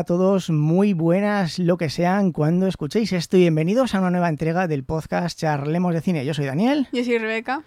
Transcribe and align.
para 0.00 0.06
todos, 0.06 0.48
muy 0.48 0.94
buenas 0.94 1.58
lo 1.58 1.76
que 1.76 1.90
sean 1.90 2.32
cuando 2.32 2.66
escuchéis 2.66 3.12
esto 3.12 3.36
y 3.36 3.40
bienvenidos 3.40 3.94
a 3.94 3.98
una 3.98 4.08
nueva 4.08 4.30
entrega 4.30 4.66
del 4.66 4.82
podcast 4.82 5.38
Charlemos 5.38 5.92
de 5.92 6.00
Cine. 6.00 6.24
Yo 6.24 6.32
soy 6.32 6.46
Daniel. 6.46 6.88
Yo 6.90 7.04
soy 7.04 7.18
Rebeca. 7.18 7.64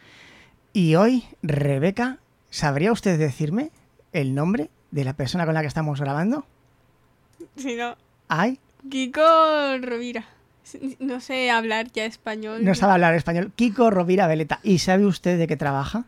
Y 0.74 0.96
hoy, 0.96 1.26
Rebeca, 1.44 2.18
¿sabría 2.50 2.92
usted 2.92 3.20
decirme 3.20 3.70
el 4.14 4.34
nombre 4.34 4.72
de 4.90 5.04
la 5.04 5.14
persona 5.14 5.46
con 5.46 5.54
la 5.54 5.62
que 5.62 5.68
estamos 5.68 6.02
grabando? 6.02 6.44
Si 7.56 7.76
no. 7.76 7.98
¿Ay? 8.30 8.58
Kiko 8.90 9.78
Rovira. 9.80 10.26
No 10.98 11.20
sé 11.22 11.52
hablar 11.52 11.92
ya 11.92 12.06
español. 12.06 12.66
No 12.66 12.74
sabe 12.74 12.94
hablar 12.94 13.14
español. 13.14 13.52
Kiko 13.56 13.92
Rovira 13.92 14.26
Veleta. 14.26 14.60
¿Y 14.64 14.80
sabe 14.80 15.06
usted 15.06 15.38
de 15.38 15.46
qué 15.46 15.56
trabaja? 15.56 16.06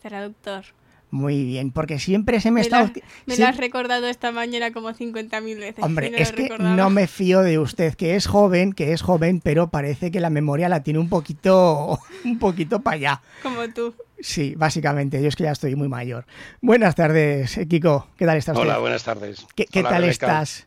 Traductor. 0.00 0.64
Muy 1.12 1.44
bien, 1.44 1.72
porque 1.72 1.98
siempre 1.98 2.40
se 2.40 2.50
me, 2.50 2.54
Me, 2.54 2.60
está... 2.62 2.84
la- 2.84 2.92
me 3.26 3.36
lo 3.36 3.46
has 3.46 3.58
recordado 3.58 4.08
esta 4.08 4.32
mañana 4.32 4.72
como 4.72 4.88
50.000 4.92 5.58
veces. 5.58 5.84
Hombre, 5.84 6.08
no 6.10 6.16
es 6.16 6.32
que 6.32 6.44
recordaba. 6.44 6.74
no 6.74 6.88
me 6.88 7.06
fío 7.06 7.42
de 7.42 7.58
usted, 7.58 7.94
que 7.94 8.16
es 8.16 8.26
joven, 8.26 8.72
que 8.72 8.94
es 8.94 9.02
joven, 9.02 9.40
pero 9.44 9.68
parece 9.68 10.10
que 10.10 10.20
la 10.20 10.30
memoria 10.30 10.70
la 10.70 10.82
tiene 10.82 10.98
un 10.98 11.10
poquito, 11.10 12.00
un 12.24 12.38
poquito 12.38 12.80
para 12.80 12.94
allá. 12.96 13.22
Como 13.42 13.68
tú. 13.68 13.94
Sí, 14.20 14.54
básicamente, 14.56 15.20
yo 15.20 15.28
es 15.28 15.36
que 15.36 15.42
ya 15.44 15.52
estoy 15.52 15.76
muy 15.76 15.88
mayor. 15.88 16.24
Buenas 16.62 16.94
tardes, 16.94 17.58
eh, 17.58 17.68
Kiko, 17.68 18.08
¿qué 18.16 18.24
tal 18.24 18.38
estás? 18.38 18.56
Hola, 18.56 18.78
buenas 18.78 19.04
tardes. 19.04 19.46
¿Qué, 19.54 19.66
qué 19.66 19.82
tal 19.82 20.00
Rebeca. 20.00 20.10
estás? 20.10 20.66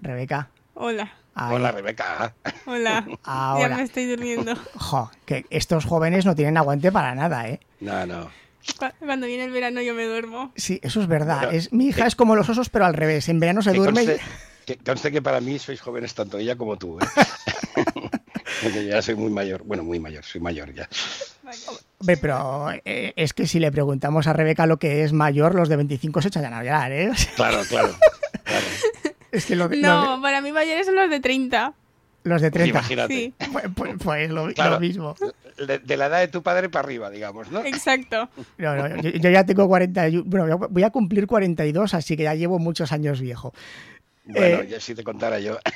Rebeca. 0.00 0.50
Hola. 0.74 1.10
Ay, 1.38 1.54
Hola, 1.54 1.70
Rebeca. 1.70 2.34
Hola. 2.64 3.06
Ahora. 3.24 3.68
Ya 3.68 3.76
me 3.76 3.82
estoy 3.82 4.06
durmiendo. 4.06 4.54
jo, 4.74 5.10
que 5.26 5.44
estos 5.50 5.84
jóvenes 5.84 6.24
no 6.24 6.34
tienen 6.34 6.56
aguante 6.56 6.90
para 6.90 7.14
nada, 7.14 7.46
¿eh? 7.48 7.60
No, 7.80 8.06
no. 8.06 8.30
Cu- 8.78 8.86
Cuando 9.04 9.26
viene 9.26 9.44
el 9.44 9.50
verano 9.50 9.82
yo 9.82 9.92
me 9.94 10.06
duermo. 10.06 10.50
Sí, 10.56 10.80
eso 10.82 11.00
es 11.02 11.06
verdad. 11.06 11.40
Pero, 11.40 11.52
es, 11.52 11.72
mi 11.74 11.88
hija 11.88 12.06
es 12.06 12.16
como 12.16 12.36
los 12.36 12.48
osos, 12.48 12.70
pero 12.70 12.86
al 12.86 12.94
revés. 12.94 13.28
En 13.28 13.38
verano 13.38 13.60
se 13.60 13.72
Que 13.72 13.78
duerme 13.78 14.04
y... 14.04 14.16
que 14.64 14.78
conste 14.78 15.12
que 15.12 15.20
para 15.20 15.40
mí 15.42 15.58
sois 15.58 15.80
jóvenes 15.80 16.14
tanto 16.14 16.38
ella 16.38 16.56
como 16.56 16.78
tú. 16.78 16.98
¿eh? 17.00 17.04
Porque 18.62 18.86
ya 18.86 19.02
soy 19.02 19.14
muy 19.14 19.30
mayor. 19.30 19.62
Bueno, 19.64 19.84
muy 19.84 20.00
mayor, 20.00 20.24
soy 20.24 20.40
mayor 20.40 20.72
ya. 20.72 20.88
Pero 22.06 22.70
eh, 22.84 23.12
es 23.14 23.34
que 23.34 23.46
si 23.46 23.60
le 23.60 23.70
preguntamos 23.70 24.26
a 24.26 24.32
Rebeca 24.32 24.66
lo 24.66 24.78
que 24.78 25.04
es 25.04 25.12
mayor, 25.12 25.54
los 25.54 25.68
de 25.68 25.76
25 25.76 26.22
se 26.22 26.28
echan 26.28 26.52
a 26.52 26.62
llorar, 26.64 26.90
¿eh? 26.92 27.10
Claro, 27.36 27.60
claro. 27.68 27.94
claro. 28.42 28.66
Es 29.36 29.46
que 29.46 29.56
lo 29.56 29.68
de- 29.68 29.76
No, 29.78 30.18
para 30.22 30.40
mí 30.40 30.52
mayores 30.52 30.86
son 30.86 30.94
los 30.96 31.08
de 31.10 31.20
30. 31.20 31.74
los 32.24 32.42
de 32.42 32.50
30. 32.50 32.70
Imagínate. 32.78 33.14
Sí, 33.14 33.34
Pues, 33.52 33.64
pues- 33.74 33.94
pues 34.02 34.30
lo, 34.30 34.48
lo 34.48 34.54
Claro. 34.54 34.80
mismo. 34.80 35.14
De, 35.66 35.78
de 35.78 35.96
la 35.96 36.06
edad 36.06 36.18
de 36.20 36.28
tu 36.28 36.42
padre 36.42 36.68
para 36.68 36.84
arriba, 36.86 37.08
digamos, 37.10 37.50
¿no? 37.50 37.64
exacto. 37.64 38.28
No, 38.58 38.74
no, 38.76 39.00
yo, 39.02 39.10
yo 39.10 39.30
ya 39.30 39.44
tengo 39.44 39.66
40, 39.68 40.08
y- 40.08 40.18
bueno, 40.18 40.48
yo 40.48 40.58
voy 40.68 40.82
a 40.82 40.90
cumplir 40.90 41.26
42, 41.26 41.94
así 41.94 42.16
que 42.16 42.24
ya 42.24 42.34
llevo 42.34 42.58
muchos 42.58 42.92
años 42.92 43.20
viejo. 43.20 43.54
Bueno, 44.24 44.62
Eh, 44.62 44.68
ya 44.70 44.80
si 44.80 44.94
te 44.94 45.04
contara 45.04 45.38
yo. 45.38 45.58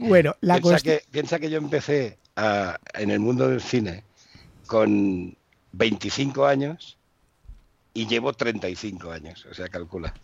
Bueno, 0.00 0.36
la 0.40 0.54
piensa, 0.54 0.70
cuestión... 0.70 0.96
que, 0.98 1.04
piensa 1.10 1.38
que 1.38 1.50
yo 1.50 1.58
empecé 1.58 2.18
a- 2.36 2.78
en 2.94 3.10
el 3.10 3.18
mundo 3.18 3.48
del 3.48 3.60
cine 3.60 4.04
con 4.66 5.36
25 5.72 6.46
años 6.46 6.96
y 7.94 8.06
llevo 8.06 8.32
35 8.32 9.10
años. 9.10 9.44
O 9.50 9.54
sea, 9.54 9.68
calcula. 9.68 10.14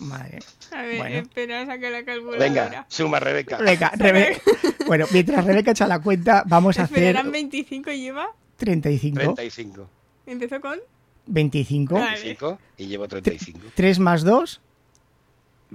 Madre. 0.00 0.38
A 0.72 0.82
ver, 0.82 0.98
Bueno. 0.98 1.16
espera, 1.18 1.66
saca 1.66 1.90
la 1.90 2.04
calculadora. 2.04 2.38
Venga, 2.38 2.86
suma, 2.88 3.20
Rebeca. 3.20 3.58
Rebeca, 3.58 3.92
Rebe- 3.96 4.40
Bueno, 4.86 5.06
mientras 5.12 5.44
Rebeca 5.44 5.70
echa 5.72 5.86
la 5.86 6.00
cuenta, 6.00 6.42
vamos 6.46 6.78
a 6.78 6.84
hacer 6.84 7.02
eran 7.02 7.30
25 7.30 7.90
y 7.92 8.00
lleva. 8.00 8.28
35. 8.56 9.20
35. 9.20 9.90
Empezó 10.26 10.60
con. 10.60 10.78
25. 11.26 11.94
Vale. 11.94 12.10
25 12.12 12.58
y 12.78 12.86
llevo 12.86 13.06
35. 13.08 13.60
3 13.74 13.98
más 13.98 14.24
2. 14.24 14.60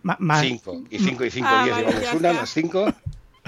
más, 0.03 0.41
5. 0.41 0.83
Y 0.89 0.99
5 0.99 1.25
y 1.25 1.29
5, 1.31 1.47
Ah, 1.49 1.63
10. 1.63 1.75
vale, 1.75 1.87
Llevamos 1.99 2.13
una, 2.19 2.33
más 2.33 2.49
5. 2.49 2.93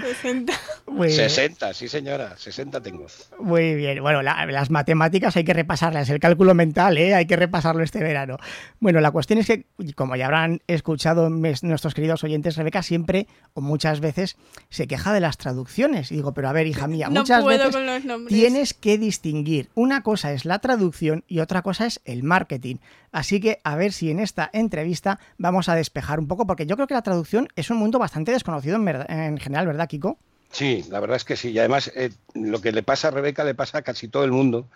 60. 0.02 0.53
muy, 0.88 1.12
60, 1.12 1.73
sí 1.73 1.88
señora. 1.88 2.36
60 2.38 2.81
tengo. 2.81 3.06
muy 3.40 3.75
bien. 3.75 4.02
Bueno, 4.02 4.22
la- 4.22 4.46
las 4.46 4.69
matemáticas 4.69 5.35
hay 5.38 5.44
que 5.44 5.53
repasarlas. 5.53 6.09
El 6.09 6.19
cálculo 6.19 6.53
mental, 6.53 6.97
¿eh? 6.97 7.16
hay 7.16 7.25
que 7.25 7.35
repasarlo 7.35 7.84
este 7.84 8.00
verano. 8.00 8.38
Bueno, 8.80 9.02
la 9.02 9.12
cuestión 9.12 9.40
es 9.40 9.47
que, 9.47 9.66
como 9.96 10.16
ya 10.16 10.25
habrán 10.25 10.62
escuchado 10.68 11.30
mes- 11.30 11.63
nuestros 11.63 11.94
queridos 11.94 12.24
oyentes, 12.24 12.56
Rebeca 12.58 12.84
siempre 12.84 13.28
o 13.53 13.62
muchas 13.62 14.00
veces 14.00 14.38
se 14.69 14.88
queja 14.88 15.13
de 15.13 15.19
las 15.19 15.38
traducciones. 15.38 16.12
Y 16.12 16.16
digo, 16.18 16.34
pero 16.34 16.50
a 16.50 16.53
ver, 16.53 16.68
hija 16.68 16.88
mía, 16.88 17.08
No 17.12 17.22
muchas 17.22 17.44
puedo 17.44 17.58
veces 17.58 17.75
con 17.75 17.85
los 17.85 18.06
nombres. 18.06 18.34
tienes 18.35 18.74
que 18.74 18.97
distinguir. 18.97 19.69
Una 19.75 20.03
cosa 20.03 20.31
es 20.34 20.46
la 20.46 20.59
traducción 20.59 21.24
y 21.28 21.40
otra 21.40 21.62
cosa 21.62 21.85
es 21.85 22.02
el 22.06 22.24
marketing. 22.24 22.75
Así 23.12 23.40
que 23.40 23.59
a 23.64 23.75
ver 23.75 23.94
si 23.94 24.12
en 24.12 24.19
esta 24.19 24.50
entrevista 24.53 25.19
vamos 25.38 25.69
a 25.69 25.75
despejar 25.75 26.19
un 26.19 26.28
poco, 26.28 26.46
porque 26.46 26.66
yo 26.66 26.75
creo 26.75 26.88
que 26.88 26.94
la 26.94 27.02
traducción 27.02 27.47
es 27.56 27.69
un 27.72 27.78
mundo 27.78 27.97
bastante 28.00 28.31
desconocido 28.31 28.75
en 28.75 29.38
general, 29.38 29.66
¿verdad, 29.66 29.87
Kiko? 29.88 30.18
Sí, 30.52 30.86
la 30.90 31.00
verdad 31.00 31.18
es 31.18 31.25
que 31.25 31.36
sí. 31.36 31.50
Y 31.50 31.59
además, 31.59 31.92
eh, 31.96 32.12
lo 32.34 32.62
que 32.62 32.72
le 32.72 32.84
pasa 32.84 33.09
a 33.09 33.12
Rebeca 33.12 33.44
le 33.44 33.56
pasa 33.56 33.80
a 33.80 33.81
casi 33.81 34.08
todo 34.08 34.24
el 34.24 34.31
mundo, 34.31 34.68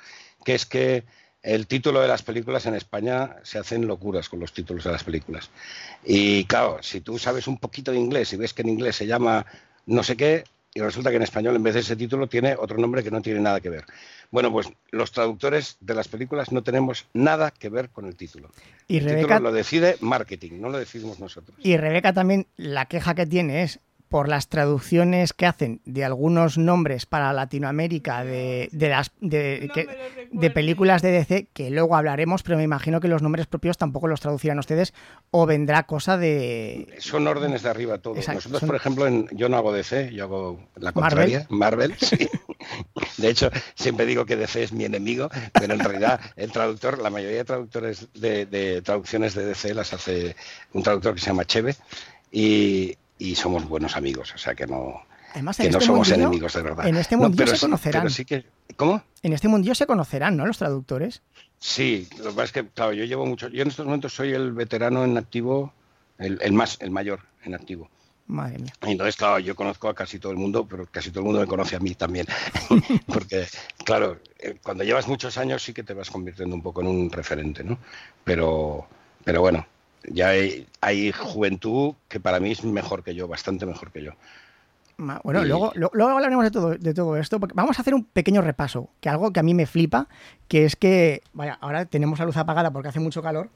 que 0.44 0.56
es 0.56 0.66
que 0.66 1.06
el 1.44 1.66
título 1.68 2.02
de 2.02 2.08
las 2.08 2.22
películas 2.22 2.66
en 2.66 2.76
España 2.76 3.38
se 3.44 3.58
hacen 3.58 3.88
locuras 3.88 4.30
con 4.30 4.40
los 4.40 4.54
títulos 4.54 4.84
de 4.84 4.92
las 4.92 5.04
películas. 5.04 5.50
Y 6.04 6.46
claro, 6.46 6.78
si 6.82 7.02
tú 7.02 7.18
sabes 7.18 7.48
un 7.48 7.58
poquito 7.58 7.92
de 7.92 8.00
inglés 8.00 8.32
y 8.34 8.38
ves 8.38 8.54
que 8.54 8.62
en 8.62 8.70
inglés 8.70 8.96
se 8.96 9.08
llama 9.08 9.46
no 9.88 10.04
sé 10.04 10.16
qué, 10.16 10.44
y 10.74 10.80
resulta 10.80 11.10
que 11.10 11.18
en 11.18 11.24
español 11.24 11.56
en 11.56 11.64
vez 11.64 11.74
de 11.74 11.82
ese 11.82 11.96
título 11.96 12.28
tiene 12.28 12.56
otro 12.58 12.78
nombre 12.78 13.04
que 13.04 13.12
no 13.12 13.22
tiene 13.22 13.42
nada 13.42 13.60
que 13.60 13.70
ver. 13.70 13.86
Bueno, 14.30 14.52
pues 14.52 14.72
los 14.92 15.12
traductores 15.12 15.76
de 15.82 15.96
las 15.96 16.08
películas 16.08 16.52
no 16.52 16.64
tenemos 16.64 17.08
nada 17.14 17.52
que 17.52 17.68
ver 17.68 17.90
con 17.90 18.06
el 18.06 18.16
título. 18.16 18.52
Y 18.88 18.98
el 18.98 19.06
Rebeca, 19.06 19.36
título 19.36 19.50
lo 19.50 19.52
decide 19.52 19.98
marketing, 20.00 20.62
no 20.62 20.70
lo 20.70 20.78
decidimos 20.78 21.20
nosotros. 21.20 21.58
y 21.62 21.76
Rebeca 21.76 22.14
también, 22.14 22.48
la 22.56 22.86
queja 22.86 23.16
que 23.16 23.26
tiene 23.26 23.64
es 23.64 23.80
por 24.12 24.28
las 24.28 24.50
traducciones 24.50 25.32
que 25.32 25.46
hacen 25.46 25.80
de 25.86 26.04
algunos 26.04 26.58
nombres 26.58 27.06
para 27.06 27.32
Latinoamérica 27.32 28.24
de, 28.26 28.68
de 28.74 28.90
las 28.90 29.12
de, 29.22 29.70
No 30.32 30.40
que- 30.42 30.50
películas 30.52 31.02
de 31.02 31.12
DC 31.12 31.48
que 31.54 31.72
luego 31.72 31.96
hablaremos, 31.96 32.44
pero 32.44 32.58
me 32.58 32.64
imagino 32.64 33.00
que 33.00 33.08
los 33.08 33.22
nombres 33.22 33.48
propios 33.48 33.78
tampoco 33.78 34.08
los 34.10 34.20
traducirán 34.20 34.60
ustedes 34.60 34.94
o 35.32 35.46
vendrá 35.46 35.84
cosa 35.84 36.18
de 36.18 36.94
Son 37.00 37.26
órdenes 37.26 37.64
de 37.64 37.70
arriba 37.70 38.00
todo. 38.00 38.16
Exacto, 38.18 38.40
Nosotros, 38.40 38.60
son- 38.60 38.68
por 38.68 38.76
ejemplo, 38.76 39.08
en- 39.08 39.28
yo 39.32 39.48
no 39.48 39.56
hago 39.56 39.72
DC, 39.72 40.12
yo 40.14 40.26
hago 40.26 40.60
la 40.76 40.92
contraria, 40.92 41.48
Marvel. 41.50 41.96
sí. 41.98 42.28
De 43.18 43.30
hecho, 43.30 43.50
siempre 43.76 44.06
digo 44.06 44.26
que 44.26 44.36
DC 44.36 44.62
es 44.64 44.74
mi 44.74 44.84
enemigo, 44.84 45.30
pero 45.54 45.74
en 45.74 45.80
realidad 45.80 46.20
el 46.36 46.52
traductor, 46.52 47.00
la 47.02 47.10
mayoría 47.10 47.38
de 47.38 47.46
traductores 47.46 48.10
de, 48.14 48.46
de 48.46 48.82
traducciones 48.82 49.34
de 49.36 49.46
DC 49.46 49.74
las 49.74 49.94
hace 49.94 50.36
un 50.74 50.84
traductor 50.84 51.14
que 51.16 51.22
se 51.22 51.28
llama 51.28 51.46
Cheve 51.46 51.76
y, 52.32 52.98
y 53.30 53.36
somos 53.36 53.68
buenos 53.68 53.96
amigos, 53.96 54.34
o 54.34 54.38
sea 54.38 54.56
que 54.56 54.66
no, 54.66 55.02
Además, 55.34 55.58
que 55.58 55.64
no 55.70 55.78
este 55.78 55.86
somos 55.86 56.08
mundillo- 56.10 56.16
enemigos 56.26 56.54
de 56.54 56.62
verdad. 56.62 56.88
en 56.88 56.98
este 56.98 57.16
No, 57.18 57.32
pero 57.32 57.56
se 57.56 57.60
conocerán. 57.60 58.10
sí 58.10 58.26
que, 58.26 58.46
¿Cómo? 58.76 59.04
En 59.22 59.34
este 59.34 59.48
mundillo 59.48 59.76
se 59.76 59.86
conocerán, 59.86 60.36
¿no? 60.38 60.46
Los 60.48 60.58
traductores. 60.58 61.22
Sí, 61.60 62.08
lo 62.18 62.24
que 62.26 62.30
pasa 62.32 62.44
es 62.46 62.52
que, 62.52 62.68
claro, 62.70 62.94
yo 62.94 63.04
llevo 63.06 63.26
mucho, 63.26 63.48
yo 63.50 63.62
en 63.62 63.68
estos 63.68 63.86
momentos 63.86 64.14
soy 64.14 64.34
el 64.34 64.52
veterano 64.54 65.04
en 65.04 65.18
activo, 65.18 65.72
el, 66.18 66.40
el 66.42 66.52
más, 66.54 66.78
el 66.82 66.90
mayor 66.90 67.20
en 67.44 67.54
activo. 67.54 67.90
Madre 68.28 68.60
mía. 68.60 68.74
Y 68.88 68.92
Entonces, 68.92 69.16
claro, 69.18 69.40
yo 69.40 69.56
conozco 69.56 69.90
a 69.90 69.94
casi 69.94 70.18
todo 70.18 70.32
el 70.32 70.38
mundo, 70.38 70.66
pero 70.68 70.86
casi 70.88 71.10
todo 71.12 71.20
el 71.20 71.26
mundo 71.26 71.42
me 71.42 71.48
conoce 71.48 71.76
a 71.76 71.80
mí 71.80 71.94
también. 71.96 72.26
Porque, 73.08 73.46
claro, 73.86 74.20
eh, 74.40 74.56
cuando 74.64 74.84
llevas 74.84 75.08
muchos 75.08 75.38
años 75.38 75.62
sí 75.64 75.74
que 75.74 75.84
te 75.84 75.94
vas 75.94 76.10
convirtiendo 76.10 76.56
un 76.56 76.62
poco 76.64 76.82
en 76.82 76.88
un 76.88 77.12
referente, 77.12 77.64
¿no? 77.64 77.78
Pero, 78.24 78.88
pero 79.24 79.42
bueno, 79.42 79.66
ya 80.10 80.30
hay, 80.30 80.68
hay 80.82 81.12
juventud 81.12 81.94
que 82.08 82.20
para 82.20 82.40
mí 82.40 82.52
es 82.52 82.64
mejor 82.64 83.04
que 83.04 83.14
yo, 83.16 83.28
bastante 83.28 83.66
mejor 83.66 83.92
que 83.92 84.04
yo. 84.04 84.12
Bueno, 85.24 85.44
Y- 85.44 85.48
luego, 85.48 85.72
lo- 85.76 85.90
luego 85.94 86.12
hablaremos 86.12 86.44
de 86.44 86.52
todo, 86.52 86.70
de 86.78 86.94
todo 86.94 87.18
esto, 87.18 87.40
porque 87.40 87.56
vamos 87.56 87.78
a 87.80 87.82
hacer 87.82 87.96
un 87.96 88.04
pequeño 88.04 88.42
repaso, 88.42 88.90
que 89.00 89.10
algo 89.10 89.32
que 89.34 89.40
a 89.40 89.44
mí 89.44 89.54
me 89.56 89.66
flipa, 89.66 90.08
que 90.48 90.66
es 90.66 90.76
que, 90.76 91.24
vaya, 91.34 91.58
ahora 91.60 91.86
tenemos 91.86 92.20
la 92.20 92.26
luz 92.26 92.38
apagada 92.38 92.72
porque 92.72 92.90
hace 92.90 93.00
mucho 93.00 93.24
calor 93.24 93.50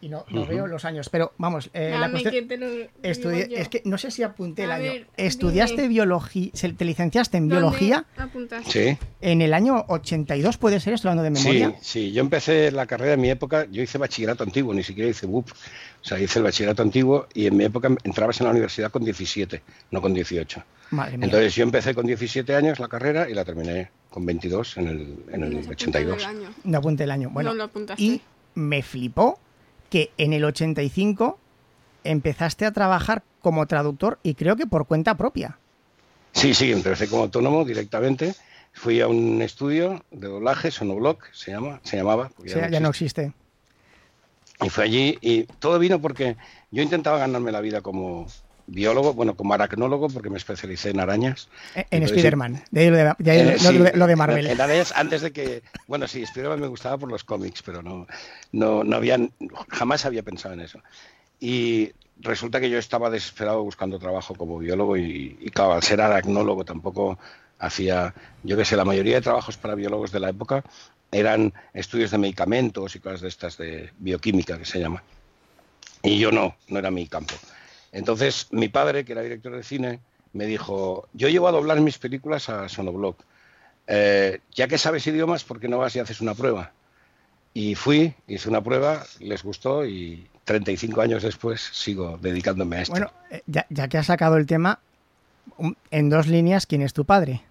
y 0.00 0.08
no, 0.08 0.24
veo 0.48 0.66
los 0.66 0.84
años, 0.84 1.08
pero 1.08 1.32
vamos, 1.38 1.70
eh, 1.72 1.96
la 1.98 2.08
cuestión- 2.10 2.32
que 2.32 2.42
te 2.42 2.56
lo 2.56 2.70
digo 2.70 2.88
estudi- 3.02 3.48
yo. 3.48 3.56
es 3.56 3.68
que 3.68 3.82
no 3.84 3.98
sé 3.98 4.10
si 4.10 4.22
apunté 4.22 4.64
el 4.64 4.70
A 4.70 4.76
año. 4.76 4.84
ver, 4.92 5.06
¿Estudiaste 5.16 5.76
dime. 5.82 5.88
biología, 5.88 6.50
se- 6.54 6.72
te 6.72 6.84
licenciaste 6.84 7.36
en 7.36 7.48
¿Dónde 7.48 7.56
biología 7.62 8.04
apuntaste? 8.16 8.70
Sí, 8.96 9.06
en 9.20 9.42
el 9.42 9.54
año 9.54 9.84
82, 9.88 10.56
puede 10.56 10.78
ser, 10.80 10.94
estoy 10.94 11.10
hablando 11.10 11.30
de 11.30 11.36
sí, 11.36 11.48
memoria. 11.48 11.78
sí. 11.80 12.12
Yo 12.12 12.20
empecé 12.20 12.70
la 12.70 12.86
carrera 12.86 13.14
en 13.14 13.20
mi 13.20 13.30
época, 13.30 13.66
yo 13.70 13.82
hice 13.82 13.98
bachillerato 13.98 14.44
antiguo, 14.44 14.72
ni 14.72 14.82
siquiera 14.84 15.10
hice 15.10 15.26
BUP. 15.26 15.50
O 15.50 16.04
sea, 16.04 16.18
hice 16.20 16.38
el 16.38 16.44
bachillerato 16.44 16.82
antiguo 16.82 17.26
y 17.34 17.46
en 17.46 17.56
mi 17.56 17.64
época 17.64 17.88
entrabas 18.04 18.40
en 18.40 18.44
la 18.46 18.52
universidad 18.52 18.92
con 18.92 19.04
17, 19.04 19.62
no 19.90 20.00
con 20.00 20.14
18. 20.14 20.62
Madre 20.90 21.18
mía. 21.18 21.24
Entonces 21.26 21.54
yo 21.56 21.64
empecé 21.64 21.94
con 21.94 22.06
17 22.06 22.54
años 22.54 22.78
la 22.78 22.86
carrera 22.88 23.28
y 23.28 23.34
la 23.34 23.44
terminé 23.44 23.90
con 24.10 24.24
22 24.24 24.76
en 24.78 24.86
el, 24.88 25.16
en 25.32 25.40
No 25.40 25.46
el 25.46 25.58
has 25.58 25.66
apuntado 25.66 25.72
82. 25.72 26.18
el 26.18 26.24
año. 26.24 26.50
no 26.64 26.78
apunté 26.78 27.04
el 27.04 27.10
año. 27.10 27.30
Bueno, 27.30 27.50
no 27.50 27.56
lo 27.56 27.64
apuntaste. 27.64 28.02
y 28.02 28.20
me 28.54 28.82
flipó 28.82 29.38
que 29.90 30.10
en 30.18 30.32
el 30.32 30.44
85 30.44 31.38
empezaste 32.04 32.66
a 32.66 32.72
trabajar 32.72 33.22
como 33.40 33.66
traductor 33.66 34.18
y 34.22 34.34
creo 34.34 34.56
que 34.56 34.66
por 34.66 34.86
cuenta 34.86 35.16
propia. 35.16 35.58
Sí, 36.32 36.54
sí, 36.54 36.72
empecé 36.72 37.08
como 37.08 37.22
autónomo 37.24 37.64
directamente. 37.64 38.34
Fui 38.72 39.00
a 39.00 39.08
un 39.08 39.42
estudio 39.42 40.04
de 40.10 40.28
doblaje, 40.28 40.70
Sonoblock, 40.70 41.32
se 41.32 41.50
llama, 41.50 41.80
se 41.82 41.96
llamaba. 41.96 42.26
O 42.26 42.30
porque 42.36 42.50
sea, 42.50 42.70
ya 42.70 42.80
no 42.80 42.90
existe. 42.90 43.32
Y 44.62 44.68
fue 44.68 44.84
allí 44.84 45.18
y 45.20 45.44
todo 45.44 45.78
vino 45.78 46.00
porque 46.00 46.36
yo 46.70 46.82
intentaba 46.82 47.18
ganarme 47.18 47.52
la 47.52 47.60
vida 47.60 47.80
como 47.80 48.26
biólogo, 48.68 49.14
bueno, 49.14 49.34
como 49.34 49.54
aracnólogo, 49.54 50.08
porque 50.08 50.30
me 50.30 50.38
especialicé 50.38 50.90
en 50.90 51.00
arañas. 51.00 51.48
En, 51.90 52.02
Spider-Man, 52.04 52.62
de 52.70 52.80
ahí 52.80 52.90
lo 52.90 52.96
de, 52.96 53.14
de, 53.18 53.30
ahí 53.30 53.44
lo, 53.44 53.58
sí, 53.58 53.78
lo 53.94 54.06
de 54.06 54.16
Marvel. 54.16 54.46
En 54.46 54.60
arañas 54.60 54.92
antes 54.94 55.22
de 55.22 55.32
que, 55.32 55.62
bueno, 55.86 56.06
sí, 56.06 56.22
Spider-Man 56.22 56.60
me 56.60 56.68
gustaba 56.68 56.98
por 56.98 57.10
los 57.10 57.24
cómics, 57.24 57.62
pero 57.62 57.82
no, 57.82 58.06
no, 58.52 58.84
no 58.84 58.96
habían, 58.96 59.32
jamás 59.68 60.04
había 60.04 60.22
pensado 60.22 60.54
en 60.54 60.60
eso. 60.60 60.80
Y 61.40 61.92
resulta 62.20 62.60
que 62.60 62.70
yo 62.70 62.78
estaba 62.78 63.10
desesperado 63.10 63.62
buscando 63.62 63.98
trabajo 63.98 64.34
como 64.34 64.58
biólogo 64.58 64.96
y, 64.96 65.36
y 65.40 65.50
claro, 65.50 65.72
al 65.72 65.82
ser 65.82 66.00
aracnólogo 66.00 66.64
tampoco 66.64 67.18
hacía, 67.58 68.14
yo 68.42 68.56
que 68.56 68.64
sé, 68.64 68.76
la 68.76 68.84
mayoría 68.84 69.16
de 69.16 69.22
trabajos 69.22 69.56
para 69.56 69.74
biólogos 69.74 70.12
de 70.12 70.20
la 70.20 70.30
época 70.30 70.62
eran 71.10 71.52
estudios 71.72 72.10
de 72.10 72.18
medicamentos 72.18 72.94
y 72.94 73.00
cosas 73.00 73.22
de 73.22 73.28
estas 73.28 73.56
de 73.56 73.90
bioquímica 73.98 74.58
que 74.58 74.64
se 74.64 74.78
llama. 74.78 75.02
Y 76.02 76.18
yo 76.18 76.30
no, 76.30 76.54
no 76.68 76.78
era 76.78 76.90
mi 76.90 77.06
campo. 77.08 77.34
Entonces 77.92 78.48
mi 78.50 78.68
padre, 78.68 79.04
que 79.04 79.12
era 79.12 79.22
director 79.22 79.54
de 79.54 79.62
cine, 79.62 80.00
me 80.32 80.46
dijo, 80.46 81.08
yo 81.12 81.28
llevo 81.28 81.48
a 81.48 81.52
doblar 81.52 81.80
mis 81.80 81.98
películas 81.98 82.48
a 82.48 82.68
Sonoblock. 82.68 83.22
Eh, 83.86 84.40
ya 84.54 84.68
que 84.68 84.78
sabes 84.78 85.06
idiomas, 85.06 85.44
¿por 85.44 85.60
qué 85.60 85.68
no 85.68 85.78
vas 85.78 85.96
y 85.96 85.98
haces 85.98 86.20
una 86.20 86.34
prueba? 86.34 86.72
Y 87.54 87.74
fui, 87.74 88.14
hice 88.26 88.48
una 88.48 88.62
prueba, 88.62 89.04
les 89.20 89.42
gustó 89.42 89.86
y 89.86 90.28
35 90.44 91.00
años 91.00 91.22
después 91.22 91.60
sigo 91.72 92.18
dedicándome 92.20 92.76
a 92.76 92.82
esto. 92.82 92.92
Bueno, 92.92 93.10
eh, 93.30 93.42
ya, 93.46 93.66
ya, 93.70 93.88
que 93.88 93.98
has 93.98 94.06
sacado 94.06 94.36
el 94.36 94.46
tema, 94.46 94.80
en 95.90 96.10
dos 96.10 96.26
líneas, 96.26 96.66
¿quién 96.66 96.82
es 96.82 96.92
tu 96.92 97.04
padre? 97.04 97.42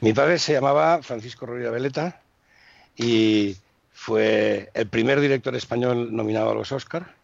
Mi 0.00 0.12
padre 0.12 0.38
se 0.38 0.54
llamaba 0.54 1.02
Francisco 1.02 1.44
Rovira 1.46 1.70
Veleta 1.70 2.20
y 2.96 3.56
fue 3.92 4.70
el 4.74 4.88
primer 4.88 5.20
director 5.20 5.54
español 5.54 6.14
nominado 6.14 6.50
a 6.50 6.54
los 6.54 6.72
Oscar 6.72 7.14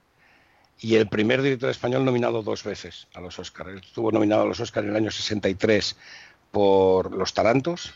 y 0.81 0.97
el 0.97 1.09
primer 1.09 1.43
director 1.43 1.71
español 1.71 2.05
nominado 2.05 2.43
dos 2.43 2.65
veces 2.65 3.07
a 3.15 3.21
los 3.21 3.39
Oscar. 3.39 3.69
Él 3.69 3.81
estuvo 3.85 4.11
nominado 4.11 4.43
a 4.43 4.47
los 4.47 4.61
Oscar 4.61 4.85
en 4.85 4.91
el 4.91 4.97
año 4.97 5.11
63 5.11 5.97
por 6.51 7.15
Los 7.15 7.35
Tarantos 7.35 7.93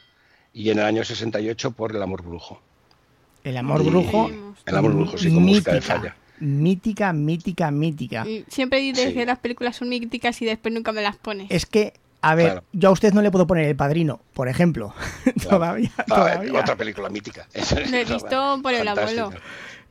y 0.53 0.71
en 0.71 0.79
el 0.79 0.85
año 0.85 1.05
68 1.05 1.71
por 1.71 1.95
El 1.95 2.03
Amor 2.03 2.23
Brujo. 2.23 2.61
El 3.43 3.57
Amor 3.57 3.83
Brujo. 3.85 4.31
El 4.67 4.77
Amor 4.77 4.93
Brujo, 4.93 5.19
sí, 5.19 5.33
con 5.33 5.43
música 5.43 5.73
de 5.73 5.81
falla. 5.81 6.17
Mítica, 6.41 7.13
mítica, 7.13 7.71
mítica. 7.71 8.27
Y 8.27 8.45
siempre 8.49 8.81
dices 8.81 9.09
sí. 9.09 9.15
que 9.15 9.25
las 9.25 9.39
películas 9.39 9.77
son 9.77 9.89
míticas 9.89 10.41
y 10.43 10.45
después 10.45 10.75
nunca 10.75 10.93
me 10.93 11.01
las 11.01 11.17
pones. 11.17 11.47
Es 11.51 11.65
que, 11.65 11.95
a 12.21 12.35
ver, 12.35 12.47
claro. 12.47 12.65
yo 12.73 12.89
a 12.89 12.93
usted 12.93 13.15
no 13.15 13.23
le 13.23 13.31
puedo 13.31 13.47
poner 13.47 13.67
El 13.67 13.77
Padrino, 13.77 14.21
por 14.35 14.49
ejemplo. 14.49 14.95
Claro. 15.35 15.59
todavía, 15.59 15.91
todavía. 16.07 16.61
Otra 16.61 16.77
película 16.77 17.09
mítica. 17.09 17.47
Lo 17.91 17.97
he 17.97 18.05
visto 18.05 18.61
por 18.63 18.73
el 18.73 18.89
abuelo. 18.89 19.31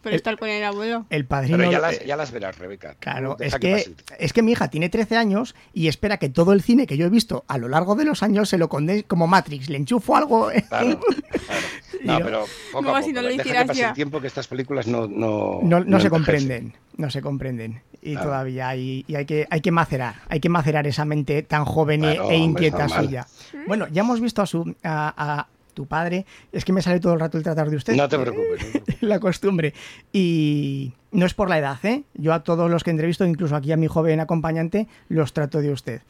Pero 0.04 0.16
estar 0.16 0.38
con 0.38 0.50
el 0.50 0.64
abuelo. 0.64 1.06
El 1.10 1.26
padrino. 1.26 1.58
Pero 1.58 1.72
ya 1.72 1.80
las, 1.80 2.06
ya 2.06 2.16
las 2.18 2.32
verás, 2.32 2.60
Rebeca. 2.60 2.96
Claro, 3.00 3.38
es 3.40 3.56
que, 3.56 3.96
es 4.20 4.34
que 4.34 4.42
mi 4.44 4.52
hija 4.52 4.68
tiene 4.70 4.90
13 4.90 5.18
años 5.18 5.56
y 5.74 5.88
espera 5.88 6.18
que 6.18 6.30
todo 6.30 6.54
el 6.54 6.62
cine 6.62 6.86
que 6.86 6.98
yo 6.98 7.06
he 7.06 7.10
visto 7.10 7.46
a 7.48 7.58
lo 7.58 7.70
largo 7.70 7.96
de 7.96 8.06
los 8.06 8.22
años 8.22 8.50
se 8.50 8.58
lo 8.58 8.70
conde 8.70 9.04
como 9.04 9.26
Matrix. 9.28 9.70
Le 9.70 9.78
enchufo 9.78 10.16
algo. 10.16 10.50
Claro, 10.70 11.00
claro. 12.04 12.20
No, 12.20 12.26
pero 12.26 12.46
poco 12.72 12.84
no, 12.84 12.90
a 12.90 12.94
poco. 12.94 13.06
Si 13.06 13.14
no 13.14 13.22
lo 13.22 13.30
Deja 13.30 13.44
que 13.44 13.66
pase 13.66 13.80
ya. 13.80 13.90
el 13.90 13.94
tiempo 13.96 14.20
que 14.20 14.28
estas 14.28 14.48
películas 14.48 14.88
no 14.88 15.08
no, 15.08 15.60
no, 15.64 15.80
no, 15.80 15.86
no 15.86 16.00
se 16.00 16.10
comprenden. 16.10 16.74
No 16.98 17.10
se 17.10 17.22
comprenden. 17.22 17.82
Y 18.02 18.12
Claro. 18.12 18.28
todavía 18.28 18.68
hay, 18.70 19.06
y 19.08 19.16
hay, 19.16 19.26
que, 19.26 19.48
hay 19.50 19.62
que 19.62 19.72
macerar. 19.72 20.16
Hay 20.28 20.40
que 20.42 20.50
macerar 20.50 20.86
esa 20.86 21.06
mente 21.06 21.42
tan 21.44 21.64
joven 21.64 22.04
e- 22.04 22.16
Claro, 22.16 22.30
e 22.32 22.36
inquieta 22.36 22.90
suya. 22.90 23.26
Bueno, 23.66 23.88
ya 23.88 24.02
hemos 24.02 24.20
visto 24.20 24.42
a 24.42 24.46
su. 24.46 24.76
A, 24.84 25.14
a 25.40 25.48
tu 25.74 25.86
padre, 25.86 26.26
es 26.52 26.66
que 26.66 26.74
me 26.74 26.82
sale 26.82 27.00
todo 27.00 27.14
el 27.14 27.20
rato 27.20 27.38
el 27.38 27.44
tratar 27.44 27.70
de 27.70 27.78
usted. 27.78 27.96
No 27.96 28.08
te 28.08 28.18
preocupes. 28.18 28.50
no 28.52 28.58
te 28.58 28.70
preocupes. 28.70 29.02
la 29.02 29.20
costumbre. 29.20 29.74
Y 30.12 30.94
no 31.14 31.28
es 31.28 31.34
por 31.34 31.48
la 31.48 31.60
edad, 31.60 31.78
¿eh? 31.84 32.04
Yo 32.16 32.34
a 32.34 32.44
todos 32.44 32.70
los 32.70 32.84
que 32.84 32.90
entrevisto, 32.90 33.26
incluso 33.26 33.56
aquí 33.56 33.72
a 33.72 33.78
mi 33.78 33.88
joven 33.88 34.20
acompañante, 34.20 34.88
los 35.10 35.32
trato 35.32 35.62
de 35.62 35.72
usted. 35.72 36.02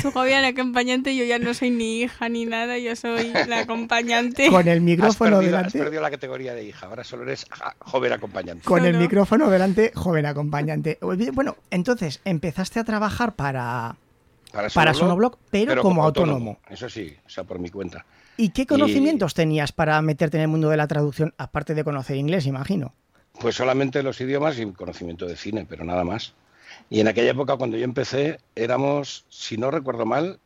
Su 0.00 0.12
joven 0.12 0.44
acompañante, 0.44 1.16
yo 1.16 1.24
ya 1.24 1.38
no 1.38 1.54
soy 1.54 1.70
ni 1.70 2.02
hija 2.02 2.28
ni 2.28 2.46
nada, 2.46 2.78
yo 2.78 2.94
soy 2.94 3.32
la 3.48 3.60
acompañante. 3.60 4.48
Con 4.50 4.68
el 4.68 4.78
Has 4.78 4.84
micrófono 4.84 5.38
has 5.38 5.44
delante. 5.44 5.78
perdido 5.78 6.00
la 6.00 6.10
categoría 6.10 6.54
de 6.54 6.64
hija. 6.64 6.86
Ahora 6.86 7.02
solo 7.02 7.24
eres 7.24 7.46
joven 7.80 8.12
acompañante. 8.12 8.64
Con 8.64 8.84
el 8.84 8.96
micrófono 8.96 9.50
delante, 9.50 9.90
joven 9.94 10.26
acompañante. 10.26 10.98
Bueno, 11.32 11.56
entonces 11.70 12.20
empezaste 12.24 12.78
a 12.78 12.84
trabajar 12.84 13.34
para, 13.34 13.96
para 14.72 14.94
Sonoblock, 14.94 15.36
pero, 15.50 15.82
como 15.82 16.04
autónomo. 16.04 16.58
Eso 16.70 16.88
sí, 16.88 17.16
o 17.26 17.28
sea, 17.28 17.44
por 17.44 17.58
mi 17.58 17.70
cuenta. 17.70 18.06
¿Y 18.36 18.50
qué 18.50 18.66
conocimientos 18.66 19.34
tenías 19.34 19.72
para 19.72 20.00
meterte 20.02 20.36
en 20.38 20.42
el 20.42 20.48
mundo 20.48 20.68
de 20.70 20.76
la 20.76 20.86
traducción, 20.88 21.34
aparte 21.38 21.74
de 21.74 21.84
conocer 21.84 22.16
inglés, 22.16 22.46
imagino? 22.46 22.94
Pues 23.40 23.54
solamente 23.56 24.02
los 24.02 24.20
idiomas 24.20 24.58
y 24.58 24.66
conocimiento 24.72 25.26
de 25.26 25.36
cine, 25.36 25.66
pero 25.68 25.84
nada 25.84 26.04
más. 26.04 26.34
Y 26.90 27.00
en 27.00 27.08
aquella 27.08 27.30
época, 27.30 27.56
cuando 27.56 27.76
yo 27.76 27.84
empecé, 27.84 28.38
éramos, 28.54 29.24
si 29.28 29.56
no 29.56 29.70
recuerdo 29.70 30.06
mal, 30.06 30.38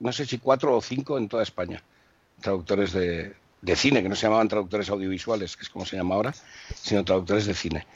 no 0.00 0.12
sé 0.12 0.26
si 0.26 0.38
cuatro 0.38 0.76
o 0.76 0.80
cinco 0.80 1.18
en 1.18 1.28
toda 1.28 1.42
España, 1.42 1.82
traductores 2.40 2.92
de, 2.92 3.34
de 3.62 3.76
cine, 3.76 4.02
que 4.02 4.08
no 4.08 4.14
se 4.16 4.22
llamaban 4.26 4.48
traductores 4.48 4.88
audiovisuales, 4.90 5.56
que 5.56 5.62
es 5.62 5.70
como 5.70 5.84
se 5.86 5.96
llama 5.96 6.14
ahora, 6.14 6.34
sino 6.74 7.04
traductores 7.04 7.46
de 7.46 7.54
cine. 7.54 7.86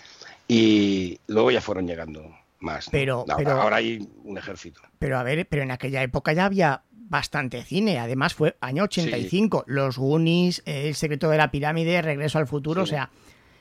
Y 0.46 1.18
luego 1.26 1.50
ya 1.50 1.60
fueron 1.60 1.86
llegando 1.86 2.34
más. 2.60 2.88
Pero- 2.90 3.24
pero- 3.36 3.60
ahora 3.60 3.76
hay 3.76 4.08
un 4.24 4.38
ejército. 4.38 4.80
Pero 4.98 5.18
a 5.18 5.22
ver, 5.22 5.46
pero 5.48 5.62
en 5.62 5.70
aquella 5.70 6.02
época 6.02 6.32
ya 6.32 6.46
había 6.46 6.82
bastante 7.08 7.62
cine. 7.64 7.98
Además 7.98 8.34
fue 8.34 8.56
año 8.60 8.84
85. 8.84 9.64
Los 9.66 9.98
Goonies, 9.98 10.62
El 10.66 10.94
secreto 10.94 11.28
de 11.30 11.36
la 11.38 11.50
pirámide, 11.50 12.00
Regreso 12.02 12.38
al 12.38 12.46
futuro, 12.46 12.84
Sí. 12.84 12.90
o 12.90 12.94
sea... 12.96 13.10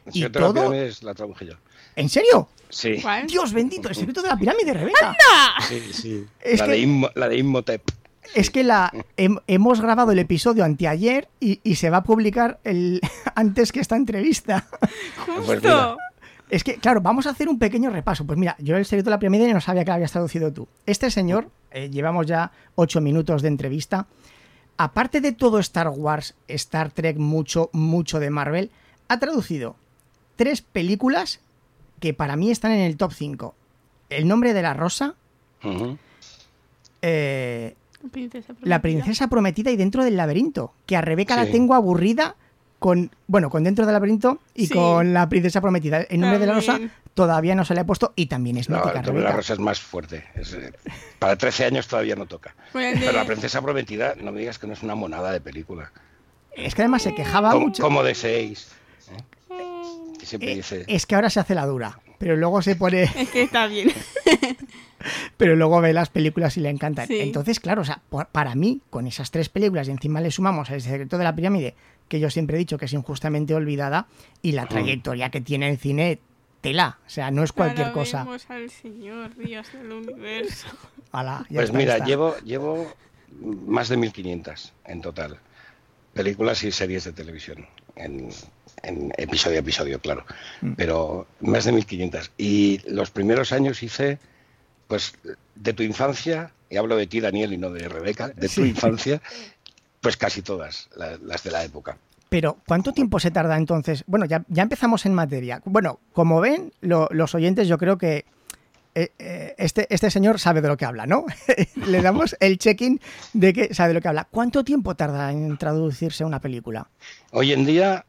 El 0.05 0.11
Y 0.15 0.19
secreto 0.21 0.39
de 0.39 0.41
la 0.41 0.47
todo... 0.53 0.53
pirámide 0.71 0.87
es 0.87 1.03
la 1.03 1.13
traduje 1.13 1.45
yo. 1.47 1.53
¿En 1.95 2.09
serio? 2.09 2.47
Sí, 2.69 2.99
¿Cuál? 3.01 3.27
Dios 3.27 3.51
bendito, 3.53 3.89
El 3.89 3.95
secreto 3.95 4.21
de 4.21 4.29
la 4.29 4.37
pirámide, 4.37 4.73
Rebeca. 4.73 5.15
sí, 5.67 5.81
sí. 5.91 6.25
Es 6.41 6.59
la, 6.59 6.65
que- 6.65 6.71
de 6.71 6.79
Immo- 6.79 7.11
la 7.15 7.27
de 7.27 7.37
Imhotep. 7.37 7.81
Es 8.35 8.49
que 8.49 8.63
la 8.63 8.91
hem- 9.17 9.41
hemos 9.47 9.81
grabado 9.81 10.11
el 10.11 10.19
episodio 10.19 10.63
anteayer 10.63 11.27
y, 11.39 11.59
y 11.63 11.75
se 11.75 11.89
va 11.89 11.97
a 11.97 12.03
publicar 12.03 12.59
el, 12.63 13.01
antes 13.35 13.71
que 13.71 13.79
esta 13.79 13.95
entrevista. 13.95 14.65
Pues 15.25 15.37
Justo. 15.39 15.53
mira. 15.61 15.95
Es 16.49 16.63
que, 16.63 16.75
claro, 16.75 17.01
vamos 17.01 17.27
a 17.27 17.31
hacer 17.31 17.49
un 17.49 17.59
pequeño 17.59 17.89
repaso. 17.89 18.25
Pues 18.25 18.39
mira, 18.39 18.55
yo 18.59 18.77
el 18.77 18.85
secreto 18.85 19.09
de 19.09 19.15
la 19.15 19.19
pirámide 19.19 19.53
no 19.53 19.59
sabía 19.59 19.83
que 19.83 19.89
lo 19.91 19.95
habías 19.95 20.13
traducido 20.13 20.53
tú. 20.53 20.69
Este 20.85 21.11
señor, 21.11 21.49
eh, 21.77 21.89
llevamos 21.91 22.25
ya 22.25 22.51
ocho 22.73 23.01
minutos 23.01 23.43
de 23.43 23.49
entrevista. 23.49 24.07
Aparte 24.77 25.21
de 25.21 25.31
todo 25.31 25.59
Star 25.59 25.89
Wars, 25.89 26.35
Star 26.47 26.91
Trek, 26.91 27.17
mucho, 27.17 27.69
mucho 27.71 28.19
de 28.19 28.31
Marvel, 28.31 28.71
ha 29.07 29.19
traducido 29.19 29.75
tres 30.35 30.61
películas 30.61 31.39
que 31.99 32.15
para 32.15 32.35
mí 32.35 32.49
están 32.49 32.71
en 32.71 32.79
el 32.79 32.97
top 32.97 33.13
5. 33.13 33.55
El 34.09 34.27
nombre 34.27 34.53
de 34.53 34.61
la 34.63 34.73
rosa, 34.73 35.15
eh, 37.01 37.75
Princesa 38.11 38.55
La 38.61 38.81
princesa 38.81 39.27
prometida 39.27 39.69
y 39.69 39.75
dentro 39.75 40.03
del 40.03 40.17
laberinto. 40.17 40.73
Que 40.85 40.95
a 40.95 41.01
Rebeca 41.01 41.35
la 41.35 41.51
tengo 41.51 41.75
aburrida 41.75 42.35
con. 42.79 43.11
Bueno, 43.27 43.49
con 43.49 43.63
dentro 43.63 43.85
del 43.85 43.93
laberinto 43.93 44.39
y 44.53 44.67
Sí. 44.67 44.73
con 44.73 45.13
la 45.13 45.27
princesa 45.29 45.61
prometida. 45.61 46.01
El 46.01 46.19
nombre 46.21 46.39
de 46.39 46.45
la 46.47 46.53
rosa 46.53 46.79
todavía 47.13 47.55
no 47.55 47.65
se 47.65 47.73
le 47.73 47.81
ha 47.81 47.85
puesto 47.85 48.13
y 48.15 48.27
también 48.27 48.57
es 48.57 48.69
No, 48.69 48.77
mítica, 48.77 48.99
el 48.99 49.05
Tomé 49.05 49.19
la 49.19 49.25
Rebeca. 49.25 49.37
Rosa 49.37 49.53
es 49.53 49.59
más 49.59 49.79
fuerte. 49.79 50.23
Es, 50.35 50.53
eh, 50.53 50.71
para 51.19 51.35
13 51.35 51.65
años 51.65 51.87
todavía 51.87 52.15
no 52.15 52.25
toca. 52.25 52.55
De- 52.73 52.95
Pero 52.99 53.11
la 53.13 53.25
princesa 53.25 53.61
prometida, 53.61 54.13
no 54.21 54.31
me 54.31 54.39
digas 54.41 54.59
que 54.59 54.67
no 54.67 54.73
es 54.73 54.83
una 54.83 54.95
monada 54.95 55.31
de 55.31 55.41
película. 55.41 55.91
Es 56.55 56.73
que 56.75 56.81
además 56.83 57.01
se 57.03 57.13
quejaba 57.15 57.51
Como, 57.51 57.67
mucho. 57.67 57.83
como 57.83 58.03
deseéis. 58.03 58.69
¿eh? 59.11 59.63
Que 60.19 60.25
siempre 60.25 60.51
Eh, 60.53 60.55
dice. 60.55 60.85
es 60.87 61.05
que 61.05 61.15
ahora 61.15 61.29
se 61.29 61.39
hace 61.39 61.53
la 61.55 61.65
dura. 61.65 61.99
Pero 62.19 62.35
luego 62.35 62.61
se 62.63 62.75
pone. 62.75 63.03
Es 63.15 63.29
que 63.29 63.43
está 63.43 63.67
bien. 63.67 63.91
Pero 65.37 65.55
luego 65.55 65.79
ve 65.81 65.93
las 65.93 66.09
películas 66.09 66.57
y 66.57 66.61
le 66.61 66.69
encantan. 66.69 67.07
Sí. 67.07 67.19
Entonces, 67.19 67.59
claro, 67.59 67.81
o 67.81 67.85
sea, 67.85 68.01
por- 68.09 68.27
para 68.27 68.55
mí, 68.55 68.81
con 68.89 69.05
esas 69.07 69.29
tres 69.31 69.49
películas 69.49 69.87
y 69.87 69.91
encima 69.91 70.19
le 70.21 70.31
sumamos 70.31 70.69
El 70.71 70.81
secreto 70.81 71.17
de 71.19 71.23
la 71.23 71.35
pirámide, 71.35 71.75
que 72.07 72.19
yo 72.19 72.29
siempre 72.29 72.55
he 72.57 72.59
dicho 72.59 72.77
que 72.77 72.85
es 72.85 72.93
injustamente 72.93 73.53
olvidada, 73.53 74.07
y 74.41 74.53
la 74.53 74.65
trayectoria 74.67 75.29
que 75.29 75.41
tiene 75.41 75.69
el 75.69 75.77
cine, 75.77 76.19
tela. 76.61 76.97
O 77.05 77.09
sea, 77.09 77.31
no 77.31 77.43
es 77.43 77.51
cualquier 77.51 77.91
cosa. 77.91 78.21
Alabemos 78.21 78.49
al 78.49 78.69
Señor, 78.69 79.35
Dios 79.35 79.71
del 79.73 79.91
universo. 79.91 80.67
Ala, 81.11 81.45
ya 81.49 81.55
Pues 81.57 81.65
está, 81.65 81.77
mira, 81.77 81.93
está. 81.95 82.05
llevo, 82.05 82.35
llevo 82.43 82.93
más 83.67 83.89
de 83.89 83.97
1500 83.97 84.73
en 84.85 85.01
total. 85.01 85.39
Películas 86.13 86.63
y 86.63 86.71
series 86.71 87.03
de 87.03 87.11
televisión. 87.13 87.67
En, 87.95 88.29
en 88.83 89.11
episodio 89.17 89.57
a 89.57 89.59
episodio, 89.59 89.99
claro. 89.99 90.25
Mm. 90.61 90.73
Pero 90.73 91.27
más 91.41 91.65
de 91.65 91.71
1500. 91.73 92.31
Y 92.37 92.79
los 92.89 93.11
primeros 93.11 93.51
años 93.51 93.81
hice, 93.83 94.17
pues, 94.87 95.13
de 95.55 95.73
tu 95.73 95.83
infancia, 95.83 96.51
y 96.69 96.77
hablo 96.77 96.95
de 96.95 97.07
ti, 97.07 97.19
Daniel, 97.19 97.53
y 97.53 97.57
no 97.57 97.69
de 97.71 97.87
Rebeca, 97.87 98.29
de 98.29 98.47
tu 98.47 98.49
Sí. 98.49 98.69
infancia, 98.69 99.21
pues 100.07 100.15
casi 100.15 100.41
todas, 100.41 100.87
la- 100.95 101.17
las 101.17 101.43
de 101.43 101.51
la 101.51 101.65
época. 101.65 101.97
Pero, 102.29 102.59
¿cuánto 102.65 102.93
tiempo 102.93 103.19
se 103.19 103.29
tarda 103.29 103.57
entonces? 103.57 104.05
Bueno, 104.07 104.25
ya, 104.25 104.41
ya 104.47 104.63
empezamos 104.63 105.05
en 105.05 105.13
materia. 105.13 105.61
Bueno, 105.65 105.99
como 106.13 106.39
ven, 106.39 106.71
lo- 106.79 107.09
los 107.11 107.35
oyentes, 107.35 107.67
yo 107.67 107.77
creo 107.77 107.97
que 107.97 108.23
eh, 108.95 109.11
eh, 109.19 109.53
este, 109.57 109.85
este 109.93 110.09
señor 110.09 110.39
sabe 110.39 110.61
de 110.61 110.69
lo 110.69 110.77
que 110.77 110.85
habla, 110.85 111.05
¿no? 111.07 111.25
Le 111.87 112.01
damos 112.01 112.37
el 112.39 112.57
check-in 112.57 113.01
de 113.33 113.51
que 113.51 113.73
sabe 113.73 113.89
de 113.89 113.93
lo 113.95 114.01
que 114.01 114.07
habla. 114.07 114.29
¿Cuánto 114.31 114.63
tiempo 114.63 114.95
tarda 114.95 115.29
en 115.29 115.57
traducirse 115.57 116.23
una 116.23 116.39
película? 116.39 116.87
Hoy 117.31 117.51
en 117.51 117.65
día 117.65 118.05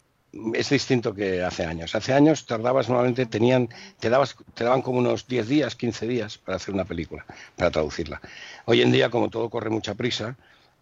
es 0.55 0.69
distinto 0.71 1.13
que 1.15 1.43
hace 1.43 1.65
años. 1.67 1.97
Hace 1.97 2.13
años 2.13 2.47
tardabas 2.47 2.89
normalmente, 2.89 3.27
tenían, 3.27 3.69
te, 3.99 4.09
dabas, 4.09 4.37
te 4.55 4.63
daban 4.63 4.83
como 4.83 5.01
unos 5.01 5.27
10 5.27 5.49
días, 5.49 5.75
15 5.75 6.07
días 6.07 6.39
para 6.39 6.55
hacer 6.59 6.73
una 6.75 6.85
película, 6.85 7.27
para 7.57 7.73
traducirla. 7.73 8.21
Hoy 8.67 8.83
en 8.83 8.93
día, 8.93 9.11
como 9.11 9.31
todo 9.31 9.51
corre 9.51 9.69
mucha 9.71 9.97
prisa, 9.97 10.37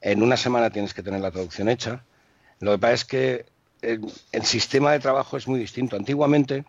en 0.07 0.23
una 0.23 0.37
semana 0.37 0.71
tienes 0.71 0.95
que 0.95 1.03
tener 1.03 1.21
la 1.21 1.33
traducción 1.33 1.69
hecha. 1.69 2.05
Lo 2.61 2.73
que 2.73 2.79
pasa 2.79 2.95
es 2.95 3.05
que 3.05 3.47
el, 3.83 4.01
sistema 4.45 4.93
de 4.93 5.01
trabajo 5.01 5.37
es 5.37 5.49
muy 5.49 5.59
distinto. 5.59 5.97
Antiguamente, 5.97 6.65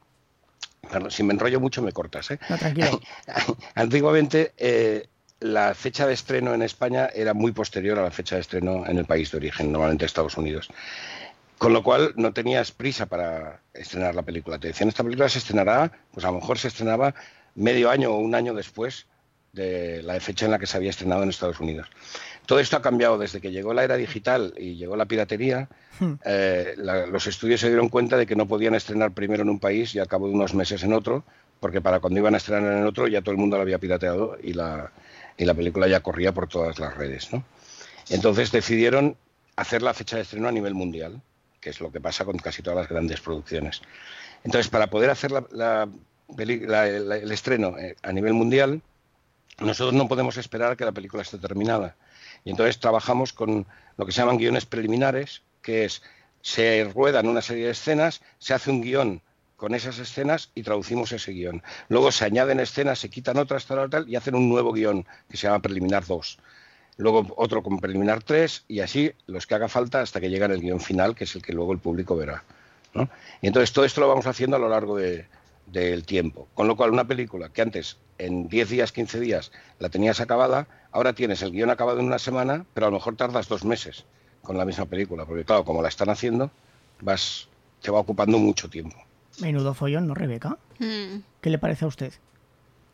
perdón, 0.89 1.11
si 1.11 1.21
me 1.21 1.33
enrollo 1.33 1.59
mucho 1.59 1.83
me 1.83 1.91
cortas. 1.91 2.31
¿eh? 2.31 2.39
tranquilo. 2.47 2.99
Antiguamente 3.75 4.53
eh, 4.57 5.07
la 5.39 5.75
fecha 5.75 6.07
de 6.07 6.15
estreno 6.15 6.55
en 6.55 6.63
España 6.63 7.09
era 7.13 7.35
muy 7.35 7.51
posterior 7.51 7.99
a 7.99 8.01
la 8.01 8.11
fecha 8.11 8.35
de 8.35 8.41
estreno 8.41 8.87
en 8.87 8.97
el 8.97 9.05
país 9.05 9.29
de 9.29 9.37
origen, 9.37 9.71
normalmente 9.71 10.05
Estados 10.05 10.35
Unidos. 10.35 10.69
Con 11.59 11.73
lo 11.73 11.83
cual 11.83 12.13
no 12.15 12.33
tenías 12.33 12.71
prisa 12.71 13.05
para 13.05 13.61
estrenar 13.71 14.15
la 14.15 14.23
película. 14.23 14.57
Te 14.57 14.69
decían, 14.69 14.89
esta 14.89 15.03
película 15.03 15.29
se 15.29 15.37
estrenará, 15.37 15.91
pues 16.11 16.25
a 16.25 16.31
lo 16.31 16.39
mejor 16.39 16.57
se 16.57 16.69
estrenaba 16.69 17.13
medio 17.53 17.91
año 17.91 18.13
o 18.13 18.17
un 18.17 18.33
año 18.33 18.55
después 18.55 19.05
de 19.53 20.01
la 20.03 20.19
fecha 20.19 20.45
en 20.45 20.51
la 20.51 20.59
que 20.59 20.67
se 20.67 20.77
había 20.77 20.89
estrenado 20.89 21.23
en 21.23 21.29
Estados 21.29 21.59
Unidos. 21.59 21.87
Todo 22.47 22.59
esto 22.59 22.77
ha 22.77 22.81
cambiado 22.81 23.19
desde 23.19 23.39
que 23.39 23.51
llegó 23.51 23.73
la 23.75 23.83
era 23.83 23.95
digital 23.95 24.55
y 24.57 24.75
llegó 24.75 24.95
la 24.95 25.05
piratería. 25.05 25.69
Hmm. 25.99 26.13
Eh, 26.25 26.73
los 26.77 27.27
estudios 27.27 27.61
se 27.61 27.67
dieron 27.67 27.89
cuenta 27.89 28.17
de 28.17 28.25
que 28.25 28.35
no 28.35 28.47
podían 28.47 28.73
estrenar 28.73 29.11
primero 29.11 29.43
en 29.43 29.49
un 29.49 29.59
país 29.59 29.93
y 29.93 29.99
al 29.99 30.07
cabo 30.07 30.27
de 30.27 30.33
unos 30.33 30.55
meses 30.55 30.81
en 30.83 30.93
otro, 30.93 31.23
porque 31.59 31.81
para 31.81 31.99
cuando 31.99 32.19
iban 32.19 32.33
a 32.33 32.37
estrenar 32.37 32.73
en 32.73 32.85
otro 32.85 33.07
ya 33.07 33.21
todo 33.21 33.33
el 33.33 33.37
mundo 33.37 33.57
lo 33.57 33.61
había 33.61 33.77
pirateado 33.77 34.37
y 34.41 34.53
la, 34.53 34.91
y 35.37 35.45
la 35.45 35.53
película 35.53 35.87
ya 35.87 35.99
corría 35.99 36.33
por 36.33 36.47
todas 36.47 36.79
las 36.79 36.97
redes. 36.97 37.31
¿no? 37.31 37.43
Entonces 38.09 38.51
decidieron 38.51 39.15
hacer 39.55 39.83
la 39.83 39.93
fecha 39.93 40.15
de 40.15 40.23
estreno 40.23 40.47
a 40.47 40.51
nivel 40.51 40.73
mundial 40.73 41.21
que 41.59 41.71
es 41.71 41.81
lo 41.81 41.91
que 41.91 41.99
pasa 41.99 42.25
con 42.25 42.37
casi 42.37 42.61
todas 42.61 42.79
las 42.79 42.89
grandes 42.89 43.21
producciones. 43.21 43.81
Entonces, 44.43 44.69
para 44.69 44.87
poder 44.87 45.09
hacer 45.09 45.31
el 46.37 47.31
estreno 47.31 47.77
eh, 47.77 47.95
a 48.01 48.13
nivel 48.13 48.33
mundial, 48.33 48.81
nosotros 49.59 49.93
no 49.93 50.07
podemos 50.07 50.37
esperar 50.37 50.71
a 50.71 50.75
que 50.75 50.85
la 50.85 50.91
película 50.91 51.23
esté 51.23 51.37
terminada. 51.37 51.95
Y 52.47 52.51
entonces 52.51 52.79
trabajamos 52.79 53.33
con 53.33 53.67
lo 53.97 54.05
que 54.05 54.13
se 54.13 54.21
llaman 54.21 54.37
guiones 54.37 54.65
preliminares, 54.65 55.41
que 55.61 55.83
es, 55.83 56.01
se 56.41 56.89
ruedan 56.95 57.27
una 57.27 57.41
serie 57.41 57.65
de 57.65 57.71
escenas, 57.71 58.21
se 58.39 58.53
hace 58.53 58.71
un 58.71 58.79
guion 58.79 59.21
con 59.57 59.75
esas 59.75 59.99
escenas 59.99 60.49
y 60.55 60.63
traducimos 60.63 61.11
ese 61.11 61.33
guion. 61.33 61.61
Luego 61.89 62.09
se 62.09 62.23
añaden 62.23 62.61
escenas, 62.61 62.99
se 62.99 63.09
quitan 63.09 63.37
otras, 63.37 63.65
tal, 63.65 63.89
tal, 63.89 64.07
y 64.07 64.15
hacen 64.15 64.33
un 64.33 64.47
nuevo 64.47 64.71
guion 64.71 65.05
que 65.29 65.35
se 65.35 65.47
llama 65.47 65.59
preliminar 65.59 66.05
2 66.05 66.39
luego 66.99 67.27
otro 67.35 67.61
con 67.61 67.79
preliminar 67.79 68.23
3 68.23 68.63
y 68.69 68.79
así 68.79 69.11
los 69.27 69.45
que 69.45 69.53
haga 69.53 69.67
falta 69.67 69.99
hasta 69.99 70.21
que 70.21 70.29
llegue 70.29 70.45
el 70.45 70.61
guion 70.61 70.79
final, 70.79 71.15
que 71.15 71.25
es 71.25 71.35
el 71.35 71.41
que 71.43 71.51
luego 71.51 71.73
el 71.73 71.79
público 71.79 72.15
verá. 72.15 72.45
Y 73.41 73.47
entonces 73.47 73.73
todo 73.73 73.83
esto 73.83 73.99
lo 73.99 74.07
vamos 74.07 74.25
haciendo 74.25 74.55
a 74.55 74.59
lo 74.59 74.69
largo 74.69 74.95
del 75.67 76.05
tiempo. 76.05 76.47
Con 76.53 76.67
lo 76.67 76.75
cual 76.75 76.91
una 76.91 77.07
película 77.07 77.49
que 77.49 77.61
antes 77.61 77.97
en 78.17 78.47
10 78.47 78.69
días, 78.69 78.91
15 78.91 79.19
días 79.19 79.51
la 79.79 79.89
tenías 79.89 80.19
acabada, 80.19 80.67
ahora 80.91 81.13
tienes 81.13 81.41
el 81.41 81.51
guion 81.51 81.69
acabado 81.69 81.99
en 81.99 82.05
una 82.05 82.19
semana, 82.19 82.65
pero 82.73 82.87
a 82.87 82.89
lo 82.89 82.97
mejor 82.97 83.15
tardas 83.15 83.47
dos 83.47 83.63
meses 83.65 84.05
con 84.41 84.57
la 84.57 84.65
misma 84.65 84.85
película, 84.85 85.25
porque 85.25 85.43
claro, 85.43 85.65
como 85.65 85.81
la 85.81 85.89
están 85.89 86.09
haciendo, 86.09 86.49
vas, 87.01 87.49
te 87.81 87.91
va 87.91 87.99
ocupando 87.99 88.37
mucho 88.37 88.69
tiempo. 88.69 88.95
Menudo 89.39 89.73
follón, 89.73 90.07
¿no, 90.07 90.13
Rebeca? 90.13 90.57
Hmm. 90.79 91.19
¿Qué 91.41 91.49
le 91.49 91.59
parece 91.59 91.85
a 91.85 91.89
usted? 91.89 92.13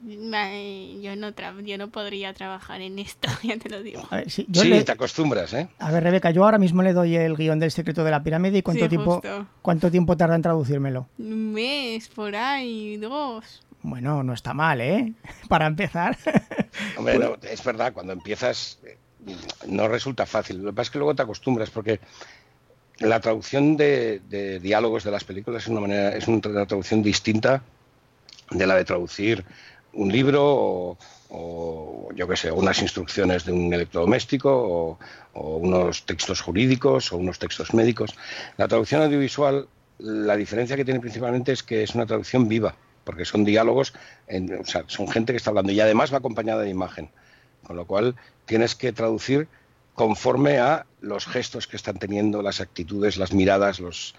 Yo 0.05 1.15
no, 1.15 1.31
yo 1.61 1.77
no 1.77 1.89
podría 1.89 2.33
trabajar 2.33 2.81
en 2.81 2.99
esto, 2.99 3.29
ya 3.43 3.57
te 3.57 3.69
lo 3.69 3.81
digo. 3.81 4.01
sí, 4.27 4.45
te 4.45 4.91
acostumbras, 4.91 5.53
¿eh? 5.53 5.69
A 5.79 5.91
ver, 5.91 6.03
Rebeca, 6.03 6.31
yo 6.31 6.43
ahora 6.43 6.57
mismo 6.57 6.81
le 6.83 6.93
doy 6.93 7.15
el 7.15 7.35
guion 7.35 7.59
del 7.59 7.71
secreto 7.71 8.03
de 8.03 8.11
la 8.11 8.21
pirámide 8.21 8.57
y 8.57 8.61
cuánto, 8.61 8.89
tiempo, 8.89 9.21
cuánto 9.61 9.89
tiempo 9.89 10.17
tarda 10.17 10.35
en 10.35 10.41
traducírmelo. 10.41 11.07
Un 11.17 11.53
mes, 11.53 12.09
por 12.09 12.35
ahí, 12.35 12.97
dos. 12.97 13.63
Bueno, 13.81 14.23
no 14.23 14.33
está 14.33 14.53
mal, 14.53 14.81
¿eh? 14.81 15.13
Para 15.47 15.67
empezar. 15.67 16.17
Hombre, 16.97 17.19
es 17.49 17.63
verdad, 17.63 17.93
cuando 17.93 18.13
empiezas 18.13 18.79
eh, 18.83 18.97
no 19.67 19.87
resulta 19.87 20.25
fácil. 20.25 20.57
Lo 20.57 20.71
que 20.71 20.75
pasa 20.75 20.87
es 20.87 20.91
que 20.91 20.97
luego 20.97 21.15
te 21.15 21.21
acostumbras 21.21 21.69
porque 21.69 21.99
la 22.99 23.19
traducción 23.19 23.77
de, 23.77 24.21
de 24.29 24.59
diálogos 24.59 25.03
de 25.03 25.11
las 25.11 25.23
películas 25.23 25.63
es 25.63 25.69
una 25.69 25.81
manera, 25.81 26.09
es 26.09 26.27
una 26.27 26.41
traducción 26.41 27.01
distinta 27.01 27.61
de 28.51 28.67
la 28.67 28.75
de 28.75 28.85
traducir 28.85 29.45
un 29.93 30.11
libro 30.11 30.97
o, 31.29 32.09
yo 32.15 32.27
qué 32.27 32.35
sé, 32.35 32.51
unas 32.51 32.81
instrucciones 32.81 33.45
de 33.45 33.51
un 33.51 33.73
electrodoméstico 33.73 34.97
o, 35.33 35.57
unos 35.57 36.05
textos 36.05 36.41
jurídicos 36.41 37.11
o 37.11 37.17
unos 37.17 37.39
textos 37.39 37.73
médicos. 37.73 38.15
La 38.57 38.67
traducción 38.67 39.01
audiovisual, 39.01 39.67
la 39.99 40.35
diferencia 40.35 40.75
que 40.75 40.85
tiene 40.85 40.99
principalmente 40.99 41.51
es 41.51 41.63
que 41.63 41.83
es 41.83 41.95
una 41.95 42.05
traducción 42.05 42.47
viva, 42.47 42.75
porque 43.03 43.25
son 43.25 43.43
diálogos, 43.43 43.93
son 44.87 45.07
gente 45.07 45.33
que 45.33 45.37
está 45.37 45.49
hablando 45.49 45.71
y 45.71 45.79
además 45.79 46.13
va 46.13 46.17
acompañada 46.17 46.61
de 46.61 46.69
imagen, 46.69 47.09
con 47.63 47.75
lo 47.75 47.85
cual 47.85 48.15
tienes 48.45 48.75
que 48.75 48.93
traducir 48.93 49.47
conforme 49.95 50.59
a 50.59 50.85
los 51.01 51.25
gestos 51.25 51.67
que 51.67 51.77
están 51.77 51.97
teniendo, 51.97 52.41
las 52.41 52.61
actitudes, 52.61 53.17
las 53.17 53.33
miradas, 53.33 53.79
los, 53.79 54.15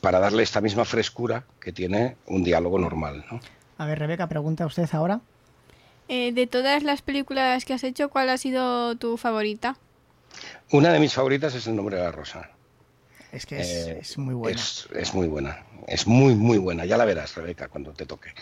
para 0.00 0.18
darle 0.18 0.42
esta 0.42 0.60
misma 0.60 0.84
frescura 0.84 1.44
que 1.60 1.72
tiene 1.72 2.16
un 2.26 2.44
diálogo 2.44 2.78
normal. 2.78 3.24
¿no? 3.30 3.40
A 3.80 3.86
ver, 3.86 3.98
Rebeca, 3.98 4.26
pregunta 4.26 4.66
usted 4.66 4.86
ahora. 4.92 5.22
Eh, 6.06 6.32
de 6.32 6.46
todas 6.46 6.82
las 6.82 7.00
películas 7.00 7.64
que 7.64 7.72
has 7.72 7.82
hecho, 7.82 8.10
¿cuál 8.10 8.28
ha 8.28 8.36
sido 8.36 8.94
tu 8.96 9.16
favorita? 9.16 9.78
Una 10.70 10.92
de 10.92 11.00
mis 11.00 11.14
favoritas 11.14 11.54
es 11.54 11.66
El 11.66 11.76
nombre 11.76 11.96
de 11.96 12.02
la 12.02 12.12
rosa. 12.12 12.50
Es 13.32 13.46
que 13.46 13.58
es, 13.58 13.86
eh, 13.88 14.20
muy 14.20 14.34
buena. 14.34 14.60
Es, 14.60 15.14
muy 15.14 15.28
buena. 15.28 15.64
Es 15.86 16.06
muy, 16.06 16.34
muy 16.34 16.58
buena. 16.58 16.84
Ya 16.84 16.98
la 16.98 17.06
verás, 17.06 17.34
Rebeca, 17.34 17.68
cuando 17.68 17.94
te 17.94 18.04
toque. 18.04 18.34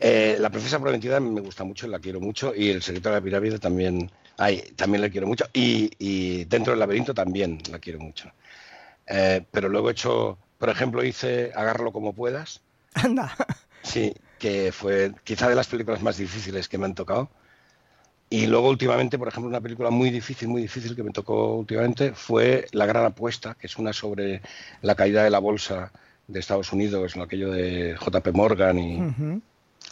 Eh, 0.00 0.36
la 0.40 0.50
Princesa 0.50 0.80
Prometida 0.80 1.20
me 1.20 1.42
gusta 1.42 1.62
mucho, 1.62 1.86
la 1.86 2.00
quiero 2.00 2.20
mucho. 2.20 2.52
Y 2.52 2.70
El 2.70 2.82
secreto 2.82 3.10
de 3.10 3.14
la 3.14 3.20
pirámide 3.20 3.60
también, 3.60 4.10
ay, 4.36 4.62
también 4.74 5.00
la 5.00 5.10
quiero 5.10 5.28
mucho. 5.28 5.46
Y, 5.52 6.44
Dentro 6.46 6.72
del 6.72 6.80
laberinto 6.80 7.14
también 7.14 7.62
la 7.70 7.78
quiero 7.78 8.00
mucho. 8.00 8.32
pero 9.06 9.68
luego 9.68 9.90
he 9.90 9.92
hecho, 9.92 10.38
por 10.58 10.70
ejemplo, 10.70 11.04
hice 11.04 11.52
Agárralo 11.54 11.92
como 11.92 12.14
puedas. 12.14 12.62
Anda. 12.94 13.32
Sí, 13.82 14.12
que 14.38 14.72
fue 14.72 15.12
quizá 15.24 15.48
de 15.48 15.54
las 15.54 15.66
películas 15.68 16.02
más 16.02 16.16
difíciles 16.16 16.68
que 16.68 16.78
me 16.78 16.86
han 16.86 16.94
tocado. 16.94 17.30
Y 18.28 18.46
luego 18.46 18.68
últimamente, 18.68 19.18
por 19.18 19.28
ejemplo, 19.28 19.48
una 19.48 19.60
película 19.60 19.90
muy 19.90 20.10
difícil, 20.10 20.48
muy 20.48 20.62
difícil 20.62 20.96
que 20.96 21.04
me 21.04 21.12
tocó 21.12 21.54
últimamente 21.54 22.12
fue 22.12 22.66
La 22.72 22.86
Gran 22.86 23.04
Apuesta, 23.04 23.54
que 23.54 23.68
es 23.68 23.76
una 23.76 23.92
sobre 23.92 24.42
la 24.82 24.96
caída 24.96 25.22
de 25.22 25.30
la 25.30 25.38
bolsa 25.38 25.92
de 26.26 26.40
Estados 26.40 26.72
Unidos, 26.72 27.14
en 27.14 27.22
aquello 27.22 27.52
de 27.52 27.94
JP 27.94 28.28
Morgan 28.34 28.78
y 28.78 28.98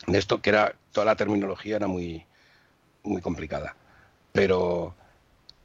de 0.06 0.18
esto, 0.18 0.42
que 0.42 0.50
era 0.50 0.74
toda 0.90 1.06
la 1.06 1.16
terminología 1.16 1.76
era 1.76 1.86
muy, 1.86 2.26
muy 3.04 3.22
complicada. 3.22 3.76
Pero 4.32 4.96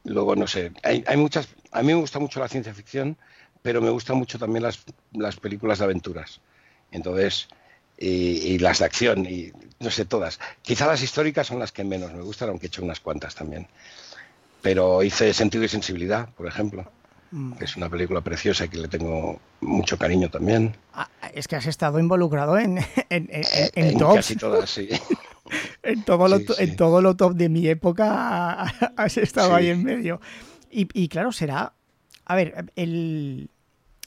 luego, 0.04 0.36
no 0.36 0.46
sé, 0.46 0.72
hay, 0.84 1.02
hay 1.08 1.16
muchas, 1.16 1.48
a 1.72 1.82
mí 1.82 1.88
me 1.88 1.94
gusta 1.94 2.20
mucho 2.20 2.38
la 2.38 2.48
ciencia 2.48 2.72
ficción, 2.72 3.16
pero 3.62 3.82
me 3.82 3.90
gustan 3.90 4.16
mucho 4.16 4.38
también 4.38 4.62
las, 4.62 4.84
las 5.12 5.36
películas 5.36 5.78
de 5.78 5.84
aventuras. 5.84 6.40
Entonces, 6.92 7.48
y, 8.00 8.58
las 8.58 8.78
de 8.78 8.84
acción, 8.86 9.26
y 9.26 9.52
no 9.78 9.90
sé, 9.90 10.06
todas. 10.06 10.40
Quizá 10.62 10.86
las 10.86 11.02
históricas 11.02 11.46
son 11.46 11.58
las 11.58 11.70
que 11.70 11.84
menos 11.84 12.12
me 12.12 12.22
gustan, 12.22 12.48
aunque 12.48 12.66
he 12.66 12.68
hecho 12.68 12.82
unas 12.82 13.00
cuantas 13.00 13.34
también. 13.34 13.68
Pero 14.62 15.02
hice 15.02 15.34
Sentido 15.34 15.64
y 15.64 15.68
Sensibilidad, 15.68 16.30
por 16.30 16.46
ejemplo, 16.46 16.90
mm. 17.30 17.52
que 17.52 17.64
es 17.64 17.76
una 17.76 17.90
película 17.90 18.22
preciosa 18.22 18.64
y 18.64 18.68
que 18.70 18.78
le 18.78 18.88
tengo 18.88 19.38
mucho 19.60 19.98
cariño 19.98 20.30
también. 20.30 20.74
Ah, 20.94 21.08
es 21.34 21.46
que 21.46 21.56
has 21.56 21.66
estado 21.66 21.98
involucrado 21.98 22.58
en, 22.58 22.78
en, 23.10 23.28
en, 23.30 23.98
casi 23.98 24.36
todas, 24.36 24.70
sí. 24.70 24.88
en, 25.82 26.02
todo 26.04 26.26
lo, 26.26 26.40
en 26.58 26.76
todo 26.76 27.02
lo 27.02 27.16
top 27.16 27.34
de 27.34 27.50
mi 27.50 27.68
época 27.68 28.62
has 28.96 29.16
estado 29.18 29.54
ahí 29.54 29.68
en 29.68 29.84
medio. 29.84 30.22
Y, 30.70 30.88
y, 30.98 31.08
claro, 31.08 31.32
será. 31.32 31.74
A 32.24 32.34
ver, 32.34 32.72
el, 32.76 33.50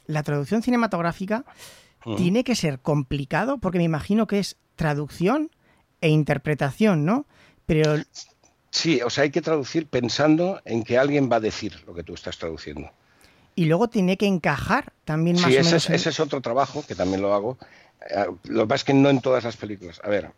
la 0.08 0.24
traducción 0.24 0.64
cinematográfica 0.64 1.46
tiene 2.18 2.44
que 2.44 2.56
ser 2.56 2.80
complicado 2.80 3.58
porque 3.58 3.78
me 3.78 3.84
imagino 3.84 4.28
que 4.28 4.40
es 4.40 4.58
traducción 4.76 5.52
e 6.02 6.10
interpretación, 6.10 7.06
¿no? 7.06 7.26
Pero... 7.66 7.96
Sí, 8.72 9.02
o 9.02 9.10
sea, 9.10 9.24
hay 9.24 9.30
que 9.30 9.42
traducir 9.42 9.88
pensando 9.88 10.62
en 10.66 10.84
que 10.84 10.98
alguien 10.98 11.30
va 11.32 11.38
a 11.38 11.40
decir 11.40 11.84
lo 11.86 11.94
que 11.94 12.04
tú 12.04 12.16
estás 12.16 12.38
traduciendo. 12.38 12.92
Y 13.56 13.66
luego 13.66 13.88
tiene 13.88 14.18
que 14.18 14.26
encajar 14.26 14.94
también 15.06 15.36
más 15.36 15.46
sí, 15.46 15.58
o 15.58 15.64
menos. 15.64 15.84
Sí, 15.84 15.94
ese 15.94 16.10
es 16.10 16.20
otro 16.20 16.42
trabajo 16.42 16.84
que 16.86 16.96
también 16.96 17.22
lo 17.22 17.34
hago. 17.34 17.58
Eh, 18.10 18.26
lo 18.46 18.62
que 18.62 18.68
pasa 18.68 18.76
es 18.76 18.84
que 18.84 18.94
no 18.96 19.10
en 19.10 19.22
todas 19.22 19.44
las 19.44 19.58
películas. 19.58 20.02
A 20.04 20.10
ver, 20.10 20.32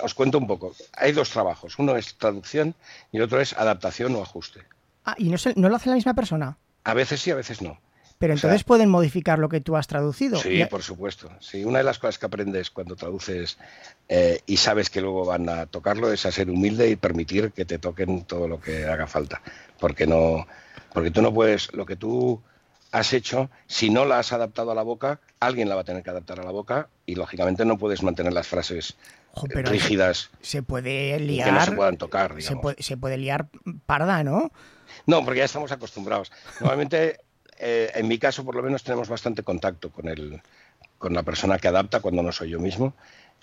os 0.00 0.14
cuento 0.14 0.38
un 0.38 0.46
poco. 0.46 0.72
Hay 0.96 1.12
dos 1.12 1.30
trabajos. 1.30 1.78
Uno 1.78 1.96
es 1.96 2.14
traducción 2.14 2.74
y 3.10 3.16
el 3.16 3.24
otro 3.24 3.40
es 3.40 3.54
adaptación 3.54 4.14
o 4.14 4.22
ajuste. 4.22 4.60
Ah, 5.04 5.16
¿y 5.18 5.28
no, 5.28 5.36
no 5.56 5.68
lo 5.68 5.76
hace 5.76 5.88
la 5.88 5.96
misma 5.96 6.14
persona? 6.14 6.56
A 6.84 6.94
veces 6.94 7.20
sí, 7.20 7.30
a 7.32 7.34
veces 7.34 7.60
no. 7.60 7.78
Pero 8.20 8.34
entonces 8.34 8.64
pueden 8.64 8.90
modificar 8.90 9.38
lo 9.38 9.48
que 9.48 9.62
tú 9.62 9.78
has 9.78 9.86
traducido. 9.86 10.38
Sí, 10.38 10.62
por 10.66 10.82
supuesto. 10.82 11.30
Sí, 11.40 11.64
una 11.64 11.78
de 11.78 11.84
las 11.84 11.98
cosas 11.98 12.18
que 12.18 12.26
aprendes 12.26 12.70
cuando 12.70 12.94
traduces 12.94 13.56
eh, 14.10 14.40
y 14.44 14.58
sabes 14.58 14.90
que 14.90 15.00
luego 15.00 15.24
van 15.24 15.48
a 15.48 15.64
tocarlo 15.64 16.12
es 16.12 16.26
a 16.26 16.30
ser 16.30 16.50
humilde 16.50 16.90
y 16.90 16.96
permitir 16.96 17.50
que 17.52 17.64
te 17.64 17.78
toquen 17.78 18.24
todo 18.24 18.46
lo 18.46 18.60
que 18.60 18.84
haga 18.84 19.06
falta, 19.06 19.40
porque 19.78 20.06
no, 20.06 20.46
porque 20.92 21.10
tú 21.10 21.22
no 21.22 21.32
puedes 21.32 21.72
lo 21.72 21.86
que 21.86 21.96
tú 21.96 22.42
has 22.92 23.14
hecho, 23.14 23.48
si 23.66 23.88
no 23.88 24.04
la 24.04 24.18
has 24.18 24.34
adaptado 24.34 24.70
a 24.72 24.74
la 24.74 24.82
boca, 24.82 25.18
alguien 25.38 25.70
la 25.70 25.76
va 25.76 25.80
a 25.80 25.84
tener 25.84 26.02
que 26.02 26.10
adaptar 26.10 26.40
a 26.40 26.44
la 26.44 26.50
boca 26.50 26.90
y 27.06 27.14
lógicamente 27.14 27.64
no 27.64 27.78
puedes 27.78 28.02
mantener 28.02 28.34
las 28.34 28.48
frases 28.48 28.96
eh, 29.34 29.48
pero 29.48 29.70
rígidas 29.70 30.28
Se 30.42 30.62
puede 30.62 31.18
liar. 31.20 31.48
que 31.48 31.52
no 31.54 31.64
se 31.64 31.72
puedan 31.72 31.96
tocar. 31.96 32.32
se, 32.32 32.36
digamos. 32.36 32.60
puede, 32.60 32.82
se 32.82 32.98
puede 32.98 33.16
liar 33.16 33.48
parda, 33.86 34.22
¿no? 34.24 34.52
No, 35.06 35.24
porque 35.24 35.38
ya 35.38 35.46
estamos 35.46 35.72
acostumbrados. 35.72 36.30
Normalmente, 36.60 37.20
eh, 37.60 37.90
en 37.94 38.08
mi 38.08 38.18
caso, 38.18 38.44
por 38.44 38.54
lo 38.54 38.62
menos, 38.62 38.82
tenemos 38.82 39.08
bastante 39.08 39.42
contacto 39.42 39.90
con, 39.90 41.14
la 41.14 41.22
persona 41.22 41.58
que 41.58 41.68
adapta 41.68 42.00
cuando 42.00 42.22
no 42.22 42.32
soy 42.32 42.50
yo 42.50 42.58
mismo. 42.58 42.94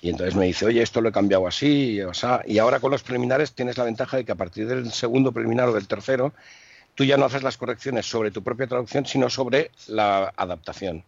Y 0.01 0.09
entonces 0.09 0.35
me 0.35 0.45
dice, 0.45 0.65
oye, 0.65 0.81
esto 0.81 1.01
lo 1.01 1.09
he 1.09 1.11
cambiado 1.11 1.47
así, 1.47 2.01
o 2.01 2.13
sea, 2.13 2.43
y 2.45 2.59
ahora 2.59 2.79
con 2.79 2.91
los 2.91 3.01
preliminares 3.01 3.53
tienes 3.53 3.77
la 3.77 3.83
ventaja 3.83 4.17
de 4.17 4.25
que 4.25 4.31
a 4.31 4.35
partir 4.35 4.67
del 4.67 4.91
segundo 4.91 5.31
preliminar 5.31 5.67
o 5.69 5.73
del 5.73 5.87
tercero, 5.87 6.33
tú 6.93 7.03
ya 7.03 7.17
no 7.17 7.25
haces 7.25 7.43
las 7.43 7.57
correcciones 7.57 8.07
sobre 8.07 8.29
tu 8.31 8.43
propia 8.43 8.67
traducción, 8.67 9.05
sino 9.05 9.29
sobre 9.29 9.71
la 9.87 10.33
adaptación. 10.35 11.03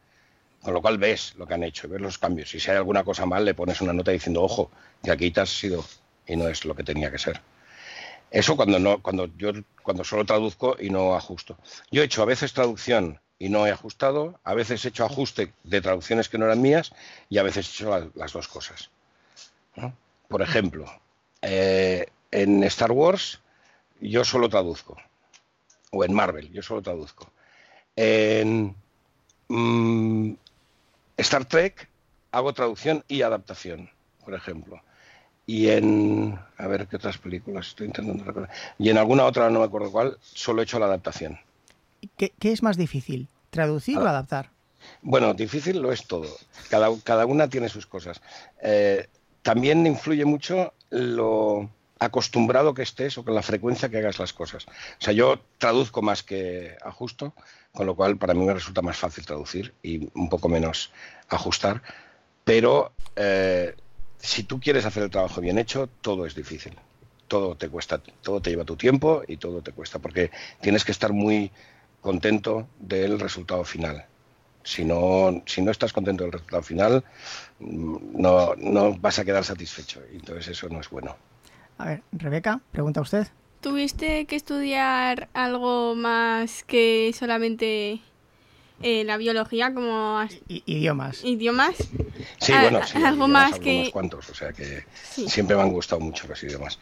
Con 0.61 0.73
lo 0.73 0.81
cual 0.81 0.97
ves 0.97 1.35
lo 1.37 1.47
que 1.47 1.53
han 1.53 1.63
hecho, 1.63 1.87
ves 1.87 2.01
los 2.01 2.17
cambios. 2.17 2.53
Y 2.53 2.59
si 2.59 2.69
hay 2.71 2.77
alguna 2.77 3.03
cosa 3.03 3.25
mal, 3.25 3.45
le 3.45 3.53
pones 3.53 3.81
una 3.81 3.93
nota 3.93 4.11
diciendo, 4.11 4.43
ojo, 4.43 4.71
que 5.03 5.11
aquí 5.11 5.31
te 5.31 5.41
has 5.41 5.49
sido 5.49 5.85
y 6.27 6.35
no 6.35 6.47
es 6.47 6.65
lo 6.65 6.75
que 6.75 6.83
tenía 6.83 7.11
que 7.11 7.17
ser. 7.17 7.41
Eso 8.31 8.55
cuando 8.55 8.79
no, 8.79 9.01
cuando 9.01 9.27
yo 9.37 9.51
cuando 9.83 10.03
solo 10.03 10.25
traduzco 10.25 10.75
y 10.79 10.89
no 10.89 11.15
ajusto. 11.15 11.57
Yo 11.91 12.01
he 12.01 12.05
hecho 12.05 12.21
a 12.21 12.25
veces 12.25 12.53
traducción 12.53 13.19
y 13.39 13.49
no 13.49 13.65
he 13.65 13.71
ajustado, 13.71 14.39
a 14.43 14.53
veces 14.53 14.85
he 14.85 14.89
hecho 14.89 15.05
ajuste 15.05 15.53
de 15.63 15.81
traducciones 15.81 16.29
que 16.29 16.37
no 16.37 16.45
eran 16.45 16.61
mías 16.61 16.91
y 17.29 17.37
a 17.39 17.43
veces 17.43 17.67
he 17.67 17.71
hecho 17.71 17.89
la- 17.89 18.09
las 18.15 18.33
dos 18.33 18.47
cosas. 18.47 18.89
Por 20.27 20.41
ejemplo, 20.41 20.85
eh, 21.41 22.07
en 22.31 22.63
Star 22.65 22.91
Wars 22.91 23.39
yo 24.01 24.23
solo 24.23 24.49
traduzco, 24.49 24.97
o 25.91 26.03
en 26.03 26.13
Marvel 26.13 26.51
yo 26.51 26.61
solo 26.61 26.81
traduzco. 26.81 27.31
En 27.95 28.75
mm, 29.49 30.33
Star 31.17 31.45
Trek 31.45 31.89
hago 32.31 32.53
traducción 32.53 33.03
y 33.07 33.21
adaptación, 33.21 33.89
por 34.25 34.33
ejemplo. 34.35 34.81
Y 35.49 35.67
en, 35.71 36.37
a 36.57 36.67
ver 36.67 36.85
qué 36.85 36.97
otras 36.97 37.17
películas 37.17 37.69
estoy 37.69 37.87
intentando 37.87 38.23
recordar. 38.23 38.51
Y 38.77 38.89
en 38.91 38.99
alguna 38.99 39.25
otra, 39.25 39.49
no 39.49 39.57
me 39.57 39.65
acuerdo 39.65 39.91
cuál, 39.91 40.15
solo 40.21 40.61
he 40.61 40.63
hecho 40.65 40.77
la 40.77 40.85
adaptación. 40.85 41.39
¿Qué, 42.17 42.31
qué 42.39 42.51
es 42.51 42.61
más 42.61 42.77
difícil? 42.77 43.27
¿Traducir 43.49 43.97
o 43.97 44.05
Ah. 44.05 44.11
adaptar? 44.11 44.51
Bueno, 45.01 45.33
difícil 45.33 45.81
lo 45.81 45.91
es 45.91 46.05
todo. 46.05 46.27
Cada, 46.69 46.87
cada 47.03 47.25
una 47.25 47.47
tiene 47.49 47.67
sus 47.67 47.87
cosas. 47.87 48.21
Eh, 48.61 49.07
también 49.41 49.87
influye 49.87 50.23
mucho 50.23 50.71
lo 50.91 51.67
acostumbrado 51.97 52.75
que 52.75 52.83
estés 52.83 53.17
o 53.17 53.25
con 53.25 53.33
la 53.33 53.41
frecuencia 53.41 53.89
que 53.89 53.97
hagas 53.97 54.19
las 54.19 54.33
cosas. 54.33 54.67
O 54.67 55.01
sea, 55.01 55.13
yo 55.13 55.39
traduzco 55.57 56.03
más 56.03 56.21
que 56.21 56.77
ajusto, 56.85 57.33
con 57.73 57.87
lo 57.87 57.95
cual 57.95 58.17
para 58.17 58.35
mí 58.35 58.45
me 58.45 58.53
resulta 58.53 58.83
más 58.83 58.97
fácil 58.97 59.25
traducir 59.25 59.73
y 59.81 60.09
un 60.13 60.29
poco 60.29 60.47
menos 60.47 60.91
ajustar. 61.27 61.81
Pero 62.43 62.91
eh, 63.15 63.75
si 64.19 64.43
tú 64.43 64.59
quieres 64.59 64.85
hacer 64.85 65.03
el 65.03 65.09
trabajo 65.09 65.41
bien 65.41 65.57
hecho, 65.57 65.87
todo 66.01 66.25
es 66.25 66.35
difícil. 66.35 66.73
Todo 67.27 67.55
te 67.55 67.69
cuesta, 67.69 68.01
todo 68.21 68.41
te 68.41 68.49
lleva 68.49 68.65
tu 68.65 68.75
tiempo 68.75 69.23
y 69.27 69.37
todo 69.37 69.61
te 69.61 69.71
cuesta, 69.71 69.99
porque 69.99 70.31
tienes 70.61 70.83
que 70.83 70.91
estar 70.91 71.13
muy 71.13 71.51
contento 72.01 72.67
del 72.79 73.19
resultado 73.19 73.63
final. 73.63 74.05
Si 74.63 74.83
no, 74.83 75.41
si 75.45 75.61
no 75.61 75.71
estás 75.71 75.93
contento 75.93 76.23
del 76.23 76.33
resultado 76.33 76.63
final, 76.63 77.03
mm, 77.59 77.97
no, 78.21 78.55
no 78.55 78.93
vas 78.97 79.19
a 79.19 79.25
quedar 79.25 79.43
satisfecho. 79.43 80.01
Y 80.11 80.17
entonces 80.17 80.49
eso 80.49 80.69
no 80.69 80.81
es 80.81 80.89
bueno. 80.89 81.15
A 81.77 81.85
ver, 81.85 82.03
Rebeca, 82.11 82.59
pregunta 82.71 83.01
usted. 83.01 83.27
¿Tuviste 83.61 84.25
que 84.25 84.35
estudiar 84.35 85.29
algo 85.33 85.95
más 85.95 86.63
que 86.63 87.11
solamente 87.13 88.01
eh, 88.81 89.03
la 89.03 89.17
biología, 89.17 89.73
como 89.73 90.21
I- 90.47 90.63
idiomas. 90.65 91.23
idiomas? 91.23 91.75
Sí, 92.39 92.53
Ah, 92.53 92.61
bueno, 92.61 92.79
sí, 92.85 92.97
algo 92.97 93.25
idiomas 93.25 93.51
más 93.51 93.59
que- 93.59 93.89
cuantos, 93.91 94.29
o 94.29 94.33
sea 94.33 94.53
que 94.53 94.83
Sí. 95.09 95.27
siempre 95.29 95.55
me 95.55 95.61
han 95.63 95.71
gustado 95.71 95.99
mucho 96.01 96.27
los 96.27 96.41
idiomas. 96.43 96.79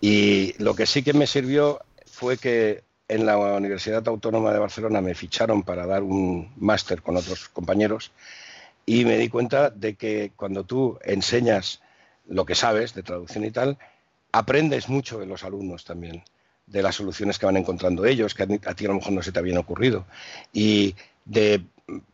Y 0.00 0.54
lo 0.62 0.74
que 0.74 0.86
sí 0.86 1.02
que 1.02 1.12
me 1.12 1.26
sirvió 1.26 1.80
fue 2.06 2.36
que 2.38 2.84
en 3.08 3.24
la 3.24 3.38
Universidad 3.38 4.06
Autónoma 4.08 4.52
de 4.52 4.58
Barcelona 4.58 5.00
me 5.00 5.14
ficharon 5.14 5.62
para 5.62 5.86
dar 5.86 6.02
un 6.02 6.52
máster 6.56 7.02
con 7.02 7.16
otros 7.16 7.48
compañeros 7.48 8.10
y 8.84 9.04
me 9.04 9.16
di 9.16 9.28
cuenta 9.28 9.70
de 9.70 9.94
que 9.94 10.32
cuando 10.36 10.64
tú 10.64 10.98
enseñas 11.04 11.80
lo 12.26 12.44
que 12.44 12.54
sabes 12.56 12.94
de 12.94 13.02
traducción 13.04 13.44
y 13.44 13.50
tal, 13.52 13.78
aprendes 14.32 14.88
mucho 14.88 15.18
de 15.20 15.26
los 15.26 15.44
alumnos 15.44 15.84
también, 15.84 16.24
de 16.66 16.82
las 16.82 16.96
soluciones 16.96 17.38
que 17.38 17.46
van 17.46 17.56
encontrando 17.56 18.04
ellos, 18.04 18.34
que 18.34 18.42
a 18.42 18.46
ti 18.46 18.60
a 18.66 18.74
ti 18.74 18.84
a 18.84 18.88
lo 18.88 18.94
mejor 18.94 19.12
no 19.12 19.22
se 19.22 19.30
te 19.32 19.38
habían 19.38 19.58
ocurrido, 19.58 20.04
y 20.52 20.94
de 21.26 21.62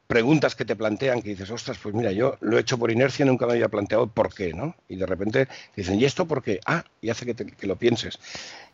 preguntas 0.07 0.55
que 0.55 0.67
te 0.67 0.77
plantean 0.77 1.23
que 1.23 1.31
dices, 1.31 1.51
ostras, 1.51 1.79
pues 1.83 1.95
mira, 1.95 2.13
yo 2.13 2.37
lo 2.41 2.59
he 2.59 2.61
hecho 2.61 2.77
por 2.79 2.91
inercia, 2.91 3.25
nunca 3.25 3.47
me 3.47 3.53
había 3.53 3.69
planteado 3.69 4.09
por 4.09 4.35
qué, 4.35 4.53
¿no? 4.53 4.75
Y 4.89 4.97
de 4.97 5.07
repente 5.07 5.49
dicen, 5.75 5.99
¿y 5.99 6.05
esto 6.05 6.27
por 6.27 6.43
qué? 6.43 6.61
Ah, 6.67 6.85
y 7.01 7.09
hace 7.09 7.25
que, 7.25 7.33
te- 7.33 7.67
lo 7.67 7.77
pienses. 7.77 8.19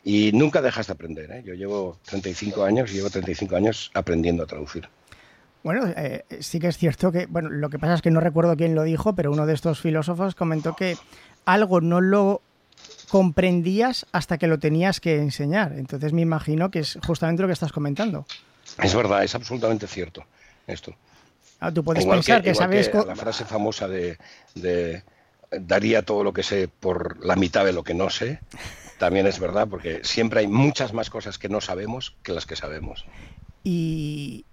Y 0.02 0.32
nunca 0.32 0.60
dejas 0.62 0.88
de 0.88 0.94
aprender, 0.94 1.30
¿eh? 1.30 1.42
Yo 1.44 1.54
llevo 1.54 1.98
35 2.06 2.64
años 2.64 2.90
y 2.90 2.94
llevo 2.94 3.10
35 3.10 3.54
años 3.54 3.90
aprendiendo 3.94 4.42
a 4.42 4.46
traducir. 4.46 4.88
Bueno, 5.62 5.86
eh, 5.96 6.24
sí 6.40 6.58
que 6.58 6.68
es 6.68 6.78
cierto 6.78 7.12
que, 7.12 7.26
bueno, 7.26 7.50
lo 7.50 7.68
que 7.70 7.78
pasa 7.78 7.94
es 7.94 8.02
que 8.02 8.10
no 8.10 8.20
recuerdo 8.20 8.56
quién 8.56 8.74
lo 8.74 8.82
dijo, 8.84 9.14
pero 9.14 9.30
uno 9.30 9.46
de 9.46 9.54
estos 9.54 9.80
filósofos 9.80 10.34
comentó 10.34 10.74
que 10.74 10.96
algo 11.44 11.80
no 11.80 12.00
lo 12.00 12.42
comprendías 13.08 14.06
hasta 14.12 14.38
que 14.38 14.46
lo 14.46 14.58
tenías 14.58 15.00
que 15.00 15.16
enseñar. 15.16 15.72
Entonces 15.76 16.12
me 16.12 16.22
imagino 16.22 16.70
que 16.70 16.80
es 16.80 16.98
justamente 17.06 17.42
lo 17.42 17.48
que 17.48 17.54
estás 17.54 17.72
comentando. 17.72 18.26
Es 18.82 18.94
verdad, 18.94 19.24
es 19.24 19.34
absolutamente 19.34 19.86
cierto 19.86 20.24
esto. 20.66 20.94
Ah, 21.60 21.72
tú 21.72 21.82
puedes 21.82 22.04
igual 22.04 22.18
pensar 22.18 22.42
que, 22.42 22.54
sabes... 22.54 22.88
que 22.88 22.98
la 22.98 23.16
frase 23.16 23.44
famosa 23.44 23.88
de, 23.88 24.18
de, 24.54 25.02
daría 25.50 26.02
todo 26.02 26.22
lo 26.22 26.32
que 26.32 26.42
sé 26.42 26.68
por 26.68 27.24
la 27.24 27.34
mitad 27.36 27.64
de 27.64 27.72
lo 27.72 27.82
que 27.82 27.94
no 27.94 28.10
sé, 28.10 28.40
también 28.98 29.26
es 29.26 29.40
verdad, 29.40 29.66
porque 29.68 30.00
siempre 30.04 30.40
hay 30.40 30.46
muchas 30.46 30.92
más 30.92 31.10
cosas 31.10 31.38
que 31.38 31.48
no 31.48 31.60
sabemos 31.60 32.16
que 32.22 32.32
las 32.32 32.46
que 32.46 32.54
sabemos. 32.56 33.06
Y 33.64 34.44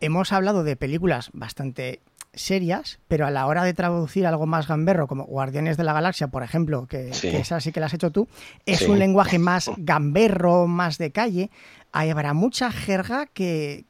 hemos 0.00 0.32
hablado 0.32 0.64
de 0.64 0.76
películas 0.76 1.30
bastante 1.32 2.00
serias, 2.34 2.98
pero 3.08 3.26
a 3.26 3.30
la 3.30 3.46
hora 3.46 3.64
de 3.64 3.72
traducir 3.72 4.26
algo 4.26 4.46
más 4.46 4.68
gamberro, 4.68 5.06
como 5.06 5.24
Guardianes 5.24 5.76
de 5.78 5.84
la 5.84 5.92
Galaxia, 5.94 6.28
por 6.28 6.42
ejemplo, 6.42 6.86
que, 6.86 7.14
Sí. 7.14 7.30
que 7.30 7.38
esa 7.38 7.60
sí 7.60 7.72
que 7.72 7.80
la 7.80 7.86
has 7.86 7.94
hecho 7.94 8.10
tú, 8.10 8.28
es 8.66 8.80
Sí. 8.80 8.84
un 8.86 8.98
lenguaje 8.98 9.38
más 9.38 9.70
gamberro, 9.78 10.66
más 10.66 10.98
de 10.98 11.12
calle. 11.12 11.50
Ahí 11.96 12.10
habrá 12.10 12.34
mucha 12.34 12.70
jerga 12.70 13.24
que 13.24 13.86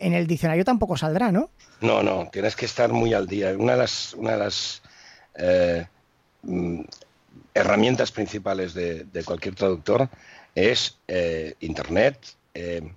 en 0.00 0.12
el 0.12 0.26
diccionario 0.26 0.64
tampoco 0.64 0.96
saldrá, 0.96 1.30
¿no? 1.30 1.50
No, 1.80 2.02
no, 2.02 2.28
tienes 2.32 2.56
que 2.56 2.64
estar 2.64 2.92
muy 2.92 3.14
al 3.14 3.28
día. 3.28 3.54
Una 3.56 3.76
de 3.76 4.36
las, 4.38 4.82
eh, 5.36 5.86
mm, 6.42 6.80
herramientas 7.54 8.10
principales 8.10 8.74
de, 8.74 9.22
cualquier 9.24 9.54
traductor 9.54 10.08
es 10.56 10.98
eh, 11.06 11.54
Internet, 11.60 12.18
eh, 12.54 12.92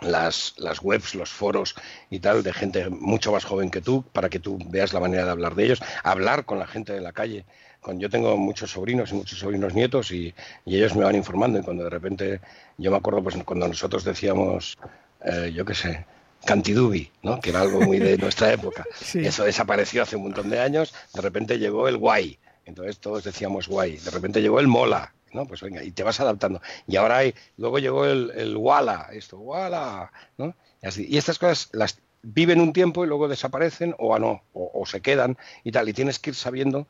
las 0.00 0.54
webs, 0.82 1.14
los 1.14 1.30
foros 1.30 1.76
y 2.10 2.18
tal 2.18 2.42
de 2.42 2.52
gente 2.52 2.88
mucho 2.90 3.30
más 3.30 3.44
joven 3.44 3.70
que 3.70 3.80
tú, 3.80 4.02
para 4.12 4.28
que 4.28 4.40
tú 4.40 4.58
veas 4.66 4.92
la 4.92 4.98
manera 4.98 5.26
de 5.26 5.30
hablar 5.30 5.54
de 5.54 5.66
ellos, 5.66 5.82
hablar 6.02 6.44
con 6.44 6.58
la 6.58 6.66
gente 6.66 6.92
de 6.92 7.00
la 7.00 7.12
calle. 7.12 7.44
Con, 7.84 8.00
yo 8.00 8.08
tengo 8.08 8.34
muchos 8.38 8.70
sobrinos 8.70 9.12
y 9.12 9.14
muchos 9.14 9.38
sobrinos 9.38 9.74
nietos 9.74 10.10
y, 10.10 10.34
y 10.64 10.76
ellos 10.76 10.96
me 10.96 11.04
van 11.04 11.14
informando 11.14 11.58
y 11.58 11.62
cuando 11.62 11.84
de 11.84 11.90
repente, 11.90 12.40
yo 12.78 12.90
me 12.90 12.96
acuerdo 12.96 13.22
pues 13.22 13.36
cuando 13.44 13.68
nosotros 13.68 14.04
decíamos, 14.04 14.78
eh, 15.22 15.52
yo 15.54 15.66
qué 15.66 15.74
sé, 15.74 16.06
Cantidubi, 16.46 17.10
¿no? 17.22 17.40
que 17.40 17.50
era 17.50 17.60
algo 17.60 17.82
muy 17.82 17.98
de 17.98 18.16
nuestra 18.24 18.50
época. 18.50 18.86
Sí. 18.94 19.18
Eso 19.18 19.44
desapareció 19.44 20.02
hace 20.02 20.16
un 20.16 20.22
montón 20.22 20.48
de 20.48 20.60
años, 20.60 20.94
de 21.12 21.20
repente 21.20 21.58
llegó 21.58 21.86
el 21.86 21.98
guay, 21.98 22.38
entonces 22.64 22.98
todos 23.00 23.22
decíamos 23.22 23.68
guay, 23.68 23.98
de 23.98 24.10
repente 24.10 24.40
llegó 24.40 24.60
el 24.60 24.66
mola, 24.66 25.12
¿no? 25.34 25.46
Pues 25.46 25.60
venga, 25.60 25.84
y 25.84 25.90
te 25.90 26.04
vas 26.04 26.20
adaptando. 26.20 26.62
Y 26.86 26.96
ahora 26.96 27.18
hay, 27.18 27.34
luego 27.58 27.80
llegó 27.80 28.06
el, 28.06 28.32
el 28.34 28.56
wala, 28.56 29.10
esto, 29.12 29.38
wala, 29.38 30.10
¿no? 30.38 30.54
Y, 30.82 30.86
así. 30.86 31.06
y 31.06 31.18
estas 31.18 31.38
cosas 31.38 31.68
las 31.72 31.98
viven 32.22 32.62
un 32.62 32.72
tiempo 32.72 33.04
y 33.04 33.08
luego 33.08 33.28
desaparecen 33.28 33.94
o 33.98 34.18
no, 34.18 34.42
o, 34.54 34.70
o 34.72 34.86
se 34.86 35.02
quedan 35.02 35.36
y 35.64 35.72
tal, 35.72 35.86
y 35.90 35.92
tienes 35.92 36.18
que 36.18 36.30
ir 36.30 36.36
sabiendo 36.36 36.88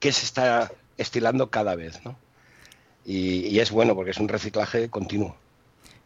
qué 0.00 0.12
se 0.12 0.24
está 0.24 0.70
estilando 0.98 1.50
cada 1.50 1.74
vez, 1.74 2.00
¿no? 2.04 2.16
Y, 3.04 3.46
y 3.46 3.60
es 3.60 3.70
bueno 3.70 3.94
porque 3.94 4.10
es 4.10 4.18
un 4.18 4.28
reciclaje 4.28 4.88
continuo. 4.88 5.36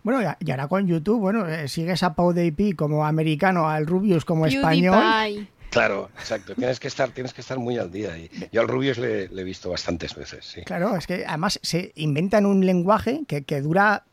Bueno, 0.02 0.34
y- 0.40 0.50
ahora 0.50 0.68
con 0.68 0.86
YouTube, 0.86 1.18
bueno, 1.20 1.46
eh, 1.46 1.68
sigues 1.68 2.02
a 2.02 2.14
Pau 2.14 2.34
Pi 2.34 2.72
como 2.72 3.06
americano, 3.06 3.68
al 3.68 3.86
Rubius 3.86 4.24
como 4.24 4.46
español. 4.46 4.96
PewDiePie. 4.98 5.48
Claro, 5.70 6.10
exacto. 6.18 6.54
Tienes 6.56 6.80
que 6.80 6.88
estar, 6.88 7.10
tienes 7.10 7.32
que 7.32 7.40
estar 7.42 7.58
muy 7.58 7.78
al 7.78 7.92
día. 7.92 8.18
Y 8.18 8.28
yo 8.50 8.60
al 8.60 8.66
Rubius 8.68 8.98
le, 8.98 9.28
le 9.28 9.42
he 9.42 9.44
visto 9.44 9.70
bastantes 9.70 10.14
veces, 10.16 10.44
sí. 10.44 10.62
Claro, 10.62 10.96
es 10.96 11.06
que 11.06 11.24
además 11.26 11.60
se 11.62 11.92
inventan 11.94 12.44
un 12.44 12.66
lenguaje 12.66 13.22
que, 13.28 13.44
que 13.44 13.60
dura 13.60 14.04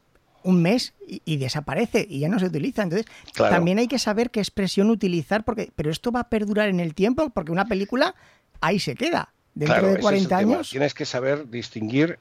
un 0.43 0.61
mes 0.61 0.93
y, 1.07 1.21
y 1.25 1.37
desaparece 1.37 2.05
y 2.07 2.19
ya 2.19 2.29
no 2.29 2.37
se 2.37 2.45
utiliza. 2.45 2.83
Entonces, 2.83 3.07
Claro. 3.33 3.55
también 3.55 3.79
hay 3.79 3.87
que 3.87 3.97
saber 3.97 4.29
qué 4.29 4.39
expresión 4.39 4.89
utilizar, 4.91 5.43
porque, 5.45 5.71
pero 5.75 5.89
esto 5.89 6.11
va 6.11 6.21
a 6.21 6.29
perdurar 6.29 6.69
en 6.69 6.79
el 6.79 6.93
tiempo, 6.93 7.29
porque 7.31 7.51
una 7.51 7.65
película 7.65 8.13
ahí 8.61 8.79
se 8.79 8.93
queda. 8.95 9.33
Dentro 9.57 9.75
Claro, 9.75 9.87
de 9.87 9.93
ese 9.93 9.99
es 9.99 10.03
40 10.03 10.35
el 10.35 10.39
tema. 10.39 10.53
años. 10.55 10.69
Tienes 10.69 10.93
que 10.93 11.05
saber 11.05 11.49
distinguir 11.49 12.19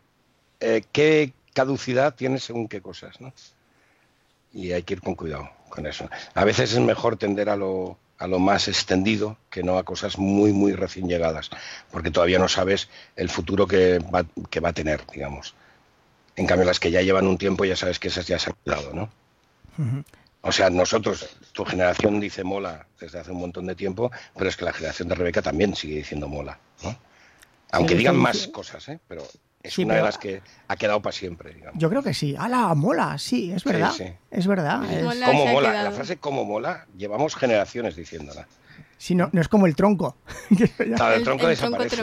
eh, 0.61 0.83
qué 0.93 1.33
caducidad 1.53 2.15
tiene 2.15 2.39
según 2.39 2.67
qué 2.67 2.81
cosas, 2.81 3.21
¿no? 3.21 3.33
Y 4.55 4.73
hay 4.73 4.83
que 4.83 4.95
ir 4.95 5.01
con 5.03 5.15
cuidado. 5.15 5.51
con 5.69 5.87
eso. 5.87 6.09
A 6.35 6.45
veces 6.45 6.73
es 6.73 6.79
mejor 6.81 7.17
tender 7.19 7.51
a 7.51 7.57
lo, 7.57 7.99
a 8.19 8.27
lo 8.27 8.39
más 8.39 8.69
extendido 8.69 9.37
que 9.51 9.63
no 9.63 9.77
a 9.77 9.83
cosas 9.85 10.17
muy, 10.17 10.53
muy 10.53 10.73
recién 10.73 11.09
llegadas, 11.09 11.51
porque 11.91 12.11
todavía 12.11 12.39
no 12.39 12.49
sabes 12.49 12.89
el 13.17 13.29
futuro 13.29 13.67
que 13.67 13.99
va, 13.99 14.25
que 14.49 14.61
va 14.61 14.71
a 14.71 14.73
tener, 14.73 15.05
digamos. 15.13 15.55
En 16.37 16.47
cambio, 16.47 16.65
las 16.67 16.81
que 16.81 16.91
ya 16.91 17.03
llevan 17.03 17.27
un 17.27 17.37
tiempo 17.37 17.65
ya 17.67 17.77
sabes 17.77 17.99
que 17.99 18.09
esas 18.09 18.27
ya 18.27 18.39
se 18.39 18.51
han 18.51 18.57
dado, 18.65 18.93
¿no? 18.95 19.11
O 20.41 20.53
sea, 20.53 20.71
nosotros, 20.71 21.29
tu 21.53 21.65
generación 21.65 22.21
dice 22.21 22.45
mola 22.45 22.87
desde 23.01 23.19
hace 23.19 23.33
un 23.33 23.41
montón 23.41 23.67
de 23.67 23.75
tiempo, 23.75 24.11
pero 24.37 24.49
es 24.49 24.57
que 24.57 24.65
la 24.65 24.73
generación 24.73 25.09
de 25.09 25.15
Rebeca 25.17 25.43
también 25.43 25.75
sigue 25.75 25.97
diciendo 25.97 26.29
mola, 26.29 26.59
¿no? 26.83 26.97
Aunque 27.77 27.95
Sí, 27.95 27.99
digan 27.99 28.15
sí, 28.17 28.21
más 28.21 28.37
sí. 28.39 28.51
cosas, 28.51 28.89
¿eh? 28.89 29.01
Pero 29.09 29.23
es 29.63 29.75
Sí, 29.75 29.83
una 29.85 29.95
pero- 29.95 30.05
de 30.05 30.09
las 30.09 30.19
que 30.19 30.43
ha 30.69 30.77
quedado 30.77 31.01
para 31.03 31.13
siempre, 31.13 31.53
digamos. 31.55 31.81
Yo 31.81 31.89
creo 31.89 32.03
que 32.03 32.15
sí. 32.15 32.35
¡Hala, 32.39 32.75
mola! 32.75 33.19
Sí, 33.19 33.53
es 33.53 33.65
verdad. 33.65 33.93
sí. 33.93 34.05
Es 34.31 34.47
verdad. 34.47 34.85
es- 34.91 35.05
Mola. 35.05 35.27
¿Cómo 35.27 35.43
se 35.43 35.49
ha 35.49 35.53
mola? 35.53 35.71
quedado. 35.71 35.85
La 35.91 35.93
frase 35.97 36.17
¿cómo 36.19 36.45
mola? 36.45 36.87
Llevamos 36.97 37.35
generaciones 37.37 37.97
diciéndola. 37.97 38.47
Sí, 38.99 39.15
no, 39.15 39.29
no 39.33 39.41
es 39.43 39.49
como 39.49 39.67
el 39.67 39.77
tronco. 39.77 40.17
Claro, 40.77 41.15
el, 41.17 41.23
tronco 41.23 41.49
el 41.49 41.57
tronco 41.59 41.83
desaparece, 41.83 41.97
te 41.97 42.03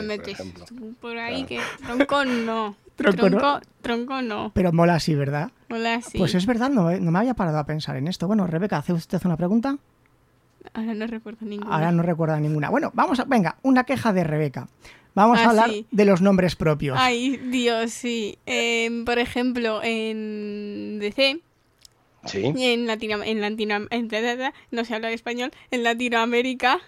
por 1.00 1.14
metes 1.14 1.20
ahí 1.20 1.44
que 1.44 1.60
tronco 1.84 2.24
no. 2.24 2.76
Tronco 2.94 3.28
no. 3.28 3.60
tronco, 3.82 4.22
no. 4.22 4.52
Pero 4.54 4.72
mola 4.72 5.00
sí, 5.00 5.16
¿verdad? 5.16 5.50
Hola, 5.68 6.00
sí. 6.00 6.16
Pues 6.16 6.36
es 6.36 6.46
verdad, 6.46 6.70
no, 6.70 6.92
no 6.92 7.10
me 7.10 7.18
había 7.18 7.34
parado 7.34 7.58
a 7.58 7.66
pensar 7.66 7.96
en 7.96 8.06
esto. 8.06 8.28
Bueno, 8.28 8.46
Rebeca, 8.46 8.76
¿hace 8.76 8.92
usted 8.92 9.20
una 9.24 9.36
pregunta? 9.36 9.76
Ahora 10.72 10.94
no 10.94 11.06
recuerdo 11.06 11.46
ninguna. 11.46 11.74
Ahora 11.74 11.92
no 11.92 12.02
recuerda 12.02 12.40
ninguna. 12.40 12.70
Bueno, 12.70 12.90
vamos 12.94 13.20
a. 13.20 13.24
Venga, 13.24 13.58
una 13.62 13.84
queja 13.84 14.12
de 14.12 14.24
Rebeca. 14.24 14.68
Vamos 15.14 15.38
a 15.38 15.44
Ah, 15.44 15.50
hablar 15.50 15.70
sí. 15.70 15.86
de 15.92 16.04
los 16.04 16.20
nombres 16.22 16.56
propios. 16.56 16.96
Ay, 16.98 17.36
Dios, 17.36 17.92
sí. 17.92 18.38
Em, 18.46 19.04
por 19.04 19.18
ejemplo, 19.20 19.80
en 19.84 20.98
DC, 20.98 21.40
Sí. 22.24 22.52
y 22.56 22.64
en 22.72 22.86
Latino, 22.86 23.22
en 23.22 23.40
Latino, 23.40 23.86
en 23.90 24.08
no 24.72 24.84
sé 24.84 24.94
hablar 24.94 25.12
español, 25.12 25.52
en 25.70 25.84
Latinoamérica, 25.84 26.80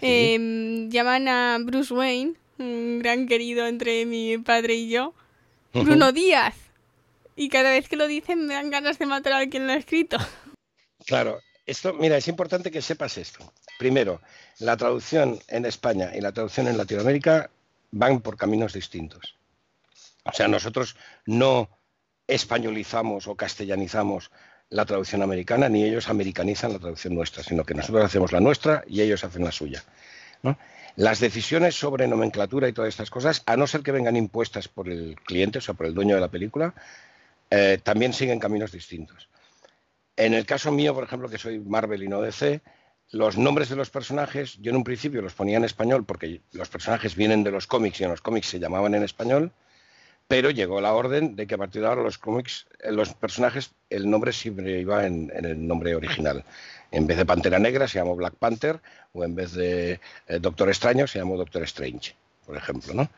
em, 0.00 0.88
llaman 0.90 1.26
a 1.26 1.58
Bruce 1.60 1.92
Wayne, 1.92 2.34
un 2.58 3.00
gran 3.00 3.26
querido 3.26 3.66
entre 3.66 4.06
mi 4.06 4.38
padre 4.38 4.74
y 4.74 4.88
yo, 4.90 5.14
Bruno 5.72 6.12
Díaz. 6.12 6.54
Y 7.34 7.48
cada 7.48 7.70
vez 7.70 7.88
que 7.88 7.96
lo 7.96 8.06
dicen 8.06 8.46
me 8.46 8.54
dan 8.54 8.70
ganas 8.70 8.98
de 8.98 9.06
matar 9.06 9.32
a 9.32 9.48
quien 9.48 9.66
lo 9.66 9.72
ha 9.72 9.76
escrito. 9.76 10.18
Claro, 11.06 11.38
esto, 11.68 11.92
mira, 11.92 12.16
es 12.16 12.26
importante 12.28 12.70
que 12.70 12.80
sepas 12.80 13.18
esto. 13.18 13.52
Primero, 13.78 14.22
la 14.58 14.76
traducción 14.76 15.38
en 15.48 15.66
España 15.66 16.12
y 16.14 16.20
la 16.20 16.32
traducción 16.32 16.66
en 16.66 16.78
Latinoamérica 16.78 17.50
van 17.90 18.20
por 18.20 18.38
caminos 18.38 18.72
distintos. 18.72 19.36
O 20.24 20.32
sea, 20.32 20.48
nosotros 20.48 20.96
no 21.26 21.68
españolizamos 22.26 23.26
o 23.26 23.36
castellanizamos 23.36 24.30
la 24.70 24.86
traducción 24.86 25.22
americana, 25.22 25.68
ni 25.68 25.84
ellos 25.84 26.08
americanizan 26.08 26.72
la 26.72 26.78
traducción 26.78 27.14
nuestra, 27.14 27.42
sino 27.42 27.64
que 27.64 27.74
nosotros 27.74 28.04
hacemos 28.04 28.32
la 28.32 28.40
nuestra 28.40 28.82
y 28.86 29.02
ellos 29.02 29.22
hacen 29.24 29.44
la 29.44 29.52
suya. 29.52 29.84
Las 30.96 31.20
decisiones 31.20 31.74
sobre 31.78 32.08
nomenclatura 32.08 32.66
y 32.66 32.72
todas 32.72 32.88
estas 32.88 33.10
cosas, 33.10 33.42
a 33.44 33.56
no 33.56 33.66
ser 33.66 33.82
que 33.82 33.92
vengan 33.92 34.16
impuestas 34.16 34.68
por 34.68 34.88
el 34.88 35.16
cliente, 35.20 35.58
o 35.58 35.60
sea, 35.60 35.74
por 35.74 35.86
el 35.86 35.94
dueño 35.94 36.14
de 36.14 36.20
la 36.20 36.28
película, 36.28 36.74
eh, 37.50 37.78
también 37.82 38.12
siguen 38.12 38.40
caminos 38.40 38.72
distintos. 38.72 39.28
En 40.18 40.34
el 40.34 40.46
caso 40.46 40.72
mío, 40.72 40.94
por 40.94 41.04
ejemplo, 41.04 41.28
que 41.28 41.38
soy 41.38 41.60
Marvel 41.60 42.02
y 42.02 42.08
no 42.08 42.20
DC, 42.20 42.60
los 43.12 43.38
nombres 43.38 43.68
de 43.68 43.76
los 43.76 43.88
personajes, 43.88 44.58
yo 44.60 44.70
en 44.70 44.76
un 44.76 44.82
principio 44.82 45.22
los 45.22 45.32
ponía 45.32 45.58
en 45.58 45.64
español 45.64 46.04
porque 46.04 46.40
los 46.50 46.68
personajes 46.68 47.14
vienen 47.14 47.44
de 47.44 47.52
los 47.52 47.68
cómics 47.68 48.00
y 48.00 48.04
en 48.04 48.10
los 48.10 48.20
cómics 48.20 48.48
se 48.48 48.58
llamaban 48.58 48.96
en 48.96 49.04
español, 49.04 49.52
pero 50.26 50.50
llegó 50.50 50.80
la 50.80 50.92
orden 50.92 51.36
de 51.36 51.46
que 51.46 51.54
a 51.54 51.58
partir 51.58 51.82
de 51.82 51.86
ahora 51.86 52.02
los 52.02 52.18
cómics, 52.18 52.66
eh, 52.80 52.90
los 52.90 53.14
personajes, 53.14 53.70
el 53.90 54.10
nombre 54.10 54.32
siempre 54.32 54.80
iba 54.80 55.06
en, 55.06 55.30
el 55.32 55.64
nombre 55.64 55.94
original. 55.94 56.44
En 56.90 57.06
vez 57.06 57.16
de 57.16 57.24
Pantera 57.24 57.60
Negra 57.60 57.86
se 57.86 58.00
llamó 58.00 58.16
Black 58.16 58.34
Panther 58.34 58.80
o 59.12 59.22
en 59.22 59.36
vez 59.36 59.52
de 59.52 60.00
eh, 60.26 60.38
Doctor 60.40 60.68
Extraño 60.68 61.06
se 61.06 61.20
llamó 61.20 61.36
Doctor 61.36 61.62
Strange, 61.62 62.16
por 62.44 62.56
ejemplo, 62.56 62.92
¿no? 62.92 63.08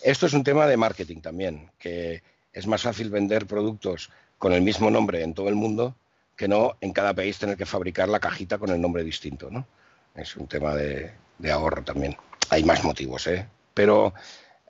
Esto 0.00 0.26
es 0.26 0.32
un 0.32 0.44
tema 0.44 0.68
de 0.68 0.76
marketing 0.76 1.22
también, 1.22 1.72
que 1.76 2.22
es 2.52 2.68
más 2.68 2.82
fácil 2.82 3.10
vender 3.10 3.46
productos 3.46 4.10
con 4.38 4.52
el 4.52 4.62
mismo 4.62 4.92
nombre 4.92 5.24
en 5.24 5.34
todo 5.34 5.48
el 5.48 5.56
mundo 5.56 5.96
que 6.36 6.48
no 6.48 6.76
en 6.80 6.92
cada 6.92 7.14
país 7.14 7.38
tener 7.38 7.56
que 7.56 7.66
fabricar 7.66 8.08
la 8.08 8.20
cajita 8.20 8.58
con 8.58 8.70
el 8.70 8.80
nombre 8.80 9.02
distinto, 9.02 9.50
¿no? 9.50 9.66
Es 10.14 10.36
un 10.36 10.46
tema 10.46 10.74
de, 10.74 11.12
ahorro 11.50 11.82
también. 11.82 12.16
Hay 12.50 12.62
más 12.64 12.84
motivos, 12.84 13.26
¿eh? 13.26 13.46
Pero 13.74 14.14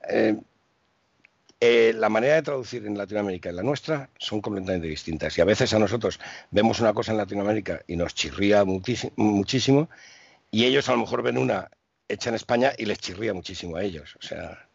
eh, 0.09 0.37
eh, 1.61 1.93
la 1.97 2.09
manera 2.09 2.35
de 2.35 2.43
traducir 2.43 2.87
en 2.87 2.99
Latinoamérica 2.99 3.51
y 3.51 3.53
la 3.53 3.63
nuestra 3.63 4.09
son 4.19 4.41
completamente 4.41 4.87
distintas. 4.87 5.37
Y 5.39 5.41
a 5.41 5.45
veces 5.45 5.73
a 5.75 5.79
nosotros 5.79 6.21
vemos 6.51 6.81
una 6.81 6.93
cosa 6.93 7.13
en 7.13 7.19
Latinoamérica 7.19 7.83
y 7.87 7.97
nos 7.97 8.15
chirría 8.15 8.65
muchísimo, 8.65 9.13
muchísimo 9.17 9.89
y 10.51 10.65
ellos 10.65 10.89
a 10.89 10.93
lo 10.93 10.99
mejor 10.99 11.23
ven 11.23 11.39
una 11.39 11.71
hecha 12.09 12.29
en 12.29 12.37
España 12.37 12.73
y 12.77 12.85
les 12.85 12.99
chirría 12.99 13.35
muchísimo 13.35 13.77
a 13.77 13.83
ellos. 13.83 14.17
O 14.21 14.23
sea, 14.23 14.69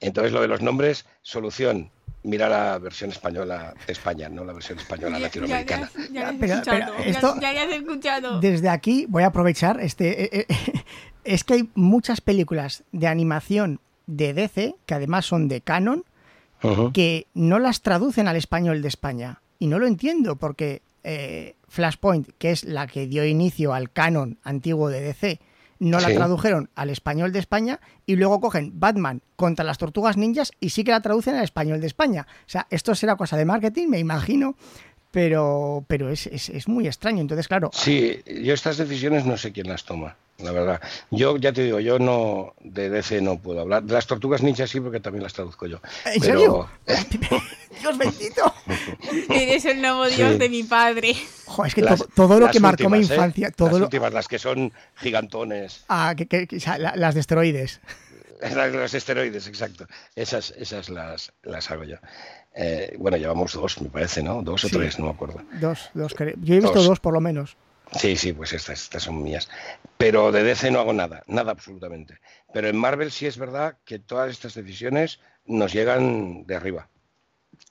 entonces 0.00 0.32
lo 0.32 0.40
de 0.40 0.48
los 0.48 0.62
nombres, 0.62 1.06
solución, 1.22 1.90
mira 2.22 2.48
la 2.48 2.78
versión 2.78 3.10
española 3.10 3.74
de 3.86 3.92
España, 3.92 4.28
no 4.28 4.44
la 4.44 4.52
versión 4.52 4.78
española 4.78 5.18
Ya- 5.18 5.24
latinoamericana. 5.24 5.90
Ya, 6.12 6.32
ya, 6.32 6.36
Pero- 6.38 6.54
esto- 7.04 7.34
ya, 7.40 7.52
ya 7.52 7.62
has 7.64 7.70
escuchado. 7.74 8.40
Desde 8.40 8.68
aquí 8.68 9.06
voy 9.08 9.22
a 9.22 9.26
aprovechar 9.26 9.80
este. 9.80 10.24
eh, 10.24 10.46
eh, 10.48 10.54
es 11.24 11.44
que 11.44 11.54
hay 11.54 11.68
muchas 11.74 12.20
películas 12.20 12.84
de 12.92 13.06
animación 13.08 13.80
de 14.06 14.34
DC, 14.34 14.74
que 14.86 14.94
además 14.94 15.26
son 15.26 15.48
de 15.48 15.60
canon, 15.60 16.04
que 16.92 17.26
no 17.34 17.58
las 17.58 17.82
traducen 17.82 18.28
al 18.28 18.36
español 18.36 18.82
de 18.82 18.88
España. 18.88 19.40
Y 19.58 19.66
no 19.66 19.80
lo 19.80 19.86
entiendo, 19.88 20.36
porque 20.36 20.82
eh, 21.02 21.56
Flashpoint, 21.68 22.28
que 22.38 22.52
es 22.52 22.62
la 22.64 22.86
que 22.86 23.08
dio 23.08 23.24
inicio 23.24 23.74
al 23.74 23.90
canon 23.90 24.38
antiguo 24.44 24.88
de 24.88 25.00
DC, 25.00 25.40
no 25.90 25.98
la 26.00 26.08
Sí. 26.08 26.14
tradujeron 26.14 26.70
al 26.76 26.90
español 26.90 27.32
de 27.32 27.40
España 27.40 27.80
y 28.06 28.16
luego 28.16 28.40
cogen 28.40 28.72
Batman 28.78 29.20
contra 29.36 29.64
las 29.64 29.78
tortugas 29.78 30.16
ninjas 30.16 30.52
y 30.60 30.70
sí 30.70 30.84
que 30.84 30.92
la 30.92 31.00
traducen 31.02 31.34
al 31.34 31.42
español 31.44 31.80
de 31.80 31.88
España. 31.88 32.26
O 32.46 32.48
sea, 32.48 32.66
esto 32.70 32.94
será 32.94 33.16
cosa 33.16 33.36
de 33.36 33.44
marketing, 33.44 33.88
me 33.88 33.98
imagino, 33.98 34.54
pero, 35.10 35.84
pero 35.88 36.08
es, 36.08 36.26
es- 36.28 36.48
es 36.48 36.68
muy 36.68 36.86
extraño. 36.86 37.20
Entonces, 37.20 37.48
claro, 37.48 37.70
Sí, 37.74 38.20
yo 38.42 38.54
estas 38.54 38.76
decisiones 38.78 39.26
no 39.26 39.36
sé 39.36 39.52
quién 39.52 39.68
las 39.68 39.84
toma, 39.84 40.16
la 40.42 40.52
verdad. 40.52 40.80
Yo 41.10 41.36
ya 41.36 41.52
te 41.52 41.62
digo, 41.64 41.80
yo 41.80 41.98
no 41.98 42.54
de 42.60 42.88
DC 42.90 43.20
no 43.22 43.38
puedo 43.38 43.60
hablar. 43.60 43.82
De 43.82 43.92
las 43.94 44.06
tortugas 44.06 44.42
ninjas 44.42 44.70
sí, 44.70 44.80
porque 44.80 45.00
también 45.00 45.22
las 45.22 45.32
traduzco 45.32 45.66
yo. 45.66 45.80
¿en 46.06 46.20
Pero- 46.20 46.34
serio? 46.38 46.68
Dios 47.80 47.98
bendito. 47.98 48.54
Eres 49.30 49.64
el 49.64 49.80
nuevo 49.80 50.06
dios 50.06 50.32
Sí. 50.32 50.38
de 50.38 50.48
mi 50.48 50.62
padre. 50.62 51.10
Es 51.66 51.74
que 51.74 51.82
Las- 51.82 51.98
todo, 52.00 52.08
todo 52.14 52.38
lo 52.40 52.46
las 52.46 52.52
que 52.52 52.60
marcó 52.60 52.88
mi 52.88 52.98
¿eh? 52.98 53.02
infancia, 53.02 53.50
todo 53.50 53.70
las 53.70 53.78
lo, 53.78 53.84
últimas, 53.86 54.12
las 54.12 54.28
que 54.28 54.38
son 54.38 54.72
gigantones, 54.96 55.84
ah, 55.88 56.14
que- 56.16 56.26
que- 56.26 56.46
que- 56.46 56.56
o 56.56 56.60
sea, 56.60 56.78
la- 56.78 56.94
las 56.96 57.14
de 57.14 57.20
esteroides. 57.20 57.80
los 58.72 58.94
esteroides, 58.94 59.46
exacto. 59.46 59.86
Esas, 60.16 60.52
esas 60.56 60.88
las, 60.88 61.32
las 61.42 61.70
hago 61.70 61.84
yo. 61.84 61.96
Eh, 62.54 62.94
bueno, 62.98 63.16
llevamos 63.16 63.52
dos, 63.54 63.80
me 63.80 63.88
parece, 63.88 64.22
¿no? 64.22 64.42
Dos 64.42 64.64
o 64.64 64.68
Sí. 64.68 64.76
tres, 64.76 64.98
no 64.98 65.06
me 65.06 65.10
acuerdo. 65.12 65.40
Dos, 65.60 65.90
dos. 65.94 66.14
Yo 66.42 66.54
he 66.54 66.60
visto 66.60 66.74
Dos. 66.74 66.86
dos 66.86 67.00
por 67.00 67.14
lo 67.14 67.20
menos. 67.20 67.56
Sí, 67.92 68.16
sí, 68.16 68.32
pues 68.32 68.52
estas, 68.52 68.82
estas 68.82 69.02
son 69.02 69.22
mías. 69.22 69.48
Pero 69.98 70.32
de 70.32 70.42
DC 70.42 70.70
no 70.70 70.80
hago 70.80 70.92
nada, 70.92 71.22
nada 71.26 71.52
absolutamente. 71.52 72.18
Pero 72.52 72.68
en 72.68 72.76
Marvel 72.76 73.10
sí 73.10 73.26
es 73.26 73.36
verdad 73.38 73.76
que 73.84 73.98
todas 73.98 74.30
estas 74.30 74.54
decisiones 74.54 75.20
nos 75.46 75.72
llegan 75.72 76.46
de 76.46 76.56
arriba. 76.56 76.88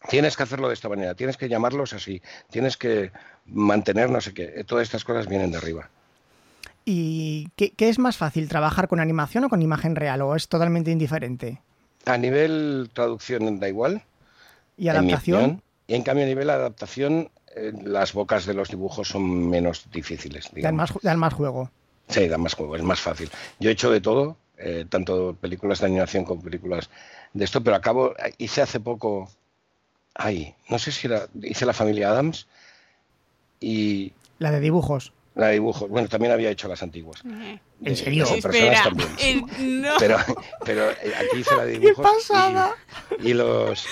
Tienes 0.09 0.35
que 0.35 0.43
hacerlo 0.43 0.67
de 0.67 0.73
esta 0.73 0.89
manera, 0.89 1.15
tienes 1.15 1.37
que 1.37 1.49
llamarlos 1.49 1.93
así, 1.93 2.21
tienes 2.49 2.77
que 2.77 3.11
mantener 3.45 4.09
no 4.09 4.21
sé 4.21 4.33
qué. 4.33 4.63
Todas 4.65 4.83
estas 4.83 5.03
cosas 5.03 5.27
vienen 5.27 5.51
de 5.51 5.57
arriba. 5.57 5.89
¿Y 6.85 7.49
qué, 7.55 7.71
qué 7.71 7.89
es 7.89 7.99
más 7.99 8.17
fácil, 8.17 8.47
trabajar 8.47 8.87
con 8.87 8.99
animación 8.99 9.43
o 9.43 9.49
con 9.49 9.61
imagen 9.61 9.95
real? 9.95 10.21
¿O 10.21 10.35
es 10.35 10.47
totalmente 10.47 10.91
indiferente? 10.91 11.61
A 12.05 12.17
nivel 12.17 12.89
traducción 12.93 13.59
da 13.59 13.69
igual. 13.69 14.03
¿Y 14.77 14.87
en 14.87 14.95
adaptación? 14.95 15.37
opinión, 15.37 15.63
y 15.87 15.95
en 15.95 16.03
cambio 16.03 16.25
a 16.25 16.27
nivel 16.27 16.49
adaptación 16.49 17.29
eh, 17.55 17.73
las 17.83 18.13
bocas 18.13 18.45
de 18.45 18.53
los 18.53 18.69
dibujos 18.69 19.07
son 19.07 19.49
menos 19.49 19.89
difíciles. 19.91 20.49
Dan 20.53 20.75
más, 20.75 20.91
dan 21.01 21.19
más 21.19 21.33
juego. 21.33 21.69
Sí, 22.07 22.27
da 22.27 22.37
más 22.37 22.53
juego, 22.53 22.75
es 22.75 22.83
más 22.83 22.99
fácil. 22.99 23.29
Yo 23.59 23.69
he 23.69 23.73
hecho 23.73 23.91
de 23.91 24.01
todo, 24.01 24.37
eh, 24.57 24.85
tanto 24.89 25.35
películas 25.39 25.79
de 25.79 25.87
animación 25.87 26.25
como 26.25 26.41
películas 26.41 26.89
de 27.33 27.45
esto, 27.45 27.63
pero 27.63 27.75
acabo, 27.75 28.13
hice 28.37 28.61
hace 28.61 28.79
poco, 28.79 29.29
ay, 30.13 30.53
no 30.69 30.77
sé 30.77 30.91
si 30.91 31.07
era, 31.07 31.27
hice 31.41 31.65
la 31.65 31.73
familia 31.73 32.09
Adams 32.09 32.47
y 33.59 34.13
La 34.39 34.51
de 34.51 34.59
dibujos. 34.59 35.13
La 35.35 35.47
de 35.47 35.53
dibujos. 35.53 35.89
Bueno, 35.89 36.07
también 36.07 36.31
había 36.33 36.49
hecho 36.49 36.67
las 36.67 36.83
antiguas. 36.83 37.21
¿En 37.83 37.95
serio? 37.95 38.25
personas 38.41 38.83
también. 38.83 39.09
el- 39.19 39.81
no, 39.81 39.93
Pero, 39.99 40.17
pero 40.65 40.91
eh, 40.91 41.13
aquí 41.17 41.39
hice 41.39 41.55
la 41.55 41.65
de 41.65 41.79
dibujos. 41.79 42.05
pasada! 42.05 42.75
Y, 43.19 43.29
y 43.29 43.33
los. 43.33 43.85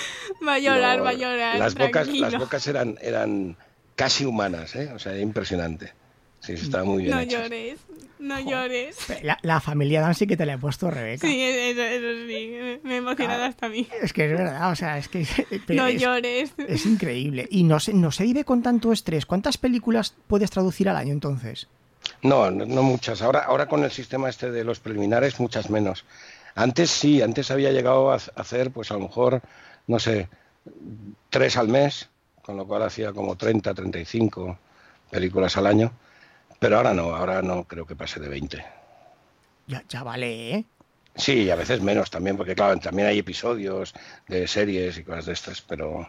va 0.46 0.54
a 0.54 0.58
llorar, 0.58 0.98
los- 0.98 1.06
va 1.06 1.10
a 1.10 1.14
llorar. 1.14 1.56
Las 1.58 1.74
bocas, 1.74 2.08
las 2.08 2.36
bocas 2.38 2.66
eran, 2.66 2.98
eran 3.00 3.56
casi 3.96 4.24
humanas, 4.24 4.74
¿eh? 4.76 4.90
O 4.94 4.98
sea, 4.98 5.18
impresionante. 5.18 5.92
Sí, 6.40 6.52
está 6.54 6.84
muy 6.84 7.04
bien. 7.04 7.14
No 7.16 7.22
llores, 7.22 7.80
no 8.18 8.40
llores. 8.40 8.96
La, 9.22 9.38
la 9.42 9.60
familia 9.60 10.00
Dan 10.00 10.14
sí 10.14 10.26
que 10.26 10.36
te 10.38 10.46
la 10.46 10.54
he 10.54 10.58
puesto, 10.58 10.90
Rebeca. 10.90 11.26
Sí, 11.26 11.40
eso, 11.40 11.82
eso 11.82 12.26
sí, 12.26 12.78
me 12.82 12.94
he 12.94 12.96
emocionado 12.96 13.44
hasta 13.44 13.66
a 13.66 13.68
mí. 13.68 13.86
Es 14.02 14.12
que 14.14 14.24
es 14.24 14.32
verdad, 14.38 14.70
o 14.70 14.74
sea, 14.74 14.96
es 14.98 15.08
que 15.08 15.26
No 15.68 15.86
es, 15.86 16.00
llores. 16.00 16.52
es 16.56 16.86
increíble. 16.86 17.46
Y 17.50 17.64
no 17.64 17.78
se, 17.78 17.92
no 17.92 18.10
se 18.10 18.24
vive 18.24 18.44
con 18.44 18.62
tanto 18.62 18.90
estrés. 18.92 19.26
¿Cuántas 19.26 19.58
películas 19.58 20.14
puedes 20.26 20.50
traducir 20.50 20.88
al 20.88 20.96
año 20.96 21.12
entonces? 21.12 21.68
No, 22.22 22.50
no, 22.50 22.64
no 22.64 22.82
muchas. 22.82 23.20
Ahora, 23.20 23.40
ahora 23.40 23.66
con 23.66 23.84
el 23.84 23.90
sistema 23.90 24.30
este 24.30 24.50
de 24.50 24.64
los 24.64 24.80
preliminares, 24.80 25.38
muchas 25.40 25.68
menos. 25.68 26.04
Antes 26.54 26.90
sí, 26.90 27.20
antes 27.20 27.50
había 27.50 27.70
llegado 27.70 28.10
a 28.10 28.14
ha- 28.16 28.40
hacer, 28.40 28.70
pues 28.70 28.90
a 28.90 28.94
lo 28.94 29.00
mejor, 29.00 29.42
no 29.86 29.98
sé, 29.98 30.28
tres 31.28 31.56
al 31.58 31.68
mes, 31.68 32.08
con 32.42 32.56
lo 32.56 32.66
cual 32.66 32.82
hacía 32.82 33.12
como 33.12 33.36
30, 33.36 33.74
35 33.74 34.58
películas 35.10 35.56
al 35.58 35.66
año. 35.66 35.92
Pero 36.60 36.76
ahora 36.76 36.94
no, 36.94 37.16
ahora 37.16 37.42
no 37.42 37.64
creo 37.64 37.86
que 37.86 37.96
pase 37.96 38.20
de 38.20 38.28
20. 38.28 38.64
Ya, 39.66 39.82
ya 39.88 40.02
vale, 40.04 40.54
¿eh? 40.54 40.64
Sí, 41.16 41.42
y 41.42 41.50
a 41.50 41.56
veces 41.56 41.80
menos 41.80 42.10
también, 42.10 42.36
porque 42.36 42.54
claro, 42.54 42.78
también 42.78 43.08
hay 43.08 43.18
episodios 43.18 43.94
de 44.28 44.46
series 44.46 44.96
y 44.98 45.02
cosas 45.02 45.26
de 45.26 45.32
estas, 45.32 45.60
pero, 45.60 46.08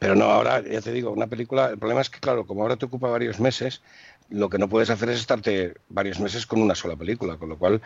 pero 0.00 0.16
no, 0.16 0.24
ahora 0.24 0.60
ya 0.62 0.80
te 0.80 0.92
digo, 0.92 1.10
una 1.12 1.28
película, 1.28 1.66
el 1.70 1.78
problema 1.78 2.00
es 2.00 2.10
que 2.10 2.18
claro, 2.18 2.44
como 2.44 2.62
ahora 2.62 2.76
te 2.76 2.86
ocupa 2.86 3.08
varios 3.08 3.38
meses, 3.38 3.82
lo 4.30 4.48
que 4.48 4.58
no 4.58 4.68
puedes 4.68 4.90
hacer 4.90 5.10
es 5.10 5.20
estarte 5.20 5.74
varios 5.88 6.18
meses 6.18 6.46
con 6.46 6.60
una 6.60 6.74
sola 6.74 6.96
película, 6.96 7.36
con 7.36 7.50
lo 7.50 7.58
cual 7.58 7.80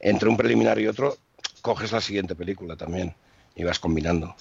entre 0.00 0.28
un 0.28 0.36
preliminar 0.36 0.78
y 0.78 0.88
otro 0.88 1.16
coges 1.62 1.92
la 1.92 2.00
siguiente 2.00 2.34
película 2.34 2.74
también 2.76 3.14
y 3.54 3.64
vas 3.64 3.78
combinando. 3.78 4.34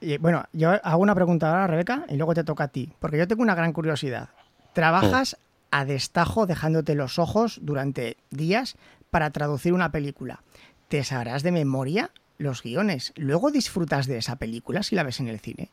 Y, 0.00 0.18
bueno, 0.18 0.44
yo 0.52 0.70
hago 0.82 1.02
una 1.02 1.14
pregunta 1.14 1.50
ahora, 1.50 1.66
Rebeca, 1.66 2.04
y 2.08 2.16
luego 2.16 2.34
te 2.34 2.44
toca 2.44 2.64
a 2.64 2.68
ti, 2.68 2.92
porque 2.98 3.18
yo 3.18 3.28
tengo 3.28 3.42
una 3.42 3.54
gran 3.54 3.72
curiosidad. 3.72 4.28
¿Trabajas 4.72 5.36
a 5.74 5.84
destajo 5.84 6.46
dejándote 6.46 6.94
los 6.94 7.18
ojos 7.18 7.58
durante 7.60 8.16
días 8.30 8.76
para 9.10 9.30
traducir 9.30 9.72
una 9.72 9.90
película? 9.90 10.44
¿Te 10.86 11.02
sabrás 11.02 11.42
de 11.42 11.50
memoria 11.50 12.12
los 12.38 12.62
guiones? 12.62 13.12
¿Luego 13.16 13.50
disfrutas 13.50 14.06
de 14.06 14.18
esa 14.18 14.36
película 14.36 14.84
si 14.84 14.94
la 14.94 15.02
ves 15.02 15.18
en 15.18 15.26
el 15.26 15.40
cine? 15.40 15.70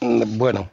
Mm, 0.00 0.38
Bueno, 0.38 0.70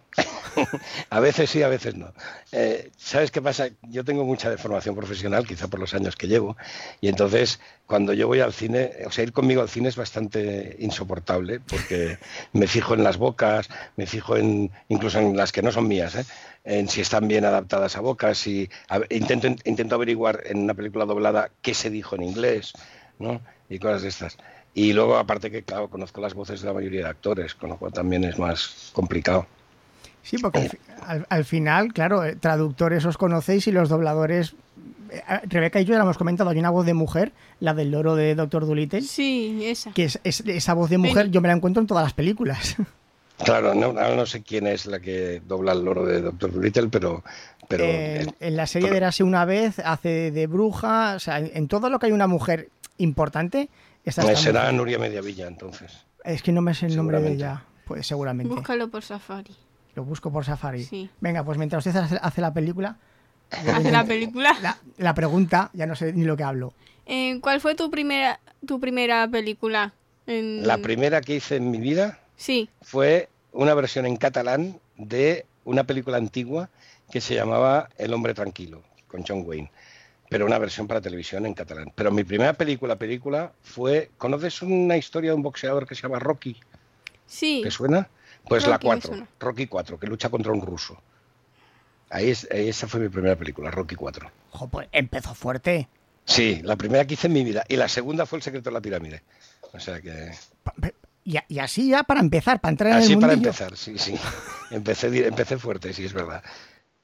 a 1.09 1.19
veces 1.19 1.49
sí, 1.49 1.61
a 1.63 1.67
veces 1.67 1.95
no. 1.95 2.13
Eh, 2.51 2.91
¿Sabes 2.97 3.31
qué 3.31 3.41
pasa? 3.41 3.67
Yo 3.89 4.03
tengo 4.03 4.23
mucha 4.25 4.49
deformación 4.49 4.95
profesional, 4.95 5.45
quizá 5.45 5.67
por 5.67 5.79
los 5.79 5.93
años 5.93 6.15
que 6.15 6.27
llevo, 6.27 6.57
y 7.01 7.07
entonces 7.07 7.59
cuando 7.85 8.13
yo 8.13 8.27
voy 8.27 8.39
al 8.39 8.53
cine, 8.53 8.91
o 9.05 9.11
sea, 9.11 9.23
ir 9.23 9.33
conmigo 9.33 9.61
al 9.61 9.69
cine 9.69 9.89
es 9.89 9.95
bastante 9.95 10.75
insoportable, 10.79 11.59
porque 11.59 12.17
me 12.53 12.67
fijo 12.67 12.93
en 12.93 13.03
las 13.03 13.17
bocas, 13.17 13.69
me 13.95 14.05
fijo 14.05 14.37
en 14.37 14.71
incluso 14.89 15.19
en 15.19 15.35
las 15.35 15.51
que 15.51 15.61
no 15.61 15.71
son 15.71 15.87
mías, 15.87 16.15
¿eh? 16.15 16.25
en 16.63 16.87
si 16.89 17.01
están 17.01 17.27
bien 17.27 17.45
adaptadas 17.45 17.95
a 17.95 18.01
bocas, 18.01 18.45
a- 18.89 19.01
intento, 19.09 19.47
intento 19.65 19.95
averiguar 19.95 20.43
en 20.45 20.59
una 20.59 20.73
película 20.73 21.05
doblada 21.05 21.49
qué 21.61 21.73
se 21.73 21.89
dijo 21.89 22.15
en 22.15 22.23
inglés, 22.23 22.73
¿no? 23.17 23.41
y 23.69 23.79
cosas 23.79 24.01
de 24.03 24.09
estas. 24.09 24.37
Y 24.73 24.93
luego, 24.93 25.17
aparte 25.17 25.49
que, 25.49 25.63
claro, 25.63 25.89
conozco 25.89 26.21
las 26.21 26.35
voces 26.35 26.61
de 26.61 26.67
la 26.67 26.73
mayoría 26.73 27.03
de 27.03 27.09
actores, 27.09 27.55
con 27.55 27.69
lo 27.69 27.77
cual 27.77 27.91
también 27.91 28.23
es 28.23 28.37
más 28.37 28.91
complicado. 28.93 29.47
Sí, 30.29 30.37
porque 30.37 30.59
al, 30.59 30.69
fi- 30.69 30.77
al- 31.05 31.25
al 31.29 31.45
final, 31.45 31.93
claro, 31.93 32.23
eh, 32.23 32.35
traductores 32.35 33.03
os 33.05 33.17
conocéis 33.17 33.67
y 33.67 33.71
los 33.71 33.89
dobladores... 33.89 34.53
eh, 35.09 35.21
Rebeca 35.45 35.81
y 35.81 35.85
yo 35.85 35.93
ya 35.93 35.97
lo 35.97 36.03
hemos 36.03 36.17
comentado, 36.17 36.49
hay 36.51 36.59
una 36.59 36.69
voz 36.69 36.85
de 36.85 36.93
mujer, 36.93 37.31
la 37.59 37.73
del 37.73 37.89
loro 37.91 38.15
de 38.15 38.35
Doctor 38.35 38.67
Dolittle, 38.67 39.01
Sí, 39.01 39.61
esa. 39.65 39.91
que 39.91 40.05
es, 40.05 40.19
es- 40.23 40.41
esa 40.41 40.73
voz 40.75 40.89
de 40.89 40.97
mujer 40.99 41.23
Penny. 41.23 41.31
yo 41.31 41.41
me 41.41 41.47
la 41.47 41.55
encuentro 41.55 41.81
en 41.81 41.87
todas 41.87 42.03
las 42.03 42.13
películas. 42.13 42.75
Claro, 43.41 43.73
no, 43.73 43.93
no 43.93 44.25
sé 44.25 44.43
quién 44.43 44.67
es 44.67 44.85
la 44.85 44.99
que 44.99 45.41
dobla 45.47 45.71
el 45.71 45.85
loro 45.85 46.05
de 46.05 46.19
Doctor 46.19 46.51
Dolittle, 46.51 46.89
pero... 46.89 47.23
pero 47.69 47.85
en, 47.85 48.35
en 48.37 48.57
la 48.57 48.67
serie 48.67 48.89
de 48.91 48.97
Érase 48.97 49.23
una 49.23 49.45
vez 49.45 49.79
hace 49.79 50.31
de 50.31 50.45
bruja, 50.45 51.13
o 51.15 51.19
sea, 51.19 51.39
en, 51.39 51.49
en 51.53 51.69
todo 51.69 51.89
lo 51.89 51.99
que 51.99 52.07
hay 52.07 52.11
una 52.11 52.27
mujer 52.27 52.67
importante, 52.97 53.61
eh, 53.61 53.69
esta 54.03 54.23
será 54.35 54.59
mujer. 54.63 54.73
Nuria 54.73 54.99
Mediavilla, 54.99 55.47
entonces. 55.47 56.05
Es 56.25 56.43
que 56.43 56.51
no 56.51 56.61
me 56.61 56.73
sé 56.73 56.87
el 56.87 56.97
nombre 56.97 57.21
de 57.21 57.31
ella, 57.31 57.63
pues 57.85 58.05
seguramente. 58.05 58.53
Búscalo 58.53 58.89
por 58.89 59.03
Safari. 59.03 59.55
Lo 59.99 60.05
busco 60.05 60.31
por 60.31 60.45
Safari. 60.45 60.85
Sí. 60.85 61.09
Venga, 61.19 61.43
pues 61.43 61.57
mientras 61.57 61.85
usted 61.85 61.99
hace, 61.99 62.17
hace 62.21 62.39
la 62.39 62.53
película, 62.53 62.95
Hace 63.51 63.91
la 63.91 64.05
película. 64.05 64.55
la, 64.61 64.77
la 64.97 65.13
pregunta, 65.13 65.71
ya 65.73 65.85
no 65.85 65.93
sé 65.93 66.13
ni 66.13 66.23
lo 66.23 66.37
que 66.37 66.43
hablo. 66.43 66.71
Eh, 67.05 67.37
¿Cuál 67.41 67.59
fue 67.59 67.75
tu 67.75 67.91
primera, 67.91 68.39
tu 68.65 68.79
primera 68.79 69.27
película? 69.27 69.91
En- 70.25 70.65
La 70.65 70.77
primera 70.77 71.19
que 71.19 71.35
hice 71.35 71.57
en 71.57 71.69
mi 71.69 71.79
vida 71.79 72.17
Sí. 72.37 72.69
fue 72.81 73.27
una 73.51 73.73
versión 73.73 74.05
en 74.05 74.15
catalán 74.15 74.79
de 74.95 75.45
una 75.65 75.83
película 75.83 76.15
antigua 76.15 76.69
que 77.11 77.19
se 77.19 77.35
llamaba 77.35 77.89
El 77.97 78.13
hombre 78.13 78.33
tranquilo, 78.33 78.81
con 79.09 79.25
John 79.27 79.43
Wayne, 79.45 79.69
pero 80.29 80.45
una 80.45 80.59
versión 80.59 80.87
para 80.87 81.01
televisión 81.01 81.45
en 81.45 81.55
catalán. 81.55 81.91
Pero 81.93 82.09
mi 82.11 82.23
primera 82.23 82.53
película, 82.53 82.95
película, 82.95 83.51
fue... 83.63 84.11
¿Conoces 84.17 84.61
una 84.61 84.95
historia 84.95 85.31
de 85.31 85.35
un 85.35 85.41
boxeador 85.43 85.85
que 85.85 85.95
se 85.95 86.03
llama 86.03 86.19
Rocky? 86.19 86.55
Sí. 87.25 87.59
¿Te 87.65 87.69
suena? 87.71 88.07
Pues 88.49 88.67
la 88.67 88.73
Rocky 88.73 88.87
me 88.87 88.93
4, 88.95 89.07
suena. 89.07 89.27
Rocky 89.39 89.67
4, 89.67 89.99
que 89.99 90.07
lucha 90.07 90.29
contra 90.29 90.51
un 90.51 90.61
ruso. 90.61 91.01
Ahí 92.09 92.31
es, 92.31 92.47
ahí 92.51 92.69
esa 92.69 92.87
fue 92.87 92.99
mi 92.99 93.09
primera 93.09 93.35
película, 93.35 93.71
Rocky 93.71 93.95
4. 93.95 94.29
Ojo, 94.51 94.67
pues 94.67 94.89
empezó 94.91 95.33
fuerte. 95.35 95.87
Sí, 96.25 96.61
la 96.63 96.75
primera 96.75 97.05
que 97.05 97.13
hice 97.13 97.27
en 97.27 97.33
mi 97.33 97.43
vida. 97.43 97.63
Y 97.67 97.75
la 97.75 97.87
segunda 97.87 98.25
fue 98.25 98.37
El 98.37 98.43
secreto 98.43 98.69
de 98.69 98.73
la 98.73 98.81
pirámide. 98.81 99.23
O 99.73 99.79
sea 99.79 100.01
que... 100.01 100.31
Y, 101.23 101.59
así 101.59 101.89
ya 101.89 102.03
para 102.03 102.21
empezar, 102.21 102.59
para 102.59 102.71
entrar 102.71 102.91
en 102.91 102.97
Así 102.97 103.13
el 103.13 103.19
para 103.19 103.33
mundillo. 103.33 103.49
empezar, 103.49 103.77
sí, 103.77 103.97
sí. 103.99 104.15
Empecé, 104.71 105.27
empecé 105.27 105.57
fuerte, 105.57 105.93
sí, 105.93 106.05
es 106.05 106.13
verdad. 106.13 106.43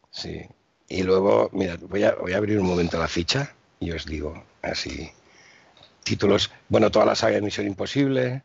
Sí. 0.10 0.41
Y 0.88 1.03
luego, 1.03 1.49
mira, 1.53 1.77
voy 1.81 2.03
a, 2.03 2.15
voy 2.15 2.34
a 2.34 2.38
abrir 2.38 2.60
un 2.60 2.65
momento 2.65 2.97
la 2.97 3.08
ficha 3.08 3.53
y 3.79 3.91
os 3.91 4.05
digo 4.05 4.43
así. 4.63 5.12
Títulos, 6.03 6.51
bueno, 6.69 6.89
toda 6.91 7.05
la 7.05 7.15
saga 7.15 7.36
de 7.36 7.41
Misión 7.41 7.67
Imposible, 7.67 8.43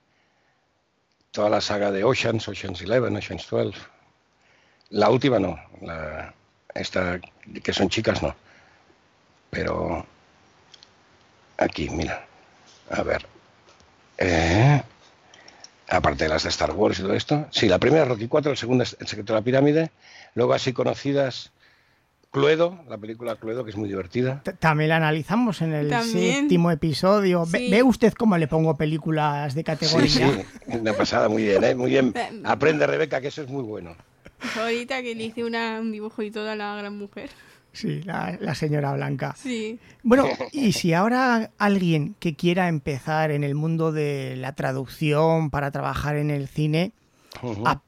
toda 1.31 1.51
la 1.51 1.61
saga 1.61 1.91
de 1.91 2.05
Oceans, 2.05 2.49
Oceans 2.49 2.81
11, 2.83 2.99
Oceans 2.99 3.49
12. 3.49 3.79
La 4.91 5.11
última 5.11 5.39
no, 5.39 5.59
la, 5.83 6.35
esta 6.75 7.21
que 7.63 7.73
son 7.73 7.89
chicas 7.89 8.23
no. 8.23 8.35
Pero 9.51 10.07
aquí, 11.59 11.89
mira, 11.91 12.27
a 12.91 13.03
ver. 13.03 13.27
Eh, 14.19 14.83
aparte 15.89 16.25
de 16.25 16.31
las 16.31 16.43
de 16.43 16.51
Star 16.51 16.73
Wars 16.73 16.99
y 16.99 17.03
todo 17.03 17.15
esto. 17.15 17.47
Sí, 17.51 17.69
la 17.69 17.79
primera 17.79 18.05
Rocky 18.05 18.29
4, 18.29 18.53
el 18.53 18.59
segundo 18.59 18.85
es 18.85 18.97
El 19.01 19.07
secreto 19.07 19.33
de 19.33 19.41
la 19.41 19.45
pirámide. 19.45 19.91
Luego 20.35 20.53
así 20.55 20.73
conocidas 20.73 21.53
Cluedo, 22.31 22.79
la 22.89 22.97
película 22.97 23.35
Cluedo, 23.35 23.65
que 23.65 23.71
es 23.71 23.77
muy 23.77 23.89
divertida. 23.89 24.43
También 24.61 24.91
la 24.91 24.97
analizamos 24.97 25.63
en 25.63 25.73
el 25.73 25.89
También. 25.91 26.43
séptimo 26.43 26.71
episodio. 26.71 27.45
Ve, 27.47 27.59
Sí. 27.59 27.71
ve 27.71 27.83
usted 27.83 28.13
cómo 28.13 28.39
le 28.39 28.47
pongo 28.47 28.77
películas 28.77 29.55
de 29.55 29.61
Sí, 29.63 29.65
categoría? 29.65 30.09
sí, 30.09 30.25
una 30.69 30.93
pasada, 30.93 31.29
muy 31.29 31.43
bien, 31.43 31.65
¿eh? 31.65 31.75
muy 31.75 31.91
bien. 31.91 32.15
Aprende, 32.45 32.87
Rebeca, 32.87 33.21
que 33.21 33.29
eso 33.29 33.43
es 33.43 33.49
muy 33.49 33.65
bueno. 33.65 33.97
Ahorita 34.57 35.03
que 35.03 35.15
le 35.17 35.25
hice 35.25 35.43
una- 35.45 35.81
un 35.81 35.91
dibujo 35.91 36.23
y 36.23 36.31
toda 36.31 36.55
la 36.55 36.77
gran 36.77 36.97
mujer. 36.97 37.31
Sí, 37.73 38.03
la, 38.05 38.37
la 38.41 38.55
señora 38.55 38.93
Blanca. 38.95 39.35
Sí. 39.37 39.79
Bueno, 40.03 40.27
y 40.53 40.73
si 40.73 40.93
ahora 40.93 41.51
alguien 41.59 42.15
que 42.21 42.35
quiera 42.37 42.69
empezar 42.69 43.31
en 43.33 43.43
el 43.45 43.55
mundo 43.57 43.91
de 43.93 44.35
la 44.37 44.55
traducción 44.55 45.51
para 45.51 45.71
trabajar 45.73 46.17
en 46.17 46.31
el 46.31 46.47
cine. 46.49 46.93
¿a 47.65 47.81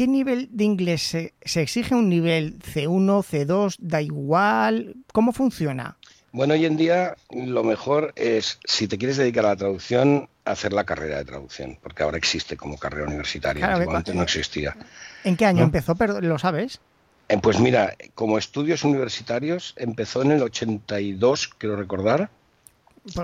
qué 0.00 0.06
nivel 0.06 0.48
de 0.50 0.64
inglés 0.64 1.02
se, 1.02 1.34
se 1.44 1.60
exige? 1.60 1.94
¿Un 1.94 2.08
nivel 2.08 2.58
C1, 2.60 3.22
C2? 3.22 3.76
¿Da 3.78 4.00
igual? 4.00 4.96
¿Cómo 5.12 5.30
funciona? 5.34 5.98
Bueno, 6.32 6.54
hoy 6.54 6.64
en 6.64 6.78
día 6.78 7.16
lo 7.30 7.64
mejor 7.64 8.14
es, 8.16 8.58
si 8.64 8.88
te 8.88 8.96
quieres 8.96 9.18
dedicar 9.18 9.44
a 9.44 9.48
la 9.50 9.56
traducción, 9.56 10.30
hacer 10.46 10.72
la 10.72 10.84
carrera 10.84 11.18
de 11.18 11.26
traducción, 11.26 11.78
porque 11.82 12.02
ahora 12.02 12.16
existe 12.16 12.56
como 12.56 12.78
carrera 12.78 13.08
universitaria, 13.08 13.60
Claro, 13.60 13.74
antiguamente 13.74 14.14
no 14.14 14.22
existía. 14.22 14.74
¿En 15.22 15.36
qué 15.36 15.44
año 15.44 15.58
¿No? 15.58 15.64
empezó? 15.64 15.94
¿Lo 16.22 16.38
sabes? 16.38 16.80
Eh, 17.28 17.36
Pues 17.36 17.60
mira, 17.60 17.94
como 18.14 18.38
estudios 18.38 18.84
universitarios 18.84 19.74
empezó 19.76 20.22
en 20.22 20.30
el 20.30 20.42
82, 20.42 21.48
quiero 21.58 21.76
recordar, 21.76 22.30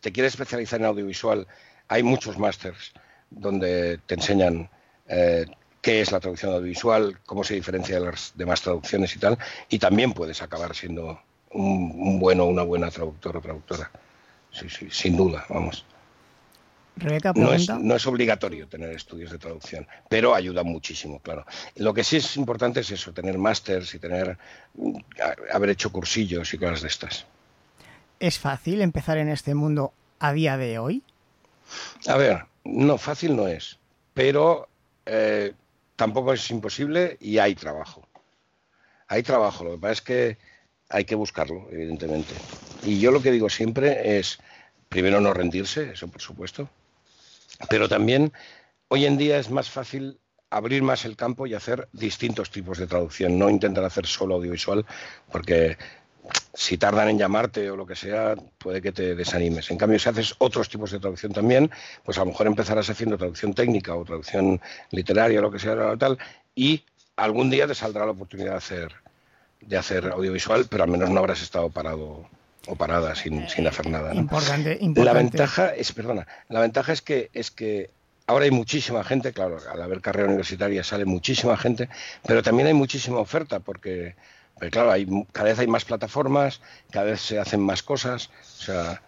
te 0.00 0.12
quieres 0.12 0.32
especializar 0.32 0.80
en 0.80 0.86
audiovisual, 0.86 1.46
hay 1.88 2.02
muchos 2.02 2.38
másters 2.38 2.92
donde 3.30 3.98
te 4.06 4.14
enseñan 4.14 4.68
eh, 5.06 5.46
qué 5.84 6.00
es 6.00 6.10
la 6.12 6.18
traducción 6.18 6.50
audiovisual, 6.54 7.18
cómo 7.26 7.44
se 7.44 7.54
diferencia 7.54 8.00
de 8.00 8.06
las 8.06 8.32
demás 8.34 8.62
traducciones 8.62 9.14
y 9.14 9.18
tal, 9.18 9.38
y 9.68 9.78
también 9.78 10.14
puedes 10.14 10.40
acabar 10.40 10.74
siendo 10.74 11.20
un, 11.50 11.92
un 11.94 12.18
bueno, 12.18 12.46
una 12.46 12.62
buena 12.62 12.90
traductora 12.90 13.38
o 13.38 13.42
traductora. 13.42 13.90
Sí, 14.50 14.70
sí, 14.70 14.88
sin 14.90 15.14
duda, 15.14 15.44
vamos. 15.50 15.84
no, 17.34 17.52
es, 17.52 17.68
no 17.68 17.96
es, 17.96 18.06
obligatorio 18.06 18.66
tener 18.66 18.90
estudios 18.92 19.30
de 19.30 19.36
traducción, 19.36 19.86
pero 20.08 20.34
ayuda 20.34 20.62
muchísimo, 20.62 21.18
claro. 21.18 21.44
Lo 21.76 21.92
que 21.92 22.02
sí 22.02 22.16
es 22.16 22.36
importante 22.38 22.80
es 22.80 22.90
eso, 22.90 23.12
tener 23.12 23.36
másters 23.36 23.94
y 23.94 23.98
tener 23.98 24.38
haber 25.52 25.70
hecho 25.70 25.92
cursillos 25.92 26.54
y 26.54 26.56
cosas 26.58 26.80
de 26.80 26.88
estas. 26.88 27.26
¿Es 28.20 28.38
fácil 28.38 28.80
empezar 28.80 29.18
en 29.18 29.28
este 29.28 29.54
mundo 29.54 29.92
a 30.18 30.32
día 30.32 30.56
de 30.56 30.78
hoy? 30.78 31.02
A 32.06 32.16
ver, 32.16 32.46
no, 32.64 32.96
fácil 32.96 33.36
no 33.36 33.48
es, 33.48 33.78
pero 34.14 34.68
eh, 35.04 35.52
tampoco 35.96 36.32
es 36.32 36.50
imposible 36.50 37.16
y 37.20 37.38
hay 37.38 37.54
trabajo. 37.54 38.06
Hay 39.08 39.22
trabajo, 39.22 39.64
lo 39.64 39.72
que 39.72 39.78
pasa 39.78 39.92
es 39.92 40.02
que 40.02 40.38
hay 40.88 41.04
que 41.04 41.14
buscarlo, 41.14 41.68
evidentemente. 41.70 42.34
Y 42.82 43.00
yo 43.00 43.10
lo 43.10 43.22
que 43.22 43.30
digo 43.30 43.48
siempre 43.48 44.18
es, 44.18 44.38
primero 44.88 45.20
no 45.20 45.32
rendirse, 45.32 45.92
eso 45.92 46.08
por 46.08 46.20
supuesto, 46.20 46.68
pero 47.68 47.88
también 47.88 48.32
hoy 48.88 49.06
en 49.06 49.16
día 49.16 49.38
es 49.38 49.50
más 49.50 49.70
fácil 49.70 50.18
abrir 50.50 50.82
más 50.82 51.04
el 51.04 51.16
campo 51.16 51.46
y 51.46 51.54
hacer 51.54 51.88
distintos 51.92 52.50
tipos 52.50 52.78
de 52.78 52.86
traducción, 52.86 53.38
no 53.38 53.50
intentar 53.50 53.84
hacer 53.84 54.06
solo 54.06 54.36
audiovisual, 54.36 54.86
porque 55.30 55.76
si 56.54 56.78
tardan 56.78 57.08
en 57.08 57.18
llamarte 57.18 57.70
o 57.70 57.76
lo 57.76 57.86
que 57.86 57.96
sea, 57.96 58.34
puede 58.58 58.80
que 58.80 58.92
te 58.92 59.14
desanimes. 59.14 59.70
En 59.70 59.78
cambio, 59.78 59.98
si 59.98 60.08
haces 60.08 60.34
otros 60.38 60.68
tipos 60.68 60.90
de 60.90 61.00
traducción 61.00 61.32
también, 61.32 61.70
pues 62.04 62.16
a 62.18 62.20
lo 62.20 62.26
mejor 62.26 62.46
empezarás 62.46 62.88
haciendo 62.88 63.18
traducción 63.18 63.54
técnica 63.54 63.94
o 63.94 64.04
traducción 64.04 64.60
literaria 64.90 65.40
o 65.40 65.42
lo 65.42 65.50
que 65.50 65.58
sea, 65.58 65.96
tal, 65.96 66.18
y 66.54 66.84
algún 67.16 67.50
día 67.50 67.66
te 67.66 67.74
saldrá 67.74 68.04
la 68.04 68.12
oportunidad 68.12 68.52
de 68.52 68.56
hacer, 68.56 68.92
de 69.60 69.76
hacer 69.76 70.06
audiovisual, 70.06 70.66
pero 70.70 70.84
al 70.84 70.90
menos 70.90 71.10
no 71.10 71.18
habrás 71.18 71.42
estado 71.42 71.70
parado 71.70 72.28
o 72.66 72.76
parada 72.76 73.14
sin, 73.14 73.48
sin 73.48 73.66
hacer 73.66 73.88
nada. 73.88 74.14
Importante, 74.14 74.78
La 74.94 75.12
ventaja 75.12 75.74
es, 75.74 75.92
perdona, 75.92 76.26
la 76.48 76.60
ventaja 76.60 76.92
es 76.92 77.02
que 77.02 77.30
es 77.34 77.50
que 77.50 77.90
ahora 78.26 78.46
hay 78.46 78.50
muchísima 78.50 79.04
gente, 79.04 79.32
claro, 79.32 79.58
al 79.70 79.82
haber 79.82 80.00
carrera 80.00 80.28
universitaria 80.28 80.82
sale 80.82 81.04
muchísima 81.04 81.56
gente, 81.56 81.88
pero 82.26 82.42
también 82.42 82.68
hay 82.68 82.74
muchísima 82.74 83.18
oferta 83.18 83.60
porque 83.60 84.14
pero 84.58 84.70
claro, 84.70 84.90
hay, 84.92 85.06
cada 85.32 85.48
vez 85.48 85.58
hay 85.58 85.66
más 85.66 85.84
plataformas, 85.84 86.60
cada 86.90 87.06
vez 87.06 87.20
se 87.20 87.38
hacen 87.38 87.60
más 87.60 87.82
cosas, 87.82 88.30
o 88.40 88.62
sea, 88.62 89.02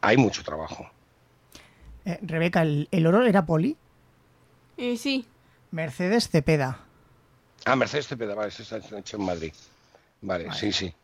hay 0.00 0.16
mucho 0.16 0.42
trabajo. 0.42 0.90
Eh, 2.04 2.18
Rebeca, 2.22 2.62
¿el, 2.62 3.06
oro 3.06 3.24
era 3.26 3.46
poli? 3.46 3.76
Eh, 4.76 4.96
sí. 4.96 5.26
Mercedes 5.70 6.28
Cepeda. 6.28 6.80
Ah, 7.64 7.76
Mercedes 7.76 8.06
Cepeda, 8.06 8.34
vale, 8.34 8.48
eso 8.48 8.62
está 8.62 8.98
hecho 8.98 9.16
en 9.16 9.24
Madrid. 9.24 9.52
Vale, 10.22 10.52
sí, 10.52 10.72
sí. 10.72 10.94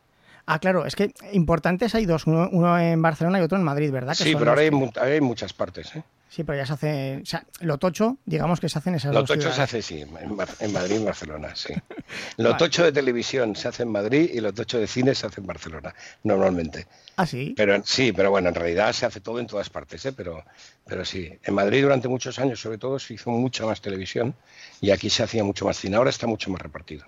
Ah, 0.47 0.59
claro, 0.59 0.87
es 0.87 0.97
que 0.97 1.13
importantes 1.33 1.95
hay 1.95 2.07
dos, 2.07 2.27
uno, 2.27 2.79
en 2.79 3.01
Barcelona 3.01 3.39
y 3.39 3.43
otro 3.43 3.59
en 3.59 3.65
Madrid, 3.65 3.93
¿verdad? 3.93 4.15
sí, 4.15 4.35
pero 4.37 4.51
ahora 4.51 4.63
hay, 4.63 4.71
hay, 5.01 5.21
muchas 5.21 5.53
partes, 5.53 5.95
¿eh? 5.95 6.03
Sí, 6.35 6.45
pero 6.45 6.57
ya 6.57 6.65
se 6.65 6.73
hace. 6.73 7.21
O 7.23 7.27
sea, 7.27 7.45
lo 7.61 7.77
tocho, 7.77 8.17
digamos 8.25 8.59
que 8.59 8.67
se 8.67 8.79
hace 8.79 8.89
en 8.89 8.95
esas 8.95 9.13
lo 9.13 9.21
dos 9.21 9.29
Lo 9.29 9.37
tocho 9.37 9.53
se 9.53 9.61
hace, 9.61 9.83
sí, 9.83 10.01
en, 10.01 10.73
Madrid 10.73 10.95
y 10.95 10.97
en 10.97 11.05
Barcelona, 11.05 11.55
sí. 11.55 11.75
Lo 12.39 12.57
tocho 12.57 12.85
de 12.85 12.91
televisión 12.91 13.55
se 13.55 13.69
hace 13.69 13.83
en 13.83 13.91
Madrid 13.91 14.31
y 14.33 14.41
lo 14.41 14.55
tocho 14.55 14.79
de 14.79 14.87
cine 14.87 15.15
se 15.15 15.27
hace 15.27 15.43
en 15.43 15.47
Barcelona, 15.47 15.95
normalmente. 16.25 16.87
Ah, 17.17 17.27
sí. 17.27 17.53
Pero 17.55 17.83
sí, 17.85 18.13
pero 18.13 18.31
bueno, 18.31 18.49
en 18.49 18.55
realidad 18.55 18.95
se 18.95 19.05
hace 19.05 19.21
todo 19.21 19.41
en 19.41 19.47
todas 19.47 19.69
partes, 19.69 20.07
¿eh? 20.07 20.15
Pero, 20.15 20.43
pero 20.87 21.05
sí. 21.05 21.39
En 21.43 21.53
Madrid 21.53 21.83
durante 21.83 22.09
muchos 22.09 22.39
años, 22.39 22.59
sobre 22.59 22.79
todo, 22.79 22.99
se 22.99 23.13
hizo 23.13 23.29
mucha 23.29 23.67
más 23.67 23.83
televisión 23.83 24.35
y 24.81 24.91
aquí 24.91 25.11
se 25.11 25.23
hacía 25.23 25.45
mucho 25.45 25.67
más 25.67 25.77
cine. 25.77 25.97
Ahora 25.97 26.09
está 26.09 26.27
mucho 26.27 26.51
más 26.51 26.63
repartido. 26.63 27.05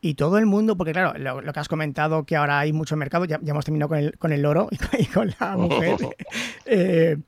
Y 0.00 0.14
todo 0.14 0.38
el 0.38 0.46
mundo, 0.46 0.78
porque 0.78 0.92
claro, 0.92 1.12
lo, 1.18 1.52
que 1.52 1.60
has 1.60 1.68
comentado, 1.68 2.24
que 2.24 2.36
ahora 2.36 2.60
hay 2.60 2.72
mucho 2.72 2.96
mercado, 2.96 3.26
ya, 3.26 3.38
hemos 3.46 3.66
terminado 3.66 3.90
con 3.90 3.98
el, 3.98 4.16
con 4.16 4.32
el 4.32 4.46
oro 4.46 4.70
y 4.98 5.04
con, 5.04 5.34
la 5.38 5.58
mujer. 5.58 5.98
eh, 6.64 7.18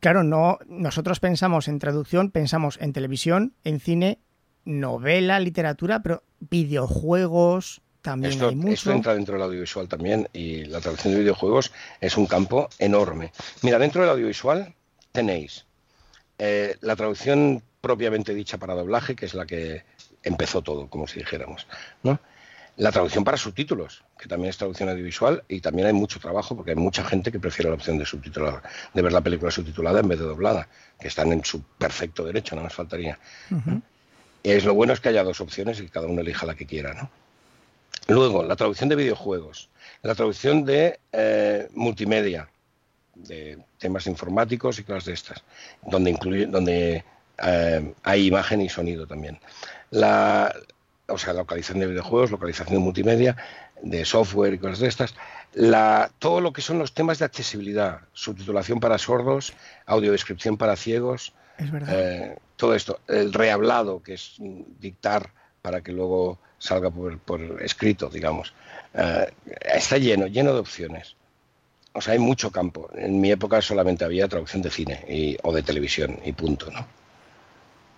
claro, 0.00 0.22
no, 0.22 0.58
nosotros 0.66 1.20
pensamos 1.20 1.68
en 1.68 1.78
traducción, 1.78 2.30
pensamos 2.30 2.78
en 2.80 2.92
televisión, 2.92 3.54
en 3.64 3.80
cine, 3.80 4.18
novela, 4.64 5.40
literatura, 5.40 6.02
pero 6.02 6.22
videojuegos 6.40 7.82
también 8.02 8.32
esto, 8.32 8.48
hay 8.48 8.56
mucho. 8.56 8.72
Esto 8.72 8.92
entra 8.92 9.14
dentro 9.14 9.34
del 9.34 9.42
audiovisual 9.42 9.88
también 9.88 10.28
y 10.32 10.64
la 10.64 10.80
traducción 10.80 11.14
de 11.14 11.20
videojuegos 11.20 11.72
es 12.00 12.16
un 12.16 12.26
campo 12.26 12.68
enorme. 12.78 13.32
Mira, 13.62 13.78
dentro 13.78 14.02
del 14.02 14.10
audiovisual 14.10 14.74
tenéis 15.12 15.66
eh, 16.38 16.76
la 16.80 16.94
traducción 16.94 17.62
propiamente 17.80 18.34
dicha 18.34 18.58
para 18.58 18.74
doblaje, 18.74 19.16
que 19.16 19.26
es 19.26 19.34
la 19.34 19.46
que 19.46 19.84
empezó 20.22 20.62
todo, 20.62 20.88
como 20.88 21.06
si 21.06 21.20
dijéramos, 21.20 21.66
¿no? 22.02 22.20
La 22.76 22.92
traducción 22.92 23.24
para 23.24 23.38
subtítulos, 23.38 24.04
que 24.18 24.28
también 24.28 24.50
es 24.50 24.58
traducción 24.58 24.90
audiovisual 24.90 25.44
y 25.48 25.60
también 25.60 25.86
hay 25.86 25.94
mucho 25.94 26.20
trabajo 26.20 26.54
porque 26.54 26.72
hay 26.72 26.76
mucha 26.76 27.02
gente 27.04 27.32
que 27.32 27.40
prefiere 27.40 27.70
la 27.70 27.76
opción 27.76 27.96
de 27.96 28.04
subtitular, 28.04 28.62
de 28.92 29.02
ver 29.02 29.12
la 29.12 29.22
película 29.22 29.50
subtitulada 29.50 30.00
en 30.00 30.08
vez 30.08 30.18
de 30.18 30.26
doblada, 30.26 30.68
que 31.00 31.08
están 31.08 31.32
en 31.32 31.42
su 31.42 31.62
perfecto 31.62 32.24
derecho, 32.24 32.54
nada 32.54 32.64
más 32.64 32.74
faltaría. 32.74 33.18
Es 34.42 34.64
lo 34.66 34.74
bueno 34.74 34.92
es 34.92 35.00
que 35.00 35.08
haya 35.08 35.24
dos 35.24 35.40
opciones 35.40 35.80
y 35.80 35.84
que 35.84 35.90
cada 35.90 36.06
uno 36.06 36.20
elija 36.20 36.44
la 36.44 36.54
que 36.54 36.66
quiera, 36.66 36.92
¿no? 36.92 37.10
Luego, 38.08 38.44
la 38.44 38.54
traducción 38.54 38.88
de 38.88 38.96
videojuegos, 38.96 39.70
la 40.02 40.14
traducción 40.14 40.64
de 40.64 41.00
eh, 41.12 41.68
multimedia, 41.74 42.48
de 43.14 43.58
temas 43.78 44.06
informáticos 44.06 44.78
y 44.78 44.84
cosas 44.84 45.06
de 45.06 45.14
estas, 45.14 45.42
donde 45.82 46.10
incluye, 46.10 46.46
donde 46.46 47.04
eh, 47.42 47.94
hay 48.02 48.26
imagen 48.26 48.60
y 48.60 48.68
sonido 48.68 49.06
también. 49.06 49.40
La, 49.90 50.54
o 51.08 51.18
sea, 51.18 51.32
localización 51.32 51.80
de 51.80 51.86
videojuegos, 51.86 52.30
localización 52.30 52.74
de 52.78 52.84
multimedia, 52.84 53.36
de 53.82 54.04
software 54.04 54.54
y 54.54 54.58
cosas 54.58 54.80
de 54.80 54.88
estas, 54.88 55.14
la, 55.54 56.10
todo 56.18 56.40
lo 56.40 56.52
que 56.52 56.62
son 56.62 56.78
los 56.78 56.92
temas 56.92 57.18
de 57.18 57.24
accesibilidad, 57.24 58.00
subtitulación 58.12 58.80
para 58.80 58.98
sordos, 58.98 59.52
audiodescripción 59.86 60.56
para 60.56 60.76
ciegos, 60.76 61.32
eh, 61.88 62.36
todo 62.56 62.74
esto, 62.74 63.00
el 63.08 63.32
rehablado, 63.32 64.02
que 64.02 64.14
es 64.14 64.36
dictar 64.38 65.30
para 65.62 65.80
que 65.80 65.92
luego 65.92 66.38
salga 66.58 66.90
por, 66.90 67.62
escrito, 67.62 68.08
digamos, 68.08 68.52
eh, 68.94 69.32
está 69.60 69.98
lleno, 69.98 70.26
lleno 70.26 70.52
de 70.52 70.60
opciones. 70.60 71.16
O 71.92 72.00
sea, 72.02 72.12
hay 72.12 72.18
mucho 72.18 72.50
campo. 72.50 72.90
En 72.94 73.20
mi 73.20 73.30
época 73.30 73.62
solamente 73.62 74.04
había 74.04 74.28
traducción 74.28 74.60
de 74.60 74.70
cine 74.70 75.04
y, 75.08 75.38
o 75.42 75.52
de 75.52 75.62
televisión 75.62 76.20
y 76.24 76.32
punto, 76.32 76.70
¿no? 76.70 76.86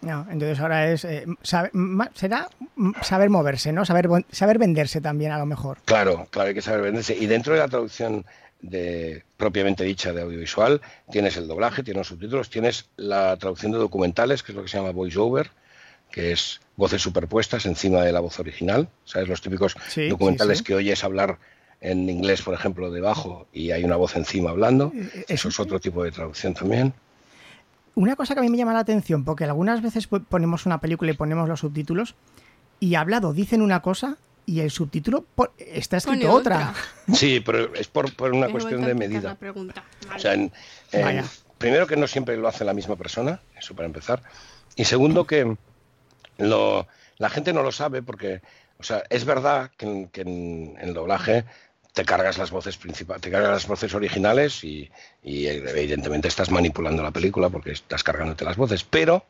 No, 0.00 0.26
entonces 0.30 0.60
ahora 0.60 0.90
es 0.90 1.04
eh, 1.04 1.26
será 2.14 2.48
saber 3.02 3.30
moverse, 3.30 3.72
¿no? 3.72 3.84
Saber 3.84 4.08
saber 4.30 4.58
venderse 4.58 5.00
también 5.00 5.32
a 5.32 5.38
lo 5.38 5.46
mejor. 5.46 5.78
Claro, 5.84 6.28
claro, 6.30 6.48
hay 6.48 6.54
que 6.54 6.62
saber 6.62 6.82
venderse. 6.82 7.16
Y 7.16 7.26
dentro 7.26 7.54
de 7.54 7.60
la 7.60 7.68
traducción 7.68 8.24
de 8.60 9.24
propiamente 9.36 9.84
dicha 9.84 10.12
de 10.12 10.22
audiovisual, 10.22 10.80
tienes 11.10 11.36
el 11.36 11.48
doblaje, 11.48 11.82
tienes 11.82 11.98
los 11.98 12.06
subtítulos, 12.08 12.50
tienes 12.50 12.88
la 12.96 13.36
traducción 13.36 13.72
de 13.72 13.78
documentales, 13.78 14.42
que 14.42 14.52
es 14.52 14.56
lo 14.56 14.62
que 14.62 14.68
se 14.68 14.78
llama 14.78 14.90
voice 14.90 15.18
over, 15.18 15.50
que 16.10 16.32
es 16.32 16.60
voces 16.76 17.02
superpuestas 17.02 17.66
encima 17.66 18.02
de 18.02 18.12
la 18.12 18.20
voz 18.20 18.38
original, 18.40 18.88
¿sabes? 19.04 19.28
Los 19.28 19.42
típicos 19.42 19.76
documentales 20.08 20.62
que 20.62 20.74
oyes 20.74 21.04
hablar 21.04 21.38
en 21.80 22.08
inglés, 22.08 22.42
por 22.42 22.54
ejemplo, 22.54 22.90
debajo 22.90 23.46
y 23.52 23.70
hay 23.70 23.84
una 23.84 23.96
voz 23.96 24.16
encima 24.16 24.50
hablando. 24.50 24.92
Eh, 24.94 25.08
eh, 25.14 25.24
Eso 25.28 25.48
es 25.48 25.60
otro 25.60 25.78
tipo 25.78 26.02
de 26.02 26.10
traducción 26.10 26.54
también. 26.54 26.92
Una 27.98 28.14
cosa 28.14 28.34
que 28.34 28.38
a 28.38 28.42
mí 28.44 28.48
me 28.48 28.56
llama 28.56 28.72
la 28.72 28.78
atención, 28.78 29.24
porque 29.24 29.42
algunas 29.42 29.82
veces 29.82 30.06
ponemos 30.06 30.66
una 30.66 30.80
película 30.80 31.10
y 31.10 31.14
ponemos 31.14 31.48
los 31.48 31.58
subtítulos 31.58 32.14
y 32.78 32.94
hablado 32.94 33.32
dicen 33.32 33.60
una 33.60 33.82
cosa 33.82 34.18
y 34.46 34.60
el 34.60 34.70
subtítulo 34.70 35.24
está 35.58 35.96
escrito 35.96 36.30
otra. 36.32 36.74
Sí, 37.12 37.40
pero 37.40 37.74
es 37.74 37.88
por, 37.88 38.06
una 38.32 38.50
cuestión 38.50 38.82
de 38.82 38.94
medida. 38.94 39.36
O 40.14 40.18
sea, 40.20 40.36
primero 41.58 41.88
que 41.88 41.96
no 41.96 42.06
siempre 42.06 42.36
lo 42.36 42.46
hace 42.46 42.64
la 42.64 42.72
misma 42.72 42.94
persona, 42.94 43.40
eso 43.58 43.74
para 43.74 43.86
empezar. 43.86 44.22
Y 44.76 44.84
segundo 44.84 45.26
que 45.26 45.56
lo, 46.36 46.86
la 47.16 47.30
gente 47.30 47.52
no 47.52 47.64
lo 47.64 47.72
sabe 47.72 48.00
porque, 48.00 48.42
o 48.78 48.84
sea, 48.84 49.02
es 49.10 49.24
verdad 49.24 49.72
que, 49.76 50.08
en, 50.14 50.76
el 50.80 50.94
doblaje 50.94 51.46
te 51.98 52.04
cargas 52.04 52.38
las 52.38 52.52
voces 52.52 52.76
principales, 52.76 53.22
te 53.22 53.28
cargas 53.28 53.50
las 53.50 53.66
voces 53.66 53.92
originales 53.92 54.62
y, 54.62 54.88
evidentemente 55.24 56.28
estás 56.28 56.48
manipulando 56.48 57.02
la 57.02 57.10
película 57.10 57.50
porque 57.50 57.72
estás 57.72 58.04
cargándote 58.04 58.44
las 58.44 58.56
voces, 58.56 58.84
pero 58.84 59.24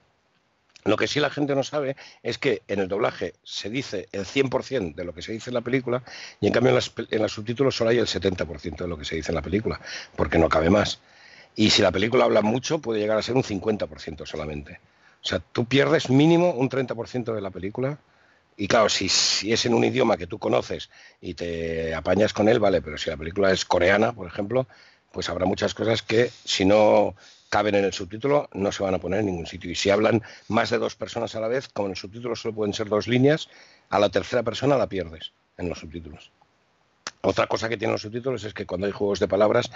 lo 0.84 0.98
que 0.98 1.06
sí 1.08 1.18
la 1.18 1.30
gente 1.30 1.54
no 1.54 1.62
sabe 1.62 1.96
es 2.22 2.36
que 2.36 2.60
en 2.68 2.80
el 2.80 2.88
doblaje 2.88 3.32
se 3.42 3.70
dice 3.70 4.10
el 4.12 4.26
100% 4.26 4.94
de 4.94 5.04
lo 5.06 5.14
que 5.14 5.22
se 5.22 5.32
dice 5.32 5.48
en 5.48 5.54
la 5.54 5.62
película 5.62 6.02
y 6.42 6.46
en 6.48 6.52
cambio 6.52 6.78
en, 7.10 7.22
los 7.22 7.32
subtítulos 7.32 7.74
solo 7.74 7.88
hay 7.88 8.00
el 8.00 8.06
70% 8.06 8.76
de 8.76 8.86
lo 8.86 8.98
que 8.98 9.06
se 9.06 9.16
dice 9.16 9.30
en 9.30 9.36
la 9.36 9.42
película, 9.42 9.80
porque 10.14 10.36
no 10.36 10.50
cabe 10.50 10.68
más. 10.68 11.00
Y 11.56 11.70
si 11.70 11.80
la 11.80 11.90
película 11.90 12.24
habla 12.24 12.42
mucho, 12.42 12.80
puede 12.80 13.00
llegar 13.00 13.16
a 13.16 13.22
ser 13.22 13.34
un 13.34 13.44
50% 13.44 14.26
solamente. 14.26 14.78
O 15.22 15.26
sea, 15.26 15.38
tú 15.38 15.64
pierdes 15.64 16.10
mínimo 16.10 16.50
un 16.50 16.68
30% 16.68 17.34
de 17.34 17.40
la 17.40 17.48
película. 17.48 17.98
Y 18.60 18.66
claro, 18.66 18.88
si, 18.88 19.06
es 19.06 19.66
en 19.66 19.72
un 19.72 19.84
idioma 19.84 20.16
que 20.16 20.26
tú 20.26 20.40
conoces 20.40 20.90
y 21.20 21.34
te 21.34 21.94
apañas 21.94 22.32
con 22.32 22.48
él, 22.48 22.58
vale, 22.58 22.82
pero 22.82 22.98
si 22.98 23.08
la 23.08 23.16
película 23.16 23.52
es 23.52 23.64
coreana, 23.64 24.12
por 24.12 24.26
ejemplo, 24.26 24.66
pues 25.12 25.28
habrá 25.28 25.46
muchas 25.46 25.74
cosas 25.74 26.02
que 26.02 26.28
si 26.44 26.64
no 26.64 27.14
caben 27.50 27.76
en 27.76 27.84
el 27.84 27.92
subtítulo 27.92 28.50
no 28.52 28.72
se 28.72 28.82
van 28.82 28.94
a 28.94 28.98
poner 28.98 29.20
en 29.20 29.26
ningún 29.26 29.46
sitio. 29.46 29.70
Y 29.70 29.76
si 29.76 29.90
hablan 29.90 30.24
más 30.48 30.70
de 30.70 30.78
dos 30.78 30.96
personas 30.96 31.36
a 31.36 31.40
la 31.40 31.46
vez, 31.46 31.68
como 31.68 31.86
en 31.86 31.92
el 31.92 31.96
subtítulo 31.96 32.34
solo 32.34 32.52
pueden 32.52 32.74
ser 32.74 32.88
dos 32.88 33.06
líneas, 33.06 33.48
a 33.90 34.00
la 34.00 34.08
tercera 34.08 34.42
persona 34.42 34.76
la 34.76 34.88
pierdes 34.88 35.30
en 35.56 35.68
los 35.68 35.78
subtítulos. 35.78 36.32
Otra 37.20 37.46
cosa 37.46 37.68
que 37.68 37.76
tienen 37.76 37.92
los 37.92 38.02
subtítulos 38.02 38.42
es 38.42 38.54
que 38.54 38.66
cuando 38.66 38.88
hay 38.88 38.92
juegos 38.92 39.20
de 39.20 39.28
palabras, 39.28 39.70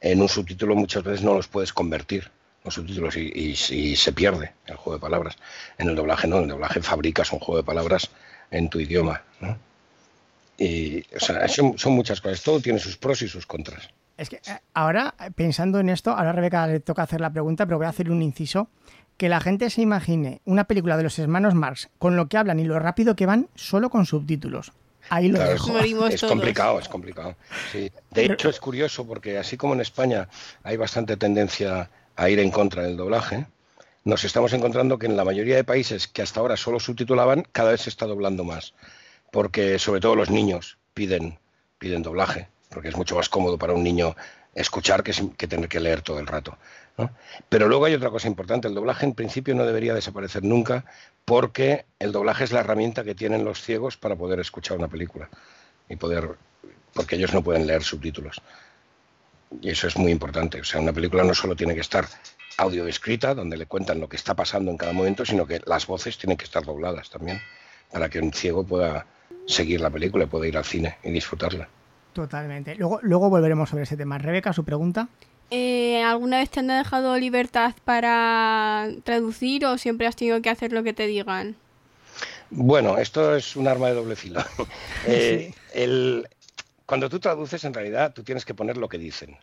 en 0.00 0.22
un 0.22 0.30
subtítulo 0.30 0.74
muchas 0.74 1.04
veces 1.04 1.22
no 1.22 1.34
los 1.34 1.48
puedes 1.48 1.74
convertir 1.74 2.30
los 2.64 2.74
subtítulos 2.74 3.16
y, 3.16 3.56
se 3.56 4.12
pierde 4.12 4.52
el 4.66 4.76
juego 4.76 4.98
de 4.98 5.00
palabras. 5.00 5.36
En 5.78 5.88
el 5.88 5.96
doblaje 5.96 6.28
no, 6.28 6.38
en 6.38 6.44
el 6.44 6.50
doblaje 6.50 6.82
fabricas 6.82 7.32
un 7.32 7.40
juego 7.40 7.58
de 7.58 7.64
palabras 7.64 8.10
en 8.50 8.68
tu 8.68 8.78
idioma. 8.80 9.22
Y, 10.58 11.00
o 11.14 11.20
sea, 11.20 11.48
son, 11.48 11.76
son 11.78 11.92
muchas 11.92 12.20
cosas. 12.20 12.42
Todo 12.42 12.60
tiene 12.60 12.78
sus 12.78 12.96
pros 12.96 13.22
y 13.22 13.28
sus 13.28 13.46
contras. 13.46 13.88
Es 14.16 14.28
que 14.28 14.36
eh, 14.36 14.58
ahora, 14.74 15.14
pensando 15.34 15.80
en 15.80 15.88
esto, 15.88 16.10
ahora 16.10 16.30
a 16.30 16.32
Rebeca 16.32 16.66
le 16.66 16.80
toca 16.80 17.02
hacer 17.02 17.20
la 17.20 17.32
pregunta, 17.32 17.66
pero 17.66 17.78
voy 17.78 17.86
a 17.86 17.90
hacer 17.90 18.10
un 18.10 18.22
inciso. 18.22 18.68
Que 19.16 19.28
la 19.28 19.40
gente 19.40 19.70
se 19.70 19.82
imagine 19.82 20.40
una 20.44 20.64
película 20.64 20.96
de 20.96 21.02
los 21.02 21.18
hermanos 21.18 21.54
Marx 21.54 21.90
con 21.98 22.16
lo 22.16 22.28
que 22.28 22.38
hablan 22.38 22.58
y 22.58 22.64
lo 22.64 22.78
rápido 22.78 23.14
que 23.14 23.26
van 23.26 23.48
solo 23.54 23.90
con 23.90 24.06
subtítulos. 24.06 24.72
Ahí 25.10 25.28
lo 25.28 25.38
dejo. 25.38 25.78
Es, 26.08 26.22
complicado, 26.22 26.78
es 26.78 26.88
complicado. 26.88 27.36
De 27.72 28.24
hecho, 28.24 28.48
es 28.48 28.58
curioso 28.60 29.06
porque 29.06 29.38
así 29.38 29.56
como 29.56 29.74
en 29.74 29.80
España 29.80 30.28
hay 30.62 30.76
bastante 30.76 31.16
tendencia 31.16 31.90
a 32.16 32.28
ir 32.28 32.38
en 32.38 32.50
contra 32.50 32.82
del 32.82 32.96
doblaje, 32.96 33.46
nos 34.04 34.24
estamos 34.24 34.52
encontrando 34.52 34.98
que 34.98 35.06
en 35.06 35.16
la 35.16 35.24
mayoría 35.24 35.56
de 35.56 35.64
países 35.64 36.08
que 36.08 36.22
hasta 36.22 36.40
ahora 36.40 36.56
solo 36.56 36.80
subtitulaban, 36.80 37.46
cada 37.52 37.70
vez 37.70 37.82
se 37.82 37.90
está 37.90 38.06
doblando 38.06 38.44
más. 38.44 38.74
Porque 39.30 39.78
sobre 39.78 40.00
todo 40.00 40.16
los 40.16 40.30
niños 40.30 40.78
piden, 40.94 41.38
piden 41.78 42.02
doblaje 42.02 42.48
porque 42.72 42.88
es 42.88 42.96
mucho 42.96 43.14
más 43.14 43.28
cómodo 43.28 43.58
para 43.58 43.74
un 43.74 43.82
niño 43.82 44.16
escuchar 44.54 45.02
que, 45.02 45.12
tener 45.46 45.68
que 45.68 45.80
leer 45.80 46.02
todo 46.02 46.18
el 46.18 46.26
rato. 46.26 46.56
Pero 47.48 47.68
luego 47.68 47.86
hay 47.86 47.94
otra 47.94 48.10
cosa 48.10 48.28
importante, 48.28 48.68
el 48.68 48.74
doblaje 48.74 49.06
en 49.06 49.14
principio 49.14 49.54
no 49.54 49.64
debería 49.64 49.94
desaparecer 49.94 50.44
nunca 50.44 50.84
porque 51.24 51.86
el 51.98 52.12
doblaje 52.12 52.44
es 52.44 52.52
la 52.52 52.60
herramienta 52.60 53.02
que 53.04 53.14
tienen 53.14 53.44
los 53.44 53.62
ciegos 53.62 53.96
para 53.96 54.14
poder 54.16 54.40
escuchar 54.40 54.76
una 54.76 54.88
película 54.88 55.28
y 55.88 55.96
poder, 55.96 56.36
porque 56.92 57.16
ellos 57.16 57.32
no 57.32 57.42
pueden 57.42 57.66
leer 57.66 57.82
subtítulos. 57.82 58.42
Y 59.60 59.70
eso 59.70 59.86
es 59.86 59.96
muy 59.96 60.12
importante. 60.12 60.60
O 60.60 60.64
sea, 60.64 60.80
una 60.80 60.92
película 60.92 61.24
no 61.24 61.34
solo 61.34 61.54
tiene 61.56 61.74
que 61.74 61.80
estar 61.80 62.06
audio 62.58 62.86
escrita, 62.86 63.34
donde 63.34 63.56
le 63.56 63.66
cuentan 63.66 64.00
lo 64.00 64.08
que 64.08 64.16
está 64.16 64.34
pasando 64.34 64.70
en 64.70 64.76
cada 64.76 64.92
momento, 64.92 65.24
sino 65.24 65.46
que 65.46 65.60
las 65.66 65.86
voces 65.86 66.18
tienen 66.18 66.36
que 66.36 66.44
estar 66.44 66.64
dobladas 66.64 67.10
también, 67.10 67.40
para 67.90 68.08
que 68.08 68.18
un 68.18 68.32
ciego 68.32 68.64
pueda 68.64 69.06
seguir 69.46 69.80
la 69.80 69.90
película, 69.90 70.26
pueda 70.26 70.46
ir 70.46 70.56
al 70.56 70.64
cine 70.64 70.96
y 71.02 71.10
disfrutarla. 71.10 71.68
Totalmente. 72.12 72.74
Luego, 72.74 73.00
luego 73.02 73.30
volveremos 73.30 73.70
sobre 73.70 73.84
ese 73.84 73.96
tema. 73.96 74.18
Rebeca, 74.18 74.52
su 74.52 74.64
pregunta. 74.64 75.08
Eh, 75.50 76.02
¿Alguna 76.02 76.38
vez 76.38 76.50
te 76.50 76.60
han 76.60 76.68
dejado 76.68 77.16
libertad 77.18 77.74
para 77.84 78.88
traducir 79.04 79.66
o 79.66 79.76
siempre 79.76 80.06
has 80.06 80.16
tenido 80.16 80.40
que 80.40 80.50
hacer 80.50 80.72
lo 80.72 80.82
que 80.82 80.92
te 80.92 81.06
digan? 81.06 81.56
Bueno, 82.50 82.98
esto 82.98 83.34
es 83.34 83.56
un 83.56 83.66
arma 83.66 83.88
de 83.88 83.94
doble 83.94 84.16
filo. 84.16 84.42
Eh, 85.06 85.52
cuando 86.92 87.08
tú 87.08 87.20
traduces, 87.20 87.64
en 87.64 87.72
realidad, 87.72 88.12
tú 88.12 88.22
tienes 88.22 88.44
que 88.44 88.52
poner 88.52 88.76
lo 88.76 88.86
que 88.86 88.98
dicen. 88.98 89.38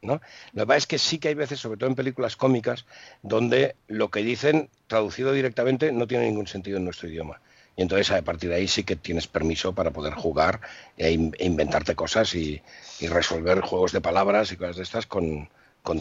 ¿no? 0.00 0.22
Lo 0.54 0.62
que 0.62 0.66
pasa 0.66 0.78
es 0.78 0.86
que 0.86 0.96
sí 0.96 1.18
que 1.18 1.28
hay 1.28 1.34
veces, 1.34 1.60
sobre 1.60 1.76
todo 1.76 1.90
en 1.90 1.94
películas 1.94 2.34
cómicas, 2.34 2.86
donde 3.20 3.76
lo 3.88 4.10
que 4.10 4.20
dicen, 4.20 4.70
traducido 4.86 5.32
directamente, 5.32 5.92
no 5.92 6.06
tiene 6.06 6.24
ningún 6.24 6.46
sentido 6.46 6.78
en 6.78 6.86
nuestro 6.86 7.10
idioma. 7.10 7.42
Y 7.76 7.82
entonces 7.82 8.10
a 8.10 8.22
partir 8.22 8.48
de 8.48 8.56
ahí 8.56 8.68
sí 8.68 8.84
que 8.84 8.96
tienes 8.96 9.26
permiso 9.26 9.74
para 9.74 9.90
poder 9.90 10.14
jugar 10.14 10.62
e, 10.96 11.08
e 11.08 11.44
inventarte 11.44 11.94
cosas 11.94 12.34
y, 12.34 12.62
resolver 13.02 13.60
juegos 13.60 13.92
de 13.92 14.00
palabras 14.00 14.50
y 14.50 14.56
cosas 14.56 14.76
de 14.76 14.84
estas 14.84 15.06
con, 15.06 15.50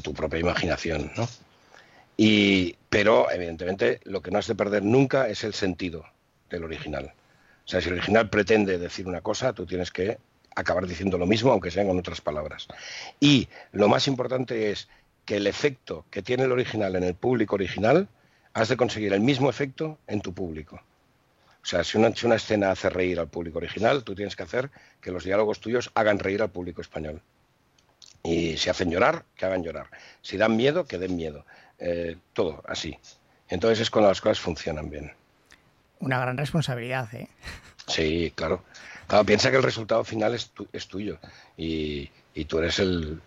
tu 0.01 0.13
propia 0.13 0.39
imaginación. 0.39 1.11
¿no? 1.17 1.27
Y, 2.15 2.77
pero 2.89 3.29
evidentemente 3.29 3.99
lo 4.05 4.21
que 4.21 4.31
no 4.31 4.39
has 4.39 4.47
de 4.47 4.55
perder 4.55 4.83
nunca 4.83 5.27
es 5.27 5.43
el 5.43 5.53
sentido 5.53 6.05
del 6.49 6.63
original. 6.63 7.11
O 7.65 7.67
sea, 7.67 7.81
si 7.81 7.89
el 7.89 7.95
original 7.95 8.29
pretende 8.29 8.77
decir 8.77 9.05
una 9.05 9.19
cosa, 9.19 9.51
tú 9.51 9.65
tienes 9.65 9.91
que 9.91 10.17
acabar 10.55 10.87
diciendo 10.87 11.17
lo 11.17 11.25
mismo, 11.25 11.51
aunque 11.51 11.71
sean 11.71 11.87
con 11.87 11.99
otras 11.99 12.21
palabras. 12.21 12.67
Y 13.19 13.47
lo 13.71 13.87
más 13.87 14.07
importante 14.07 14.71
es 14.71 14.87
que 15.25 15.37
el 15.37 15.47
efecto 15.47 16.05
que 16.09 16.21
tiene 16.21 16.43
el 16.43 16.51
original 16.51 16.95
en 16.95 17.03
el 17.03 17.15
público 17.15 17.55
original, 17.55 18.07
has 18.53 18.69
de 18.69 18.77
conseguir 18.77 19.13
el 19.13 19.21
mismo 19.21 19.49
efecto 19.49 19.97
en 20.07 20.21
tu 20.21 20.33
público. 20.33 20.81
O 21.63 21.65
sea, 21.65 21.83
si 21.83 21.97
una, 21.97 22.35
escena 22.35 22.71
hace 22.71 22.89
reír 22.89 23.19
al 23.19 23.27
público 23.27 23.59
original, 23.59 24.03
tú 24.03 24.15
tienes 24.15 24.35
que 24.35 24.43
hacer 24.43 24.71
que 24.99 25.11
los 25.11 25.23
diálogos 25.23 25.59
tuyos 25.59 25.91
hagan 25.93 26.17
reír 26.19 26.41
al 26.41 26.49
público 26.49 26.81
español. 26.81 27.21
Y 28.23 28.57
si 28.57 28.69
hacen 28.69 28.89
llorar, 28.89 29.25
que 29.35 29.45
hagan 29.45 29.63
llorar. 29.63 29.87
Si 30.21 30.37
dan 30.37 30.55
miedo, 30.55 30.85
que 30.85 30.97
den 30.97 31.15
miedo. 31.15 31.45
Eh, 31.77 32.17
todo 32.33 32.63
así. 32.67 32.97
Entonces 33.47 33.79
es 33.79 33.89
cuando 33.89 34.09
las 34.09 34.21
cosas 34.21 34.39
funcionan 34.39 34.89
bien. 34.89 35.11
Una 35.99 36.19
gran 36.19 36.37
responsabilidad, 36.37 37.13
¿eh? 37.13 37.27
Sí, 37.87 38.31
claro. 38.35 38.63
Claro, 39.11 39.25
piensa 39.25 39.51
que 39.51 39.57
el 39.57 39.63
resultado 39.63 40.05
final 40.05 40.33
es, 40.33 40.87
tuyo 40.87 41.19
y, 41.57 42.09
tú 42.47 42.59
eres 42.59 42.79
el, 42.79 43.19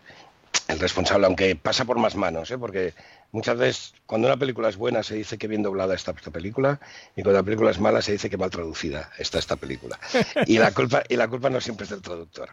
el, 0.69 0.79
responsable, 0.79 1.27
aunque 1.27 1.57
pasa 1.57 1.85
por 1.85 1.99
más 1.99 2.17
manos, 2.17 2.51
¿eh? 2.51 2.57
porque 2.57 2.95
Muchas 3.35 3.59
veces, 3.59 3.95
cuando 4.07 4.29
una 4.29 4.37
película 4.37 4.69
es 4.69 4.77
buena, 4.77 5.03
se 5.03 5.17
dice 5.17 5.39
que 5.39 5.49
bien 5.49 5.61
doblada 5.61 5.97
está 5.97 6.13
esta 6.13 6.31
película, 6.31 6.79
y 7.17 7.23
cuando 7.23 7.41
la 7.41 7.43
película 7.43 7.73
es 7.73 7.81
mala, 7.81 8.01
se 8.01 8.13
dice 8.13 8.31
que 8.31 8.37
mal 8.37 8.49
traducida 8.49 9.11
está 9.19 9.41
esta 9.41 9.57
película. 9.57 9.99
Y 10.47 10.59
la 10.59 10.71
culpa, 10.71 11.03
y 11.09 11.17
la 11.17 11.27
culpa 11.27 11.51
no 11.51 11.61
siempre 11.61 11.83
es 11.83 11.91
del 11.91 12.01
traductor. 12.01 12.51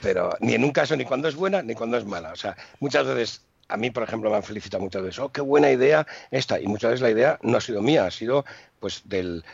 Pero 0.00 0.34
ni 0.40 0.54
en 0.54 0.64
un 0.64 0.70
caso, 0.70 0.96
ni 0.96 1.04
cuando 1.04 1.28
es 1.28 1.34
buena, 1.34 1.62
ni 1.62 1.74
cuando 1.74 1.98
es 1.98 2.06
mala. 2.06 2.32
O 2.32 2.36
sea, 2.36 2.56
muchas 2.80 3.06
veces, 3.06 3.42
a 3.68 3.76
mí, 3.76 3.90
por 3.90 4.02
ejemplo, 4.02 4.30
me 4.30 4.36
han 4.36 4.42
felicitado 4.42 4.82
muchas 4.82 5.02
veces, 5.02 5.18
oh, 5.18 5.30
qué 5.30 5.42
buena 5.42 5.70
idea 5.70 6.06
esta. 6.30 6.58
Y 6.58 6.66
muchas 6.66 6.90
veces 6.92 7.02
la 7.02 7.10
idea 7.10 7.38
no 7.42 7.58
ha 7.58 7.60
sido 7.60 7.82
mía, 7.82 8.06
ha 8.06 8.10
sido 8.10 8.44
pues 8.80 9.02
del, 9.04 9.44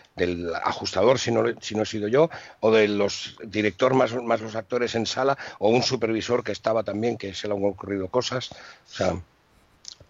ajustador, 0.65 1.19
si 1.19 1.33
no, 1.33 1.45
si 1.61 1.75
no 1.75 1.83
he 1.83 1.87
sido 1.87 2.09
yo, 2.09 2.31
o 2.61 2.71
de 2.71 2.89
los 2.89 3.37
director 3.45 3.95
más, 3.95 4.15
más 4.15 4.41
los 4.41 4.55
actores 4.55 4.95
en 4.95 5.07
sala, 5.07 5.37
o 5.59 5.71
un 5.71 5.83
supervisor 5.83 6.45
que 6.45 6.53
estaba 6.53 6.83
también, 6.85 7.17
que 7.17 7.35
se 7.35 7.49
le 7.49 7.55
han 7.55 7.65
ocurrido 7.65 8.09
cosas. 8.09 8.53
O 8.53 8.95
sea, 8.95 9.17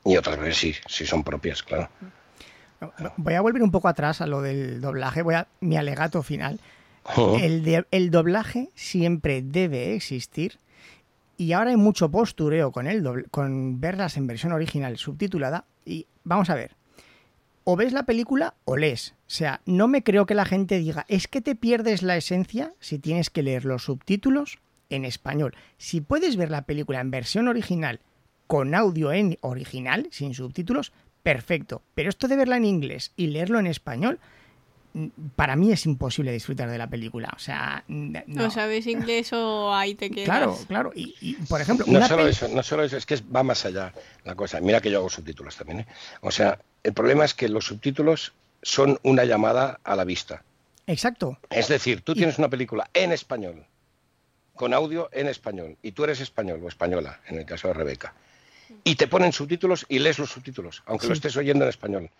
y 0.04 0.16
otras 0.16 0.38
veces 0.38 0.56
sí, 0.58 0.74
sí 0.86 1.06
son 1.06 1.24
propias, 1.24 1.62
claro. 1.62 1.88
Voy 3.16 3.34
a 3.34 3.40
volver 3.40 3.62
un 3.62 3.70
poco 3.70 3.88
atrás 3.88 4.20
a 4.20 4.26
lo 4.26 4.42
del 4.42 4.82
doblaje, 4.82 5.22
voy 5.22 5.36
a 5.36 5.46
mi 5.60 5.76
alegato 5.76 6.22
final. 6.22 6.60
el, 7.40 7.86
el 7.90 8.10
doblaje 8.10 8.68
siempre 8.74 9.40
debe 9.42 9.94
existir 9.94 10.58
y 11.36 11.52
ahora 11.52 11.70
hay 11.70 11.76
mucho 11.76 12.10
postureo 12.10 12.72
con, 12.72 12.86
el 12.86 13.28
con 13.30 13.80
verlas 13.80 14.16
en 14.16 14.26
versión 14.26 14.52
original 14.52 14.96
subtitulada 14.96 15.64
y 15.84 16.06
vamos 16.22 16.50
a 16.50 16.54
ver, 16.54 16.76
o 17.64 17.76
ves 17.76 17.92
la 17.92 18.04
película 18.04 18.54
o 18.64 18.76
lees. 18.76 19.14
O 19.26 19.30
sea, 19.30 19.60
no 19.66 19.88
me 19.88 20.02
creo 20.02 20.26
que 20.26 20.34
la 20.34 20.44
gente 20.44 20.78
diga, 20.78 21.06
es 21.08 21.28
que 21.28 21.40
te 21.40 21.54
pierdes 21.54 22.02
la 22.02 22.16
esencia 22.16 22.74
si 22.78 22.98
tienes 22.98 23.30
que 23.30 23.42
leer 23.42 23.64
los 23.64 23.84
subtítulos 23.84 24.58
en 24.90 25.04
español. 25.04 25.54
Si 25.78 26.00
puedes 26.00 26.36
ver 26.36 26.50
la 26.50 26.62
película 26.62 27.00
en 27.00 27.10
versión 27.10 27.48
original 27.48 28.00
con 28.46 28.74
audio 28.74 29.12
en 29.12 29.38
original, 29.40 30.08
sin 30.10 30.34
subtítulos, 30.34 30.92
perfecto. 31.22 31.82
Pero 31.94 32.10
esto 32.10 32.28
de 32.28 32.36
verla 32.36 32.58
en 32.58 32.66
inglés 32.66 33.12
y 33.16 33.28
leerlo 33.28 33.58
en 33.58 33.66
español, 33.66 34.20
para 35.36 35.56
mí 35.56 35.72
es 35.72 35.86
imposible 35.86 36.32
disfrutar 36.32 36.70
de 36.70 36.78
la 36.78 36.88
película. 36.88 37.32
O 37.36 37.38
sea, 37.38 37.84
no, 37.88 38.50
sabes 38.50 38.86
inglés 38.86 39.32
o 39.32 39.74
ahí 39.74 39.94
te 39.94 40.10
quedas. 40.10 40.26
Claro, 40.26 40.58
claro. 40.66 40.92
Y, 40.94 41.34
por 41.48 41.60
ejemplo, 41.60 41.86
no 41.88 42.06
solo 42.06 42.26
eso, 42.26 42.48
no 42.48 42.62
solo 42.62 42.84
eso, 42.84 42.96
es 42.96 43.06
que 43.06 43.18
va 43.34 43.42
más 43.42 43.64
allá 43.64 43.92
la 44.24 44.34
cosa. 44.34 44.60
Mira 44.60 44.80
que 44.80 44.90
yo 44.90 44.98
hago 44.98 45.10
subtítulos 45.10 45.56
también. 45.56 45.80
¿eh? 45.80 45.86
O 46.20 46.30
sea, 46.30 46.58
el 46.82 46.92
problema 46.92 47.24
es 47.24 47.34
que 47.34 47.48
los 47.48 47.66
subtítulos 47.66 48.32
son 48.62 48.98
una 49.02 49.24
llamada 49.24 49.80
a 49.84 49.96
la 49.96 50.04
vista. 50.04 50.42
Exacto. 50.86 51.38
Es 51.50 51.68
decir, 51.68 52.02
tú 52.02 52.14
tienes 52.14 52.38
una 52.38 52.48
película 52.48 52.88
en 52.94 53.12
español, 53.12 53.64
con 54.54 54.74
audio 54.74 55.08
en 55.12 55.28
español, 55.28 55.76
y 55.82 55.92
tú 55.92 56.04
eres 56.04 56.20
español 56.20 56.60
o 56.62 56.68
española, 56.68 57.20
en 57.26 57.38
el 57.38 57.46
caso 57.46 57.68
de 57.68 57.74
Rebeca 57.74 58.14
y 58.82 58.96
te 58.96 59.06
ponen 59.06 59.32
subtítulos 59.32 59.86
y 59.88 59.98
lees 59.98 60.18
los 60.18 60.30
subtítulos, 60.30 60.82
aunque 60.86 61.06
lo 61.06 61.12
estés 61.12 61.36
oyendo 61.36 61.64
en 61.64 61.70
español. 61.70 62.10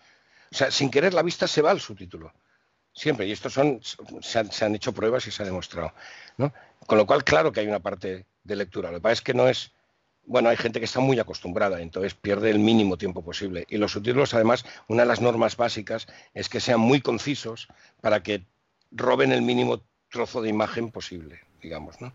O 0.51 0.55
sea, 0.55 0.71
sin 0.71 0.89
querer 0.89 1.13
la 1.13 1.23
vista 1.23 1.47
se 1.47 1.61
va 1.61 1.71
al 1.71 1.81
subtítulo. 1.81 2.33
Siempre. 2.95 3.27
Y 3.27 3.31
estos 3.33 3.53
son, 3.53 3.81
se 4.21 4.65
han, 4.65 4.75
hecho 4.75 4.93
pruebas 4.93 5.27
y 5.27 5.31
se 5.31 5.43
ha 5.43 5.45
demostrado. 5.45 5.93
¿no? 6.37 6.53
Con 6.87 6.97
lo 6.97 7.05
cual, 7.05 7.23
claro 7.23 7.51
que 7.51 7.59
hay 7.59 7.67
una 7.67 7.81
parte 7.81 8.25
de 8.43 8.55
lectura. 8.55 8.89
Lo 8.89 8.97
que 8.97 9.01
pasa 9.01 9.13
es 9.13 9.21
que 9.21 9.33
no 9.33 9.47
es. 9.47 9.71
Bueno, 10.27 10.49
hay 10.49 10.57
gente 10.57 10.79
que 10.79 10.85
está 10.85 11.01
muy 11.01 11.19
acostumbrada, 11.19 11.81
entonces 11.81 12.15
pierde 12.15 12.49
el 12.49 12.57
mínimo 12.57 12.97
tiempo 12.97 13.23
posible. 13.23 13.67
Y 13.69 13.77
los 13.77 13.91
subtítulos, 13.91 14.33
además, 14.33 14.65
una 14.87 15.03
de 15.03 15.07
las 15.07 15.21
normas 15.21 15.55
básicas 15.55 16.07
es 16.33 16.49
que 16.49 16.59
sean 16.59 16.79
muy 16.79 16.99
concisos 16.99 17.67
para 18.01 18.23
que 18.23 18.43
roben 18.89 19.31
el 19.31 19.43
mínimo 19.43 19.83
trozo 20.09 20.41
de 20.41 20.49
imagen 20.49 20.89
posible, 20.89 21.41
digamos, 21.61 22.01
¿no? 22.01 22.11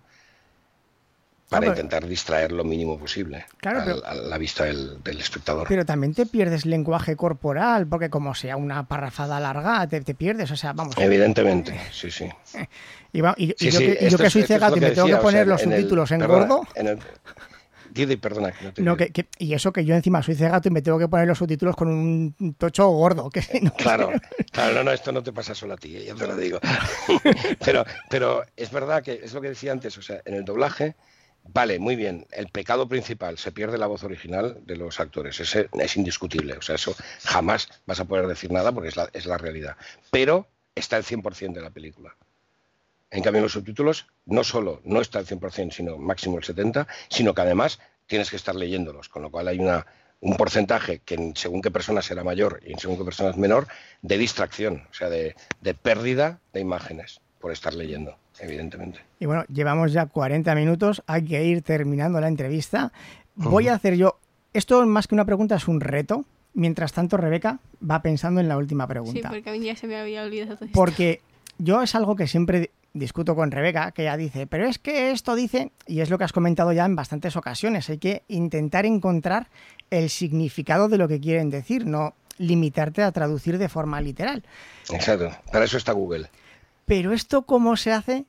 Para 1.51 1.67
intentar 1.67 2.07
distraer 2.07 2.53
lo 2.53 2.63
mínimo 2.63 2.97
posible 2.97 3.45
a, 3.65 4.15
la 4.15 4.39
vista 4.39 4.65
del, 4.65 5.01
espectador. 5.19 5.67
Pero 5.69 5.85
también 5.85 6.15
te 6.15 6.25
pierdes 6.25 6.65
lenguaje 6.65 7.17
corporal, 7.17 7.89
porque 7.89 8.09
como 8.09 8.37
sea 8.37 8.57
una 8.57 8.87
parrafada 8.87 9.41
larga, 9.41 9.87
te, 9.89 10.15
pierdes, 10.15 10.53
o 10.53 10.57
sea, 10.57 10.73
vamos. 10.73 10.97
Evidentemente, 10.97 11.79
sí, 11.93 12.11
sí. 12.13 12.29
y, 13.13 13.19
yo, 13.19 13.35
que, 13.35 14.31
soy 14.31 14.45
cegato 14.45 14.77
y 14.77 14.81
me 14.81 14.93
tengo 14.93 15.09
que 15.09 15.17
poner 15.17 15.49
los 15.49 15.61
subtítulos 15.61 16.13
en, 16.13 16.25
gordo. 16.25 16.63
perdona. 18.21 18.55
y 19.39 19.53
eso 19.53 19.73
que 19.73 19.85
yo 19.85 19.97
encima 19.97 20.23
soy 20.23 20.37
cegato 20.37 20.69
y 20.69 20.71
me 20.71 20.83
tengo 20.83 21.01
que 21.01 21.09
poner 21.09 21.27
los 21.27 21.39
subtítulos 21.39 21.75
con 21.75 21.89
un 21.89 22.55
tocho 22.59 22.89
gordo. 22.91 23.29
Que 23.29 23.43
claro, 23.77 24.13
claro, 24.53 24.75
no, 24.77 24.85
no, 24.85 24.93
esto 24.93 25.11
no 25.11 25.21
te 25.21 25.33
pasa 25.33 25.53
solo 25.57 25.75
a 25.75 25.77
ti, 25.77 25.97
eh, 25.97 26.05
ya 26.05 26.15
te 26.15 26.29
lo 26.29 26.37
digo. 26.37 26.61
pero, 27.65 27.85
pero 28.09 28.45
es 28.57 28.71
verdad 28.71 29.03
que 29.03 29.21
es 29.25 29.35
lo 29.35 29.41
que 29.41 29.49
decía 29.49 29.73
antes, 29.73 29.99
o 29.99 30.03
sea, 30.03 30.23
en 30.25 30.35
el 30.35 30.45
doblaje 30.45 30.95
Vale, 31.45 31.79
muy 31.79 31.97
bien. 31.97 32.27
El 32.31 32.49
pecado 32.49 32.89
principal, 32.89 33.39
se 33.39 33.51
pierde 33.51 33.79
la 33.79 33.87
voz 33.87 34.05
original 34.05 34.59
de 34.65 34.77
los 34.77 35.01
actores. 35.01 35.41
Ese 35.41 35.69
es 35.73 35.97
indiscutible. 35.97 36.55
O 36.55 36.63
sea, 36.63 36.77
eso 36.77 36.95
jamás 37.25 37.69
vas 37.87 38.01
a 38.01 38.05
poder 38.05 38.27
decir 38.27 38.53
nada 38.53 38.73
porque 38.73 38.89
es 38.89 39.27
la, 39.27 39.39
realidad. 39.39 39.77
Pero 40.11 40.47
está 40.75 40.97
el 40.97 41.05
100% 41.05 41.55
de 41.55 41.61
la 41.61 41.71
película. 41.71 42.15
En 43.11 43.23
cambio, 43.23 43.39
en 43.39 43.45
los 43.45 43.53
subtítulos 43.53 44.07
no 44.27 44.45
solo 44.45 44.81
no 44.85 45.01
está 45.01 45.19
el 45.19 45.27
100%, 45.27 45.73
sino 45.73 45.99
máximo 45.99 46.39
el 46.39 46.45
70%, 46.45 46.87
sino 47.09 47.35
que 47.35 47.41
además 47.41 47.81
tienes 48.07 48.31
que 48.31 48.37
estar 48.37 48.55
leyéndolos, 48.55 49.09
con 49.09 49.23
lo 49.23 49.31
cual 49.31 49.49
hay 49.49 49.59
una, 49.59 49.87
un 50.21 50.37
porcentaje 50.37 51.01
que 51.01 51.33
según 51.35 51.63
qué 51.63 51.73
persona 51.73 52.03
será 52.03 52.23
mayor 52.23 52.61
y 52.65 52.75
según 52.79 52.99
qué 52.99 53.05
persona 53.05 53.31
es 53.31 53.37
menor, 53.37 53.67
de 54.03 54.19
distracción, 54.19 54.87
o 54.89 54.95
sea, 54.95 55.09
de 55.11 55.35
pérdida 55.83 56.39
de 56.53 56.61
imágenes 56.61 57.21
por 57.41 57.51
estar 57.51 57.75
leyendo 57.75 58.17
evidentemente. 58.41 59.01
Y 59.19 59.27
bueno, 59.27 59.45
llevamos 59.53 59.93
ya 59.93 60.07
40 60.07 60.55
minutos, 60.55 61.03
hay 61.07 61.25
que 61.25 61.45
ir 61.45 61.63
terminando 61.63 62.21
la 62.21 62.29
entrevista. 62.29 62.93
Voy 63.35 63.69
a 63.69 63.75
hacer 63.75 63.97
yo, 63.97 64.19
esto 64.53 64.85
más 64.87 65.07
que 65.07 65.15
una 65.15 65.25
pregunta 65.25 65.57
es 65.57 65.69
un 65.69 65.81
reto. 65.81 66.25
Mientras 66.53 66.93
tanto, 66.93 67.17
Rebeca 67.17 67.61
va 67.89 68.03
pensando 68.03 68.41
en 68.41 68.49
la 68.49 68.57
última 68.57 68.89
pregunta. 68.89 69.29
Sí, 69.29 69.35
porque 69.35 69.51
a 69.51 69.53
mí 69.53 69.61
ya 69.61 69.77
se 69.77 69.87
me 69.87 69.97
había 69.97 70.25
olvidado 70.25 70.57
todo 70.57 70.69
Porque 70.73 71.21
yo 71.59 71.81
es 71.83 71.95
algo 71.95 72.17
que 72.17 72.27
siempre 72.27 72.71
discuto 72.93 73.37
con 73.37 73.51
Rebeca, 73.51 73.93
que 73.93 74.03
ella 74.03 74.17
dice, 74.17 74.47
pero 74.47 74.67
es 74.67 74.79
que 74.79 75.13
esto 75.13 75.35
dice, 75.35 75.71
y 75.87 76.01
es 76.01 76.11
lo 76.11 76.19
que 76.19 76.25
has 76.25 76.33
comentado 76.33 76.73
ya 76.73 76.85
en 76.85 76.97
bastantes 76.97 77.37
ocasiones, 77.37 77.89
hay 77.89 77.99
que 77.99 78.25
intentar 78.29 78.85
encontrar 78.85 79.49
el 79.91 80.11
significado 80.11 80.89
de 80.89 80.99
lo 80.99 81.07
que 81.07 81.21
quieren 81.21 81.51
decir, 81.51 81.87
no 81.87 82.15
limitarte 82.39 83.03
a 83.03 83.13
traducir 83.13 83.59
de 83.59 83.69
forma 83.69 84.01
literal. 84.01 84.43
Exacto, 84.91 85.31
para 85.53 85.67
eso 85.67 85.77
está 85.77 85.93
Google. 85.93 86.29
Pero 86.87 87.13
esto 87.13 87.43
cómo 87.43 87.77
se 87.77 87.93
hace 87.93 88.25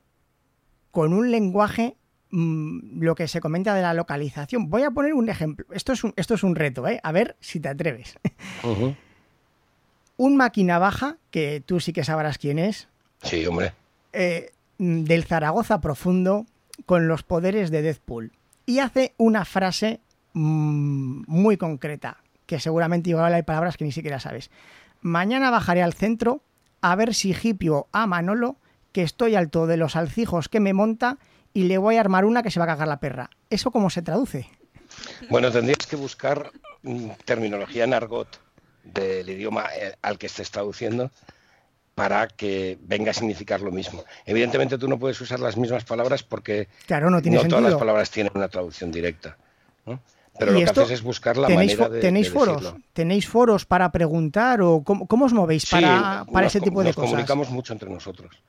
con 0.92 1.12
un 1.12 1.32
lenguaje, 1.32 1.96
mm, 2.30 3.02
lo 3.02 3.16
que 3.16 3.26
se 3.26 3.40
comenta 3.40 3.74
de 3.74 3.82
la 3.82 3.94
localización. 3.94 4.70
Voy 4.70 4.84
a 4.84 4.92
poner 4.92 5.14
un 5.14 5.28
ejemplo. 5.28 5.66
Esto 5.72 5.92
es 5.92 6.04
un, 6.04 6.12
esto 6.16 6.34
es 6.34 6.44
un 6.44 6.54
reto, 6.54 6.86
¿eh? 6.86 7.00
A 7.02 7.10
ver 7.10 7.36
si 7.40 7.58
te 7.58 7.68
atreves. 7.68 8.18
un 10.16 10.36
máquina 10.36 10.78
baja, 10.78 11.16
que 11.32 11.60
tú 11.64 11.80
sí 11.80 11.92
que 11.92 12.04
sabrás 12.04 12.38
quién 12.38 12.60
es. 12.60 12.88
Sí, 13.22 13.44
hombre. 13.46 13.72
Eh, 14.12 14.52
del 14.78 15.24
Zaragoza 15.24 15.80
profundo 15.80 16.46
con 16.86 17.08
los 17.08 17.22
poderes 17.22 17.70
de 17.70 17.82
Deadpool. 17.82 18.32
Y 18.66 18.78
hace 18.78 19.14
una 19.16 19.44
frase 19.44 20.00
mm, 20.34 21.24
muy 21.26 21.56
concreta, 21.56 22.18
que 22.46 22.60
seguramente 22.60 23.10
igual 23.10 23.32
hay 23.32 23.42
palabras 23.42 23.76
que 23.76 23.84
ni 23.84 23.92
siquiera 23.92 24.20
sabes. 24.20 24.50
Mañana 25.00 25.50
bajaré 25.50 25.82
al 25.82 25.94
centro 25.94 26.42
a 26.82 26.94
ver 26.96 27.14
si 27.14 27.34
hipio 27.42 27.86
a 27.92 28.06
Manolo, 28.06 28.56
que 28.92 29.02
estoy 29.02 29.34
alto 29.34 29.66
de 29.66 29.76
los 29.76 29.96
alcijos 29.96 30.48
que 30.48 30.60
me 30.60 30.72
monta 30.72 31.18
y 31.54 31.64
le 31.64 31.78
voy 31.78 31.96
a 31.96 32.00
armar 32.00 32.24
una 32.24 32.42
que 32.42 32.50
se 32.50 32.58
va 32.58 32.64
a 32.64 32.68
cagar 32.68 32.88
la 32.88 33.00
perra. 33.00 33.30
¿Eso 33.50 33.70
cómo 33.70 33.90
se 33.90 34.02
traduce? 34.02 34.48
Bueno, 35.30 35.50
tendrías 35.50 35.86
que 35.86 35.96
buscar 35.96 36.50
mm, 36.82 37.10
terminología 37.24 37.84
en 37.84 37.94
argot 37.94 38.40
del 38.84 39.28
idioma 39.28 39.66
eh, 39.76 39.94
al 40.02 40.18
que 40.18 40.26
estés 40.26 40.50
traduciendo 40.50 41.10
para 41.94 42.26
que 42.26 42.78
venga 42.82 43.10
a 43.10 43.14
significar 43.14 43.60
lo 43.60 43.70
mismo. 43.70 44.04
Evidentemente 44.24 44.78
tú 44.78 44.88
no 44.88 44.98
puedes 44.98 45.20
usar 45.20 45.40
las 45.40 45.56
mismas 45.56 45.84
palabras 45.84 46.22
porque 46.22 46.68
claro, 46.86 47.10
no, 47.10 47.20
tiene 47.20 47.44
todas 47.44 47.64
las 47.64 47.74
palabras 47.74 48.10
tienen 48.10 48.32
una 48.34 48.48
traducción 48.48 48.90
directa. 48.90 49.36
Pero 50.38 50.52
lo 50.52 50.58
que 50.58 50.64
haces 50.64 50.90
es 50.90 51.02
buscar 51.02 51.36
la 51.36 51.48
manera 51.48 51.88
de 51.90 52.00
¿Tenéis 52.00 52.30
foros? 52.30 52.74
¿Tenéis 52.94 53.28
foros 53.28 53.66
para 53.66 53.92
preguntar 53.92 54.62
o 54.62 54.82
cómo, 54.82 55.24
os 55.26 55.32
movéis 55.34 55.66
para, 55.68 56.24
para 56.32 56.46
ese 56.46 56.60
tipo 56.60 56.82
de 56.82 56.94
cosas? 56.94 57.02
Nos 57.02 57.10
comunicamos 57.10 57.50
mucho 57.50 57.74
entre 57.74 57.90
nosotros. 57.90 58.42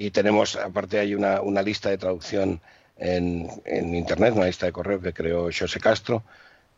Y 0.00 0.12
tenemos, 0.12 0.54
aparte 0.54 1.00
hay 1.00 1.16
una, 1.16 1.40
una 1.40 1.60
lista 1.60 1.90
de 1.90 1.98
traducción 1.98 2.60
en, 2.98 3.50
en, 3.64 3.96
Internet, 3.96 4.32
una 4.36 4.46
lista 4.46 4.64
de 4.64 4.70
correo 4.70 5.00
que 5.00 5.12
creó 5.12 5.50
José 5.52 5.80
Castro, 5.80 6.22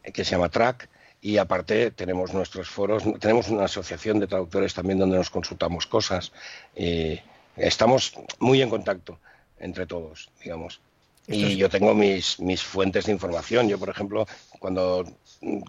eh, 0.02 0.10
que 0.10 0.24
se 0.24 0.30
llama 0.30 0.48
Track. 0.48 0.88
Y 1.20 1.36
aparte 1.36 1.90
tenemos 1.90 2.32
nuestros 2.32 2.70
foros, 2.70 3.02
tenemos 3.20 3.50
una 3.50 3.64
asociación 3.64 4.20
de 4.20 4.26
traductores 4.26 4.72
también 4.72 4.98
donde 4.98 5.18
nos 5.18 5.28
consultamos 5.28 5.86
cosas. 5.86 6.32
Y 6.74 7.20
estamos 7.56 8.14
muy 8.38 8.62
en 8.62 8.70
contacto 8.70 9.18
entre 9.58 9.86
todos, 9.86 10.30
digamos. 10.42 10.80
Y 11.26 11.58
yo 11.58 11.68
tengo 11.68 11.94
mis, 11.94 12.40
mis 12.40 12.62
fuentes 12.62 13.04
de 13.04 13.12
información. 13.12 13.68
Yo, 13.68 13.78
por 13.78 13.90
ejemplo, 13.90 14.26
cuando 14.58 15.04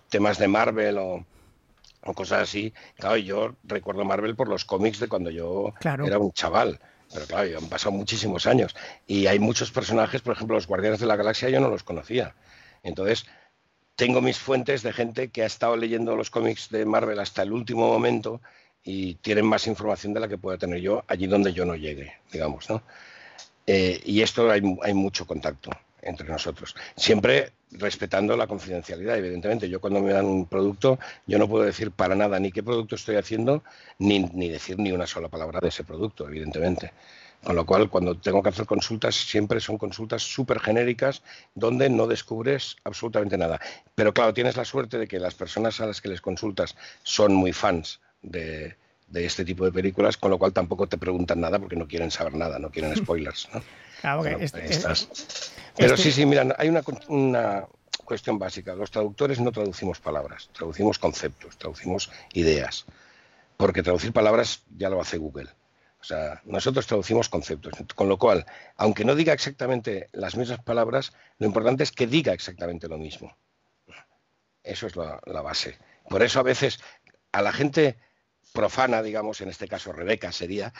temas 0.08 0.38
de 0.38 0.48
Marvel 0.48 0.98
o, 1.00 1.26
cosas 2.16 2.44
así, 2.44 2.74
claro, 2.96 3.18
yo 3.18 3.56
recuerdo 3.66 4.06
Marvel 4.06 4.38
por 4.38 4.48
los 4.48 4.64
cómics 4.64 5.02
de 5.02 5.10
cuando 5.10 5.30
yo 5.32 5.74
era 5.84 6.18
un 6.18 6.32
chaval. 6.32 6.80
Pero 7.14 7.26
claro, 7.26 7.58
han 7.58 7.68
pasado 7.68 7.92
muchísimos 7.92 8.48
años. 8.48 8.76
Y 9.08 9.28
hay 9.28 9.40
muchos 9.40 9.72
personajes, 9.72 10.22
por 10.22 10.34
ejemplo, 10.34 10.56
los 10.56 10.68
Guardianes 10.68 11.00
de 11.00 11.06
la 11.06 11.16
Galaxia 11.16 11.50
yo 11.50 11.60
no 11.60 11.70
los 11.70 11.84
conocía. 11.84 12.36
Entonces, 12.84 13.26
tengo 13.96 14.22
mis 14.22 14.40
fuentes 14.40 14.82
de 14.84 14.94
gente 14.94 15.30
que 15.30 15.44
ha 15.44 15.46
estado 15.46 15.78
leyendo 15.78 16.16
los 16.16 16.30
cómics 16.30 16.70
de 16.70 16.86
Marvel 16.86 17.20
hasta 17.20 17.44
el 17.44 17.52
último 17.52 17.88
momento 17.88 18.42
y 18.84 19.16
tienen 19.16 19.46
más 19.46 19.68
información 19.68 20.14
de 20.14 20.20
la 20.20 20.28
que 20.28 20.38
pueda 20.38 20.58
tener 20.58 20.80
yo 20.80 21.04
allí 21.08 21.28
donde 21.28 21.54
yo 21.54 21.66
no 21.66 21.76
llegue, 21.76 22.14
digamos, 22.32 22.70
¿no? 22.70 22.82
Eh, 23.68 24.02
y 24.06 24.22
esto 24.22 24.50
hay, 24.50 24.62
mucho 24.94 25.28
contacto 25.28 25.70
entre 26.02 26.28
nosotros. 26.28 26.76
Siempre 26.96 27.52
respetando 27.72 28.36
la 28.36 28.48
confidencialidad, 28.48 29.18
evidentemente. 29.18 29.70
Yo 29.70 29.80
cuando 29.80 30.02
me 30.02 30.14
dan 30.14 30.26
un 30.26 30.46
producto, 30.46 31.00
yo 31.28 31.38
no 31.38 31.48
puedo 31.48 31.66
decir 31.66 31.92
para 31.92 32.16
nada 32.16 32.40
ni 32.40 32.52
qué 32.52 32.64
producto 32.64 32.96
estoy 32.96 33.16
haciendo, 33.16 33.64
ni, 34.00 34.20
ni 34.20 34.50
decir 34.50 34.78
ni 34.80 34.92
una 34.92 35.08
sola 35.08 35.30
palabra 35.30 35.60
de 35.62 35.70
ese 35.70 35.84
producto, 35.84 36.28
evidentemente. 36.28 36.92
Con 37.44 37.56
lo 37.56 37.66
cual, 37.66 37.90
cuando 37.90 38.16
tengo 38.16 38.44
que 38.44 38.50
hacer 38.50 38.68
consultas, 38.68 39.16
siempre 39.16 39.60
son 39.60 39.80
consultas 39.80 40.22
súper 40.22 40.60
genéricas 40.60 41.24
donde 41.56 41.90
no 41.90 42.06
descubres 42.06 42.76
absolutamente 42.84 43.38
nada. 43.38 43.60
Pero 43.96 44.14
claro, 44.14 44.34
tienes 44.34 44.58
la 44.58 44.66
suerte 44.66 45.00
de 45.00 45.08
que 45.08 45.20
las 45.20 45.34
personas 45.34 45.82
a 45.82 45.88
las 45.88 46.02
que 46.02 46.10
les 46.10 46.22
consultas 46.22 46.76
son 47.02 47.34
muy 47.34 47.52
fans 47.52 48.00
de, 48.22 48.76
de 49.08 49.26
este 49.26 49.44
tipo 49.44 49.66
de 49.66 49.72
películas, 49.72 50.18
con 50.18 50.30
lo 50.30 50.38
cual 50.38 50.54
tampoco 50.54 50.88
te 50.88 51.00
preguntan 51.00 51.42
nada 51.42 51.58
porque 51.58 51.76
no 51.76 51.88
quieren 51.88 52.12
saber 52.12 52.36
nada, 52.36 52.60
no 52.60 52.70
quieren 52.70 52.96
spoilers. 52.96 53.50
¿no? 53.54 53.62
Pero 55.78 55.98
sí, 55.98 56.12
sí, 56.12 56.26
mira, 56.26 56.56
hay 56.58 56.70
una, 56.70 56.82
una 57.08 57.68
cuestión 58.06 58.38
básica. 58.38 58.76
Los 58.76 58.92
traductores 58.92 59.40
no 59.40 59.52
traducimos 59.52 60.00
palabras, 60.00 60.50
traducimos 60.54 61.00
conceptos, 61.00 61.58
traducimos 61.58 62.12
ideas. 62.34 62.86
Porque 63.58 63.84
traducir 63.84 64.12
palabras 64.12 64.64
ya 64.76 64.90
lo 64.90 65.00
hace 65.02 65.18
Google. 65.18 65.50
O 66.00 66.04
sea, 66.04 66.42
nosotros 66.46 66.88
traducimos 66.88 67.30
conceptos. 67.30 67.74
Con 67.96 68.10
lo 68.10 68.18
cual, 68.18 68.46
aunque 68.76 69.06
no 69.06 69.16
diga 69.16 69.34
exactamente 69.34 70.10
las 70.14 70.36
mismas 70.36 70.60
palabras, 70.64 71.14
lo 71.38 71.46
importante 71.46 71.84
es 71.84 71.92
que 71.92 72.08
diga 72.08 72.34
exactamente 72.34 72.88
lo 72.88 72.98
mismo. 72.98 73.38
Eso 74.64 74.88
es 74.88 74.96
la, 74.96 75.20
la 75.26 75.42
base. 75.42 75.78
Por 76.10 76.24
eso 76.24 76.40
a 76.40 76.44
veces 76.44 76.80
a 77.32 77.42
la 77.42 77.54
gente 77.54 77.98
profana, 78.52 79.02
digamos, 79.02 79.42
en 79.42 79.50
este 79.50 79.68
caso 79.68 79.94
Rebeca 79.94 80.32
sería, 80.32 80.74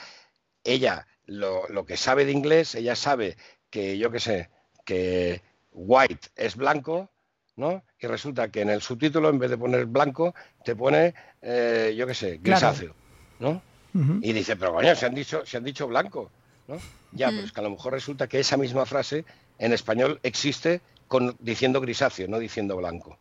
ella 0.64 1.06
lo, 1.26 1.68
lo 1.68 1.84
que 1.84 1.96
sabe 1.96 2.24
de 2.24 2.32
inglés, 2.32 2.74
ella 2.74 2.96
sabe 2.96 3.36
que, 3.70 3.98
yo 3.98 4.10
qué 4.10 4.20
sé, 4.20 4.50
que 4.84 5.42
white 5.72 6.28
es 6.36 6.56
blanco, 6.56 7.08
¿no? 7.56 7.82
Y 7.98 8.06
resulta 8.06 8.48
que 8.50 8.62
en 8.62 8.70
el 8.70 8.82
subtítulo, 8.82 9.28
en 9.28 9.38
vez 9.38 9.50
de 9.50 9.58
poner 9.58 9.86
blanco, 9.86 10.34
te 10.64 10.74
pone, 10.74 11.14
eh, 11.40 11.94
yo 11.96 12.06
qué 12.06 12.14
sé, 12.14 12.38
grisáceo, 12.42 12.94
¿no? 13.38 13.62
Y 13.94 14.32
dice, 14.32 14.56
pero 14.56 14.72
coño, 14.72 14.94
se 14.96 15.04
han 15.04 15.14
dicho, 15.14 15.44
se 15.44 15.58
han 15.58 15.64
dicho 15.64 15.86
blanco, 15.86 16.30
¿no? 16.66 16.78
Ya, 17.12 17.28
pues 17.28 17.44
es 17.44 17.52
que 17.52 17.60
a 17.60 17.64
lo 17.64 17.70
mejor 17.70 17.92
resulta 17.92 18.26
que 18.26 18.40
esa 18.40 18.56
misma 18.56 18.86
frase 18.86 19.26
en 19.58 19.72
español 19.74 20.18
existe 20.22 20.80
con, 21.08 21.36
diciendo 21.40 21.80
grisáceo, 21.80 22.26
no 22.26 22.38
diciendo 22.38 22.76
blanco. 22.76 23.18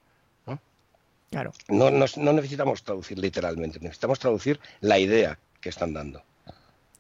Claro. 1.30 1.54
No, 1.70 1.90
no, 1.90 2.34
necesitamos 2.34 2.84
traducir 2.84 3.18
literalmente, 3.18 3.80
necesitamos 3.80 4.20
traducir 4.20 4.60
la 4.82 5.00
idea 5.00 5.40
que 5.62 5.70
están 5.70 5.94
dando. 5.94 6.22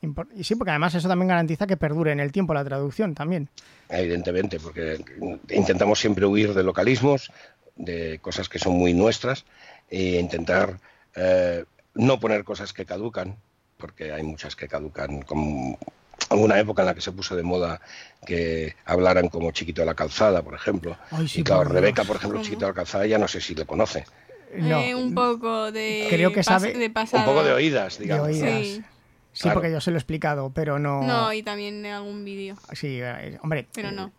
Y 0.01 0.43
sí, 0.43 0.55
porque 0.55 0.71
además 0.71 0.95
eso 0.95 1.07
también 1.07 1.27
garantiza 1.27 1.67
que 1.67 1.77
perdure 1.77 2.11
en 2.11 2.19
el 2.19 2.31
tiempo 2.31 2.53
la 2.53 2.65
traducción 2.65 3.13
también. 3.13 3.49
Evidentemente, 3.89 4.59
porque 4.59 5.03
intentamos 5.49 5.99
siempre 5.99 6.25
huir 6.25 6.53
de 6.53 6.63
localismos, 6.63 7.31
de 7.75 8.19
cosas 8.19 8.49
que 8.49 8.57
son 8.57 8.73
muy 8.73 8.93
nuestras, 8.93 9.45
e 9.89 10.19
intentar 10.19 10.79
eh, 11.15 11.65
no 11.93 12.19
poner 12.19 12.43
cosas 12.43 12.73
que 12.73 12.85
caducan, 12.85 13.37
porque 13.77 14.11
hay 14.11 14.23
muchas 14.23 14.55
que 14.55 14.67
caducan 14.67 15.21
con 15.21 15.77
alguna 16.29 16.59
época 16.59 16.81
en 16.81 16.87
la 16.87 16.95
que 16.95 17.01
se 17.01 17.11
puso 17.11 17.35
de 17.35 17.43
moda 17.43 17.81
que 18.25 18.75
hablaran 18.85 19.27
como 19.29 19.51
Chiquito 19.51 19.81
de 19.81 19.87
la 19.87 19.95
Calzada, 19.95 20.41
por 20.41 20.55
ejemplo. 20.55 20.97
y 21.35 21.43
claro, 21.43 21.65
Rebeca, 21.65 22.03
por 22.05 22.15
ejemplo, 22.15 22.41
Chiquito 22.41 22.65
de 22.65 22.71
la 22.71 22.75
Calzada, 22.75 23.05
ya 23.05 23.17
no 23.17 23.27
sé 23.27 23.41
si 23.41 23.53
le 23.53 23.65
conoce. 23.65 24.05
Eh, 24.53 24.95
un 24.95 25.13
poco 25.13 25.71
de. 25.71 26.07
Creo 26.09 26.33
que 26.33 26.43
sabe. 26.43 26.73
un 26.75 27.25
poco 27.25 27.43
de 27.43 27.53
oídas, 27.53 27.99
digamos. 27.99 28.35
Sí. 28.35 28.83
Porque 29.53 29.71
yo 29.71 29.81
se 29.81 29.91
lo 29.91 29.97
he 29.97 29.99
explicado, 29.99 30.51
pero 30.53 30.79
no. 30.79 31.03
No, 31.03 31.33
y 31.33 31.43
también 31.43 31.85
en 31.85 31.93
algún 31.93 32.23
vídeo. 32.25 32.55
Sí, 32.73 32.99
eh, 33.01 33.37
hombre. 33.41 33.67
Pero 33.73 33.91
no. 33.91 34.11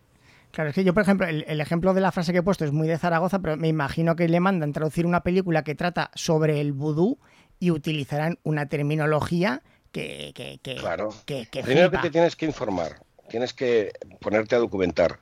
Claro, 0.53 0.69
es 0.69 0.75
que 0.75 0.85
yo, 0.85 0.93
por 0.93 1.03
ejemplo, 1.03 1.27
el, 1.27 1.61
ejemplo 1.61 1.95
de 1.95 2.03
la 2.03 2.13
frase 2.13 2.33
que 2.33 2.39
he 2.39 2.43
puesto 2.43 2.67
es 2.67 2.73
muy 2.73 2.87
de 2.87 2.99
Zaragoza, 2.99 3.39
pero 3.39 3.57
me 3.57 3.69
imagino 3.69 4.17
que 4.17 4.29
le 4.29 4.39
mandan 4.39 4.75
traducir 4.75 5.07
una 5.07 5.23
película 5.23 5.65
que 5.65 5.75
trata 5.75 6.11
sobre 6.15 6.61
el 6.61 6.73
vudú 6.73 7.19
y 7.59 7.71
utilizarán 7.71 8.39
una 8.43 8.67
terminología 8.67 9.63
que... 9.93 10.33
que, 10.35 10.59
que 10.63 10.77
claro. 10.77 11.15
Primero 11.25 11.91
que 11.91 11.99
te 11.99 12.11
tienes 12.11 12.37
que 12.37 12.45
informar, 12.45 13.03
tienes 13.31 13.55
que 13.55 13.93
ponerte 14.21 14.55
a 14.55 14.59
documentar. 14.59 15.21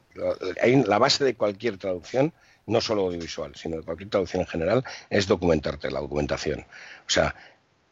La 0.87 0.99
base 0.99 1.23
de 1.23 1.37
cualquier 1.37 1.79
traducción, 1.79 2.33
no 2.67 2.81
solo 2.81 3.03
audiovisual, 3.03 3.55
sino 3.55 3.77
de 3.77 3.83
cualquier 3.83 4.11
traducción 4.11 4.41
en 4.43 4.49
general, 4.49 4.85
es 5.11 5.29
documentarte, 5.29 5.93
la 5.93 6.01
documentación. 6.01 6.63
O 7.07 7.11
sea, 7.11 7.37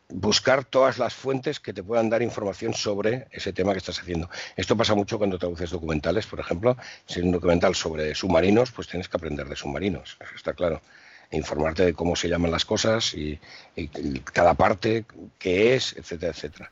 buscar 0.09 0.65
todas 0.65 0.99
las 0.99 1.15
fuentes 1.15 1.61
que 1.61 1.73
te 1.73 1.83
puedan 1.83 2.09
dar 2.09 2.23
información 2.23 2.75
sobre 2.75 3.27
ese 3.31 3.53
tema 3.53 3.73
que 3.73 3.79
estás 3.79 4.01
haciendo. 4.01 4.31
Esto 4.57 4.77
pasa 4.77 4.95
mucho 4.95 5.19
cuando 5.19 5.39
traduces 5.39 5.71
documentales, 5.71 6.27
por 6.27 6.41
ejemplo. 6.41 6.77
Si 7.07 7.21
es 7.21 7.25
un 7.25 7.33
documental 7.33 7.75
sobre 7.75 8.15
submarinos, 8.15 8.73
pues 8.73 8.89
tienes 8.89 9.09
que 9.09 9.17
aprender 9.17 9.49
de 9.49 9.57
submarinos, 9.57 10.17
eso 10.21 10.35
está 10.35 10.55
claro. 10.55 10.81
E 11.31 11.37
informarte 11.37 11.85
de 11.85 11.93
cómo 11.93 12.17
se 12.17 12.29
llaman 12.29 12.51
las 12.51 12.65
cosas 12.65 13.13
y, 13.13 13.39
cada 14.33 14.55
parte, 14.55 15.05
qué 15.39 15.75
es, 15.75 15.95
etcétera, 15.95 16.33
etcétera. 16.33 16.71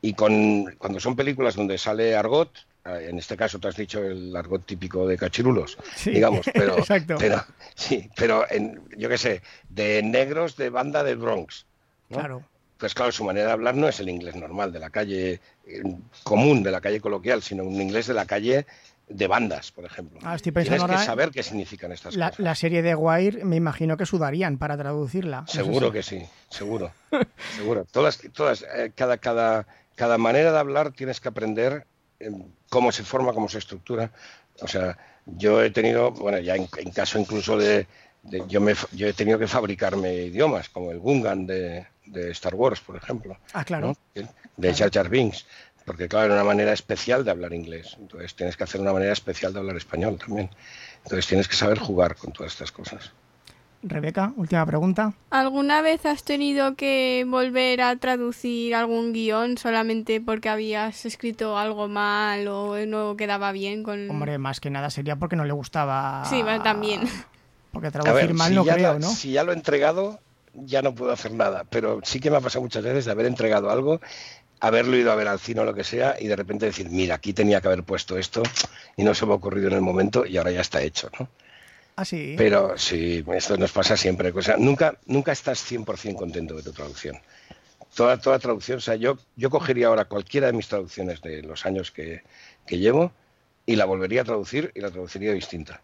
Y 0.00 0.14
con, 0.14 0.74
cuando 0.76 0.98
son 0.98 1.14
películas 1.14 1.54
donde 1.54 1.78
sale 1.78 2.16
argot, 2.16 2.50
eh, 2.84 3.06
en 3.10 3.18
este 3.18 3.36
caso 3.36 3.60
te 3.60 3.68
has 3.68 3.76
dicho 3.76 4.02
el 4.02 4.34
argot 4.34 4.66
típico 4.66 5.06
de 5.06 5.16
cachirulos, 5.16 5.78
digamos, 6.04 6.46
pero, 6.52 6.78
pero, 7.16 7.44
sí, 7.76 8.10
pero 8.16 8.44
en, 8.50 8.82
yo 8.96 9.08
qué 9.08 9.18
sé, 9.18 9.42
de 9.68 10.02
negros 10.02 10.56
de 10.56 10.70
banda 10.70 11.04
del 11.04 11.18
Bronx. 11.18 11.64
Claro. 12.10 12.42
Pues 12.82 12.94
claro, 12.94 13.12
su 13.12 13.22
manera 13.22 13.46
de 13.46 13.52
hablar 13.52 13.76
no 13.76 13.86
es 13.86 14.00
el 14.00 14.08
inglés 14.08 14.34
normal, 14.34 14.72
de 14.72 14.80
la 14.80 14.90
calle 14.90 15.40
eh, 15.64 15.82
común, 16.24 16.64
de 16.64 16.72
la 16.72 16.80
calle 16.80 17.00
coloquial, 17.00 17.40
sino 17.40 17.62
un 17.62 17.80
inglés 17.80 18.08
de 18.08 18.14
la 18.14 18.26
calle 18.26 18.66
de 19.08 19.26
bandas, 19.28 19.70
por 19.70 19.84
ejemplo. 19.84 20.18
Ah, 20.24 20.34
estoy 20.34 20.50
Tienes 20.50 20.82
que 20.82 20.98
saber 20.98 21.30
qué 21.30 21.44
significan 21.44 21.92
estas 21.92 22.16
la, 22.16 22.30
cosas. 22.30 22.44
La 22.44 22.56
serie 22.56 22.82
de 22.82 22.96
Wire 22.96 23.44
me 23.44 23.54
imagino 23.54 23.96
que 23.96 24.04
sudarían 24.04 24.58
para 24.58 24.76
traducirla. 24.76 25.44
Seguro 25.46 25.92
que 25.92 26.02
sí, 26.02 26.26
seguro. 26.50 26.90
seguro. 27.56 27.86
Todas, 27.88 28.18
todas, 28.32 28.62
eh, 28.74 28.90
cada, 28.96 29.18
cada, 29.18 29.64
cada 29.94 30.18
manera 30.18 30.50
de 30.50 30.58
hablar 30.58 30.90
tienes 30.90 31.20
que 31.20 31.28
aprender 31.28 31.86
eh, 32.18 32.32
cómo 32.68 32.90
se 32.90 33.04
forma, 33.04 33.32
cómo 33.32 33.48
se 33.48 33.58
estructura. 33.58 34.10
O 34.60 34.66
sea, 34.66 34.98
yo 35.24 35.62
he 35.62 35.70
tenido, 35.70 36.10
bueno, 36.10 36.40
ya 36.40 36.56
en, 36.56 36.66
caso 36.66 37.20
incluso 37.20 37.56
de, 37.56 37.86
yo, 38.48 38.60
me, 38.60 38.74
yo 38.90 39.06
he 39.06 39.12
tenido 39.12 39.38
que 39.38 39.46
fabricarme 39.46 40.14
idiomas, 40.14 40.68
como 40.68 40.90
el 40.90 40.98
Gungan 40.98 41.46
de, 41.46 41.86
de 42.06 42.30
Star 42.30 42.54
Wars, 42.54 42.80
por 42.80 42.96
ejemplo. 42.96 43.36
Ah, 43.52 43.64
claro. 43.64 43.96
De 44.56 44.74
Jar 44.74 44.90
Jar 44.92 45.08
Binks. 45.08 45.46
Porque, 45.84 46.08
claro, 46.08 46.26
era 46.26 46.34
una 46.34 46.44
manera 46.44 46.72
especial 46.72 47.24
de 47.24 47.30
hablar 47.30 47.52
inglés. 47.52 47.96
Entonces 47.98 48.34
tienes 48.34 48.56
que 48.56 48.64
hacer 48.64 48.80
una 48.80 48.92
manera 48.92 49.12
especial 49.12 49.52
de 49.52 49.58
hablar 49.58 49.76
español 49.76 50.18
también. 50.18 50.50
Entonces 51.02 51.26
tienes 51.26 51.48
que 51.48 51.56
saber 51.56 51.78
jugar 51.78 52.16
con 52.16 52.32
todas 52.32 52.52
estas 52.52 52.70
cosas. 52.70 53.12
Rebeca, 53.82 54.32
última 54.36 54.64
pregunta. 54.64 55.12
¿Alguna 55.30 55.82
vez 55.82 56.06
has 56.06 56.22
tenido 56.22 56.76
que 56.76 57.26
volver 57.28 57.80
a 57.80 57.96
traducir 57.96 58.76
algún 58.76 59.12
guion 59.12 59.58
solamente 59.58 60.20
porque 60.20 60.48
habías 60.48 61.04
escrito 61.04 61.58
algo 61.58 61.88
mal 61.88 62.46
o 62.46 62.76
no 62.86 63.16
quedaba 63.16 63.50
bien 63.50 63.82
con... 63.82 64.08
Hombre, 64.08 64.38
más 64.38 64.60
que 64.60 64.70
nada 64.70 64.88
sería 64.88 65.16
porque 65.16 65.34
no 65.34 65.44
le 65.44 65.52
gustaba... 65.52 66.24
Sí, 66.26 66.44
también. 66.62 67.02
Porque 67.72 67.90
traducir 67.90 68.34
mal 68.34 68.54
no 68.54 68.66
creo, 68.66 68.98
¿no? 68.98 69.08
Si 69.08 69.32
ya 69.32 69.44
lo 69.44 69.52
he 69.52 69.54
entregado, 69.54 70.20
ya 70.54 70.82
no 70.82 70.94
puedo 70.94 71.12
hacer 71.12 71.32
nada. 71.32 71.64
Pero 71.68 72.00
sí 72.04 72.20
que 72.20 72.30
me 72.30 72.36
ha 72.36 72.40
pasado 72.40 72.62
muchas 72.62 72.82
veces 72.82 73.04
de 73.04 73.12
haber 73.12 73.26
entregado 73.26 73.70
algo, 73.70 74.00
haberlo 74.60 74.96
ido 74.96 75.10
a 75.12 75.16
ver 75.16 75.28
al 75.28 75.40
cine 75.40 75.60
o 75.60 75.64
lo 75.64 75.74
que 75.74 75.84
sea, 75.84 76.16
y 76.18 76.28
de 76.28 76.36
repente 76.36 76.66
decir, 76.66 76.88
mira, 76.90 77.16
aquí 77.16 77.32
tenía 77.32 77.60
que 77.60 77.68
haber 77.68 77.82
puesto 77.82 78.18
esto 78.18 78.42
y 78.96 79.04
no 79.04 79.14
se 79.14 79.26
me 79.26 79.32
ha 79.32 79.36
ocurrido 79.36 79.68
en 79.68 79.74
el 79.74 79.80
momento 79.80 80.24
y 80.24 80.36
ahora 80.36 80.52
ya 80.52 80.60
está 80.60 80.82
hecho, 80.82 81.10
¿no? 81.18 81.28
Ah, 81.96 82.04
sí. 82.04 82.34
Pero 82.38 82.78
sí, 82.78 83.24
esto 83.34 83.56
nos 83.56 83.72
pasa 83.72 83.96
siempre. 83.96 84.30
O 84.30 84.42
sea, 84.42 84.56
nunca, 84.56 84.98
nunca 85.06 85.32
estás 85.32 85.70
100% 85.70 86.16
contento 86.16 86.54
de 86.54 86.62
tu 86.62 86.72
traducción. 86.72 87.18
Toda, 87.94 88.18
toda 88.18 88.38
traducción, 88.38 88.78
o 88.78 88.80
sea, 88.80 88.94
yo, 88.94 89.18
yo 89.36 89.50
cogería 89.50 89.88
ahora 89.88 90.06
cualquiera 90.06 90.46
de 90.46 90.54
mis 90.54 90.68
traducciones 90.68 91.20
de 91.20 91.42
los 91.42 91.66
años 91.66 91.90
que, 91.90 92.22
que 92.66 92.78
llevo 92.78 93.12
y 93.66 93.76
la 93.76 93.84
volvería 93.84 94.22
a 94.22 94.24
traducir 94.24 94.72
y 94.74 94.80
la 94.80 94.90
traduciría 94.90 95.32
distinta. 95.32 95.82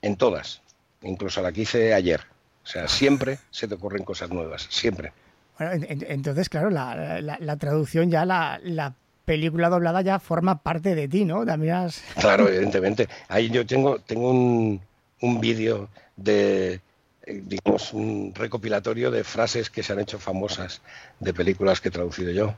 En 0.00 0.16
todas, 0.16 0.62
incluso 1.02 1.42
la 1.42 1.52
que 1.52 1.62
hice 1.62 1.92
ayer. 1.92 2.22
O 2.64 2.66
sea, 2.66 2.88
siempre 2.88 3.38
se 3.50 3.66
te 3.66 3.74
ocurren 3.74 4.04
cosas 4.04 4.30
nuevas, 4.30 4.66
siempre. 4.70 5.12
Bueno, 5.58 5.86
entonces, 5.88 6.48
claro, 6.48 6.70
la, 6.70 7.20
la, 7.20 7.56
traducción 7.56 8.10
ya, 8.10 8.24
la, 8.24 8.60
la, 8.62 8.94
película 9.24 9.68
doblada 9.68 10.00
ya 10.02 10.18
forma 10.18 10.62
parte 10.62 10.94
de 10.94 11.06
ti, 11.06 11.24
¿no? 11.24 11.46
También 11.46 11.88
Claro, 12.18 12.48
evidentemente. 12.48 13.08
Ahí 13.28 13.48
yo 13.50 13.64
tengo, 13.64 14.00
tengo 14.00 14.30
un, 14.30 14.80
un 15.20 15.40
vídeo 15.40 15.88
de, 16.16 16.80
eh, 17.24 17.42
digamos, 17.44 17.92
un 17.92 18.32
recopilatorio 18.34 19.10
de 19.10 19.22
frases 19.22 19.70
que 19.70 19.82
se 19.82 19.92
han 19.92 20.00
hecho 20.00 20.18
famosas 20.18 20.82
de 21.20 21.32
películas 21.32 21.80
que 21.80 21.88
he 21.88 21.92
traducido 21.92 22.32
yo, 22.32 22.54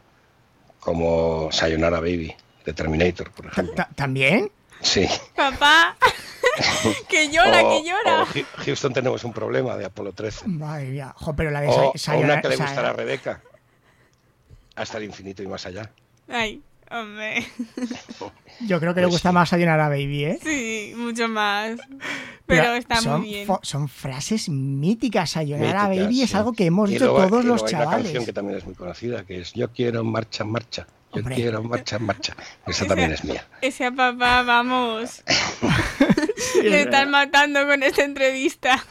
como 0.80 1.50
Sayonara 1.52 2.00
Baby, 2.00 2.34
de 2.64 2.72
Terminator, 2.72 3.30
por 3.32 3.46
ejemplo. 3.46 3.86
¿También? 3.94 4.50
Sí. 4.80 5.06
Papá. 5.36 5.96
que 7.08 7.28
llora, 7.30 7.60
que 7.60 7.84
llora. 7.84 8.26
Houston 8.64 8.92
tenemos 8.92 9.24
un 9.24 9.32
problema 9.32 9.76
de 9.76 9.86
Apolo 9.86 10.12
13. 10.12 10.48
Madre 10.48 10.86
mía. 10.86 11.14
pero 11.36 11.50
la 11.50 11.60
de 11.60 11.68
o, 11.68 11.92
una 12.16 12.40
que 12.40 12.48
le 12.48 12.56
gustará 12.56 12.90
a 12.90 12.92
Rebeca. 12.92 13.42
Hasta 14.74 14.98
el 14.98 15.04
infinito 15.04 15.42
y 15.42 15.46
más 15.46 15.66
allá. 15.66 15.90
Ay, 16.28 16.62
hombre. 16.90 17.46
Yo 18.60 18.80
creo 18.80 18.94
que 18.94 19.00
le 19.00 19.06
pues 19.06 19.16
gusta 19.16 19.32
más 19.32 19.52
a 19.52 19.56
Baby, 19.56 20.24
¿eh? 20.24 20.38
Sí, 20.42 20.94
mucho 20.96 21.28
más. 21.28 21.78
Pero, 22.46 22.74
está 22.74 23.00
muy 23.02 23.28
bien. 23.28 23.48
Son 23.62 23.88
frases 23.88 24.48
míticas. 24.48 25.30
Sayonara 25.30 25.88
Baby 25.88 26.22
es 26.22 26.34
algo 26.34 26.52
que 26.52 26.66
hemos 26.66 26.90
dicho 26.90 27.06
todos 27.06 27.44
los 27.44 27.64
chavales. 27.64 27.92
Hay 27.92 28.00
una 28.00 28.02
canción 28.02 28.24
que 28.24 28.32
también 28.32 28.58
es 28.58 28.64
muy 28.64 28.74
conocida, 28.74 29.24
que 29.24 29.40
es 29.40 29.52
Yo 29.52 29.70
quiero 29.70 30.04
marcha, 30.04 30.44
marcha. 30.44 30.86
Yo 31.14 31.22
quiero 31.24 31.62
marcha, 31.62 31.98
marcha. 31.98 32.34
Esa 32.66 32.86
también 32.86 33.12
es 33.12 33.24
mía. 33.24 33.46
Ese 33.60 33.92
papá, 33.92 34.42
vamos. 34.42 35.22
Le 36.62 36.82
están 36.82 37.10
matando 37.10 37.66
con 37.66 37.82
esta 37.82 38.04
entrevista. 38.04 38.84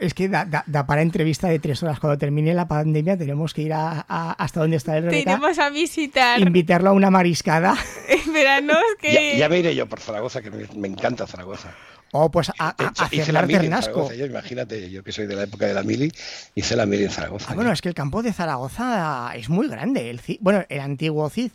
es 0.00 0.14
que 0.14 0.28
da, 0.28 0.86
para 0.86 1.02
entrevista 1.02 1.48
de 1.48 1.58
tres 1.58 1.82
horas. 1.82 2.00
Cuando 2.00 2.18
termine 2.18 2.54
la 2.54 2.68
pandemia 2.68 3.16
tenemos 3.16 3.54
que 3.54 3.62
ir 3.62 3.72
a, 3.72 4.00
hasta 4.32 4.60
donde 4.60 4.76
está 4.76 4.96
el 4.96 5.04
Rebeca. 5.04 5.32
Tenemos 5.32 5.58
a 5.58 5.70
visitar. 5.70 6.40
Invitarlo 6.40 6.90
a 6.90 6.92
una 6.92 7.10
mariscada. 7.10 7.76
Esperanos 8.08 8.82
que... 9.00 9.36
Ya, 9.38 9.48
me 9.48 9.58
iré 9.58 9.74
yo 9.74 9.86
por 9.86 10.00
Zaragoza, 10.00 10.42
que 10.42 10.50
me 10.50 10.88
encanta 10.88 11.26
Zaragoza. 11.26 11.74
O 12.12 12.24
oh, 12.24 12.30
pues 12.30 12.50
a, 12.58 12.74
a, 12.76 13.08
hice 13.12 13.32
la 13.32 13.46
Ternasco. 13.46 14.12
Yo, 14.12 14.26
imagínate, 14.26 14.90
yo 14.90 15.04
que 15.04 15.12
soy 15.12 15.26
de 15.26 15.36
la 15.36 15.44
época 15.44 15.66
de 15.66 15.74
la 15.74 15.84
mili, 15.84 16.10
hice 16.56 16.74
la 16.74 16.84
mili 16.84 17.04
en 17.04 17.10
Zaragoza. 17.10 17.46
Ah, 17.48 17.54
bueno, 17.54 17.70
es 17.70 17.80
que 17.80 17.88
el 17.88 17.94
campo 17.94 18.20
de 18.22 18.32
Zaragoza 18.32 19.30
es 19.36 19.48
muy 19.48 19.68
grande. 19.68 20.10
El 20.10 20.20
bueno, 20.40 20.64
el 20.68 20.80
antiguo 20.80 21.30
CID, 21.30 21.52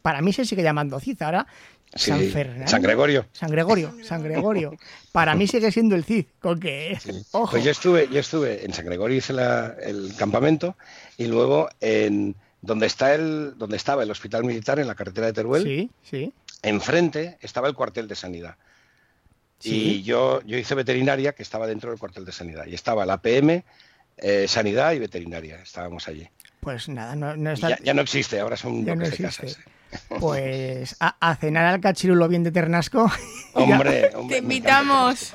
para 0.00 0.22
mí 0.22 0.32
se 0.32 0.44
sigue 0.44 0.62
llamando 0.62 1.00
CID, 1.00 1.20
ahora 1.22 1.48
San 1.94 2.20
Fernando. 2.20 2.68
San 2.68 2.82
Gregorio. 2.82 3.26
San 3.32 3.50
Gregorio, 3.50 3.92
San 4.02 4.22
Gregorio. 4.22 4.72
Para 5.12 5.34
mí 5.34 5.46
sigue 5.46 5.72
siendo 5.72 5.94
el 5.94 6.04
CID, 6.04 6.26
con 6.40 6.60
que, 6.60 6.98
ojo. 7.32 7.52
Pues 7.52 7.64
yo 7.64 7.70
estuve, 7.70 8.08
yo 8.08 8.20
estuve 8.20 8.64
en 8.64 8.72
San 8.72 8.84
Gregorio, 8.84 9.16
hice 9.16 9.32
el 9.32 10.14
campamento, 10.16 10.76
y 11.16 11.26
luego 11.26 11.68
en 11.80 12.36
donde, 12.60 12.86
está 12.86 13.14
el, 13.14 13.56
donde 13.56 13.76
estaba 13.76 14.02
el 14.02 14.10
hospital 14.10 14.44
militar, 14.44 14.78
en 14.78 14.86
la 14.86 14.94
carretera 14.94 15.26
de 15.28 15.32
Teruel, 15.32 15.62
sí, 15.64 15.90
sí. 16.02 16.32
enfrente 16.62 17.38
estaba 17.40 17.68
el 17.68 17.74
cuartel 17.74 18.08
de 18.08 18.14
sanidad. 18.14 18.56
Y 19.62 20.02
yo, 20.02 20.40
yo 20.42 20.56
hice 20.56 20.74
veterinaria, 20.74 21.32
que 21.32 21.42
estaba 21.42 21.66
dentro 21.66 21.90
del 21.90 21.98
cuartel 21.98 22.24
de 22.24 22.32
sanidad. 22.32 22.66
Y 22.66 22.74
estaba 22.74 23.04
la 23.06 23.20
PM, 23.20 23.64
eh, 24.16 24.46
sanidad 24.46 24.92
y 24.92 25.00
veterinaria. 25.00 25.60
Estábamos 25.60 26.06
allí. 26.06 26.28
Pues 26.60 26.88
nada, 26.88 27.16
no, 27.16 27.52
está... 27.52 27.78
ya, 27.82 27.94
no 27.94 28.02
existe, 28.02 28.38
ahora 28.38 28.56
son 28.56 28.84
ya 28.84 28.94
de 28.94 29.16
casas. 29.16 29.58
Pues 30.20 30.96
a, 31.00 31.36
cenar 31.36 31.66
al 31.66 31.80
cachirulo 31.80 32.28
bien 32.28 32.44
de 32.44 32.50
Ternasco. 32.50 33.10
Hombre, 33.54 34.10
te 34.28 34.38
invitamos. 34.38 35.34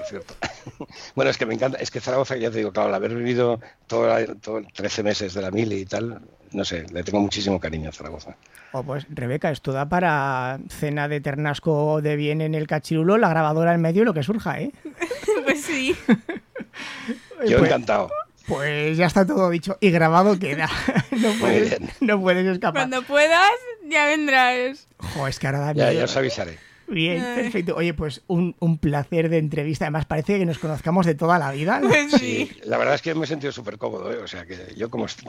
bueno, 1.15 1.31
es 1.31 1.37
que 1.37 1.45
me 1.45 1.55
encanta, 1.55 1.77
es 1.79 1.91
que 1.91 1.99
Zaragoza, 1.99 2.35
ya 2.35 2.51
te 2.51 2.57
digo, 2.57 2.71
claro, 2.71 2.89
al 2.89 2.95
haber 2.95 3.15
vivido 3.15 3.59
todo, 3.87 4.15
todo 4.41 4.61
13 4.73 5.03
meses 5.03 5.33
de 5.33 5.41
la 5.41 5.51
mili 5.51 5.77
y 5.77 5.85
tal, 5.85 6.21
no 6.51 6.65
sé, 6.65 6.85
le 6.91 7.03
tengo 7.03 7.19
muchísimo 7.19 7.59
cariño 7.59 7.89
a 7.89 7.91
Zaragoza. 7.91 8.35
Oh, 8.71 8.83
pues 8.83 9.05
Rebeca, 9.09 9.51
esto 9.51 9.71
da 9.71 9.87
para 9.87 10.59
cena 10.69 11.07
de 11.07 11.21
ternasco 11.21 12.01
de 12.01 12.15
bien 12.15 12.41
en 12.41 12.55
el 12.55 12.67
cachirulo, 12.67 13.17
la 13.17 13.29
grabadora 13.29 13.73
en 13.73 13.81
medio 13.81 14.01
y 14.01 14.05
lo 14.05 14.13
que 14.13 14.23
surja, 14.23 14.59
¿eh? 14.59 14.71
pues 15.45 15.61
sí. 15.61 15.95
Yo 17.47 17.57
pues, 17.57 17.69
encantado. 17.69 18.09
Pues 18.47 18.97
ya 18.97 19.05
está 19.05 19.25
todo 19.25 19.49
dicho 19.49 19.77
y 19.79 19.89
grabado 19.91 20.37
queda. 20.39 20.69
No 21.11 21.31
puedes, 21.39 21.77
no 22.01 22.19
puedes 22.19 22.45
escapar. 22.47 22.81
Cuando 22.89 23.03
puedas, 23.03 23.51
Ya 23.87 24.05
vendrás. 24.07 24.87
Jo, 24.97 25.27
es 25.27 25.39
que 25.39 25.47
ahora 25.47 25.59
da 25.59 25.73
Ya, 25.73 25.85
miedo. 25.85 25.99
ya 25.99 26.05
os 26.05 26.17
avisaré. 26.17 26.57
Bien, 26.87 27.23
Ay. 27.23 27.43
perfecto. 27.43 27.75
Oye, 27.77 27.93
pues 27.93 28.21
un, 28.27 28.55
un 28.59 28.77
placer 28.77 29.29
de 29.29 29.37
entrevista. 29.37 29.85
Además, 29.85 30.05
parece 30.05 30.37
que 30.37 30.45
nos 30.45 30.59
conozcamos 30.59 31.05
de 31.05 31.15
toda 31.15 31.39
la 31.39 31.51
vida. 31.51 31.79
¿no? 31.79 31.87
Pues 31.87 32.11
Sí, 32.19 32.49
sí. 32.51 32.59
la 32.65 32.77
verdad 32.77 32.95
es 32.95 33.01
que 33.01 33.15
me 33.15 33.23
he 33.23 33.27
sentido 33.27 33.51
súper 33.53 33.77
cómodo, 33.77 34.11
¿eh? 34.11 34.17
o 34.17 34.27
sea 34.27 34.45
que 34.45 34.73
yo 34.75 34.89
como, 34.89 35.05
te 35.07 35.21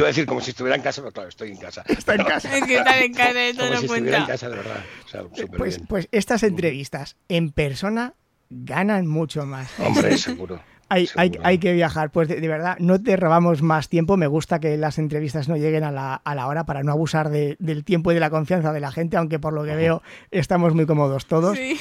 iba 0.00 0.06
a 0.06 0.10
decir 0.10 0.26
como 0.26 0.40
si 0.40 0.50
estuviera 0.50 0.74
en 0.74 0.82
casa, 0.82 1.02
pero 1.02 1.12
claro, 1.12 1.28
estoy 1.28 1.50
en 1.52 1.58
casa. 1.58 1.84
Está 1.86 2.14
en 2.16 2.24
casa. 2.24 2.56
Es 2.56 2.64
que 2.64 2.76
estar 2.78 2.98
en 3.02 3.12
casa 3.14 3.32
de 3.34 3.54
Como 3.56 3.68
todo 3.68 3.78
si 3.78 3.84
estuviera 3.86 4.18
en 4.18 4.26
casa, 4.26 4.48
de 4.48 4.56
verdad. 4.56 4.84
O 5.04 5.08
sea, 5.08 5.20
súper 5.22 5.58
Pues, 5.58 5.76
bien. 5.76 5.86
pues 5.86 6.08
estas 6.10 6.42
entrevistas 6.42 7.16
en 7.28 7.52
persona 7.52 8.14
ganan 8.50 9.06
mucho 9.06 9.46
más. 9.46 9.70
Hombre, 9.78 10.16
seguro. 10.18 10.60
Hay, 10.92 11.08
hay, 11.16 11.32
hay 11.42 11.58
que 11.58 11.72
viajar. 11.72 12.10
Pues 12.10 12.28
de, 12.28 12.40
de 12.40 12.48
verdad, 12.48 12.76
no 12.78 13.00
te 13.02 13.16
robamos 13.16 13.62
más 13.62 13.88
tiempo. 13.88 14.16
Me 14.16 14.26
gusta 14.26 14.60
que 14.60 14.76
las 14.76 14.98
entrevistas 14.98 15.48
no 15.48 15.56
lleguen 15.56 15.84
a 15.84 15.90
la, 15.90 16.14
a 16.16 16.34
la 16.34 16.46
hora 16.46 16.64
para 16.64 16.82
no 16.82 16.92
abusar 16.92 17.30
de- 17.30 17.56
del 17.58 17.82
tiempo 17.84 18.10
y 18.10 18.14
de 18.14 18.20
la 18.20 18.30
confianza 18.30 18.72
de 18.72 18.80
la 18.80 18.92
gente, 18.92 19.16
aunque 19.16 19.38
por 19.38 19.52
lo 19.54 19.64
que 19.64 19.74
veo 19.74 20.02
estamos 20.30 20.74
muy 20.74 20.84
cómodos 20.86 21.26
todos. 21.26 21.56
Sí. 21.56 21.78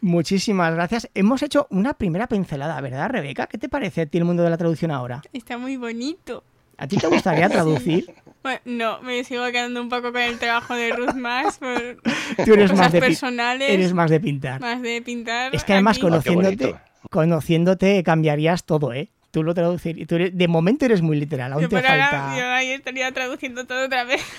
Muchísimas 0.00 0.74
gracias. 0.74 1.08
Hemos 1.14 1.42
hecho 1.42 1.66
una 1.70 1.94
primera 1.94 2.26
pincelada, 2.28 2.80
¿verdad, 2.80 3.10
Rebeca? 3.10 3.46
¿Qué 3.46 3.58
te 3.58 3.68
parece 3.68 4.02
a 4.02 4.06
ti 4.06 4.18
el 4.18 4.24
mundo 4.24 4.42
de 4.42 4.50
la 4.50 4.56
traducción 4.56 4.90
ahora? 4.90 5.22
Está 5.32 5.58
muy 5.58 5.76
bonito. 5.76 6.44
¿A 6.76 6.86
ti 6.86 6.96
te 6.96 7.08
gustaría 7.08 7.48
traducir? 7.50 8.14
Bueno, 8.44 8.60
no, 8.64 9.02
me 9.02 9.24
sigo 9.24 9.44
quedando 9.50 9.82
un 9.82 9.88
poco 9.88 10.12
con 10.12 10.20
el 10.22 10.38
trabajo 10.38 10.74
de 10.74 10.90
Ruth 10.92 11.14
más 11.14 11.58
por 11.58 11.98
Tú 12.44 12.52
eres 12.54 12.70
cosas 12.70 12.78
más 12.86 12.92
de, 12.92 13.00
personales, 13.00 13.68
eres 13.70 13.92
más 13.92 14.10
de 14.10 14.20
pintar. 14.20 14.60
más 14.60 14.80
de 14.80 15.02
pintar. 15.02 15.52
Es 15.54 15.64
que 15.64 15.72
además 15.72 15.96
aquí. 15.96 16.02
Conociéndote. 16.06 16.76
Conociéndote 17.10 18.02
cambiarías 18.02 18.64
todo, 18.64 18.92
¿eh? 18.92 19.10
Tú 19.30 19.42
lo 19.42 19.54
traducir, 19.54 20.06
tú 20.06 20.14
eres- 20.16 20.36
de 20.36 20.48
momento 20.48 20.84
eres 20.86 21.02
muy 21.02 21.18
literal, 21.18 21.52
aún 21.52 21.62
Yo 21.62 21.68
te 21.68 21.76
ahora, 21.76 22.10
falta. 22.10 22.38
yo 22.38 22.46
ahí 22.50 22.70
estaría 22.70 23.12
traduciendo 23.12 23.66
todo 23.66 23.84
otra 23.86 24.04
vez. 24.04 24.22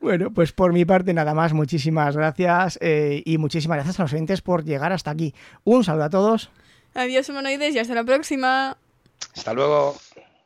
Bueno, 0.00 0.30
pues 0.32 0.52
por 0.52 0.72
mi 0.72 0.84
parte 0.84 1.14
nada 1.14 1.32
más, 1.32 1.52
muchísimas 1.54 2.14
gracias 2.16 2.76
eh, 2.82 3.22
y 3.24 3.38
muchísimas 3.38 3.76
gracias 3.76 3.98
a 3.98 4.02
los 4.02 4.12
oyentes 4.12 4.42
por 4.42 4.62
llegar 4.64 4.92
hasta 4.92 5.10
aquí. 5.12 5.32
Un 5.62 5.82
saludo 5.84 6.04
a 6.04 6.10
todos. 6.10 6.50
Adiós, 6.92 7.28
humanoides, 7.30 7.74
y 7.74 7.78
hasta 7.78 7.94
la 7.94 8.04
próxima. 8.04 8.76
Hasta 9.34 9.54
luego. 9.54 9.96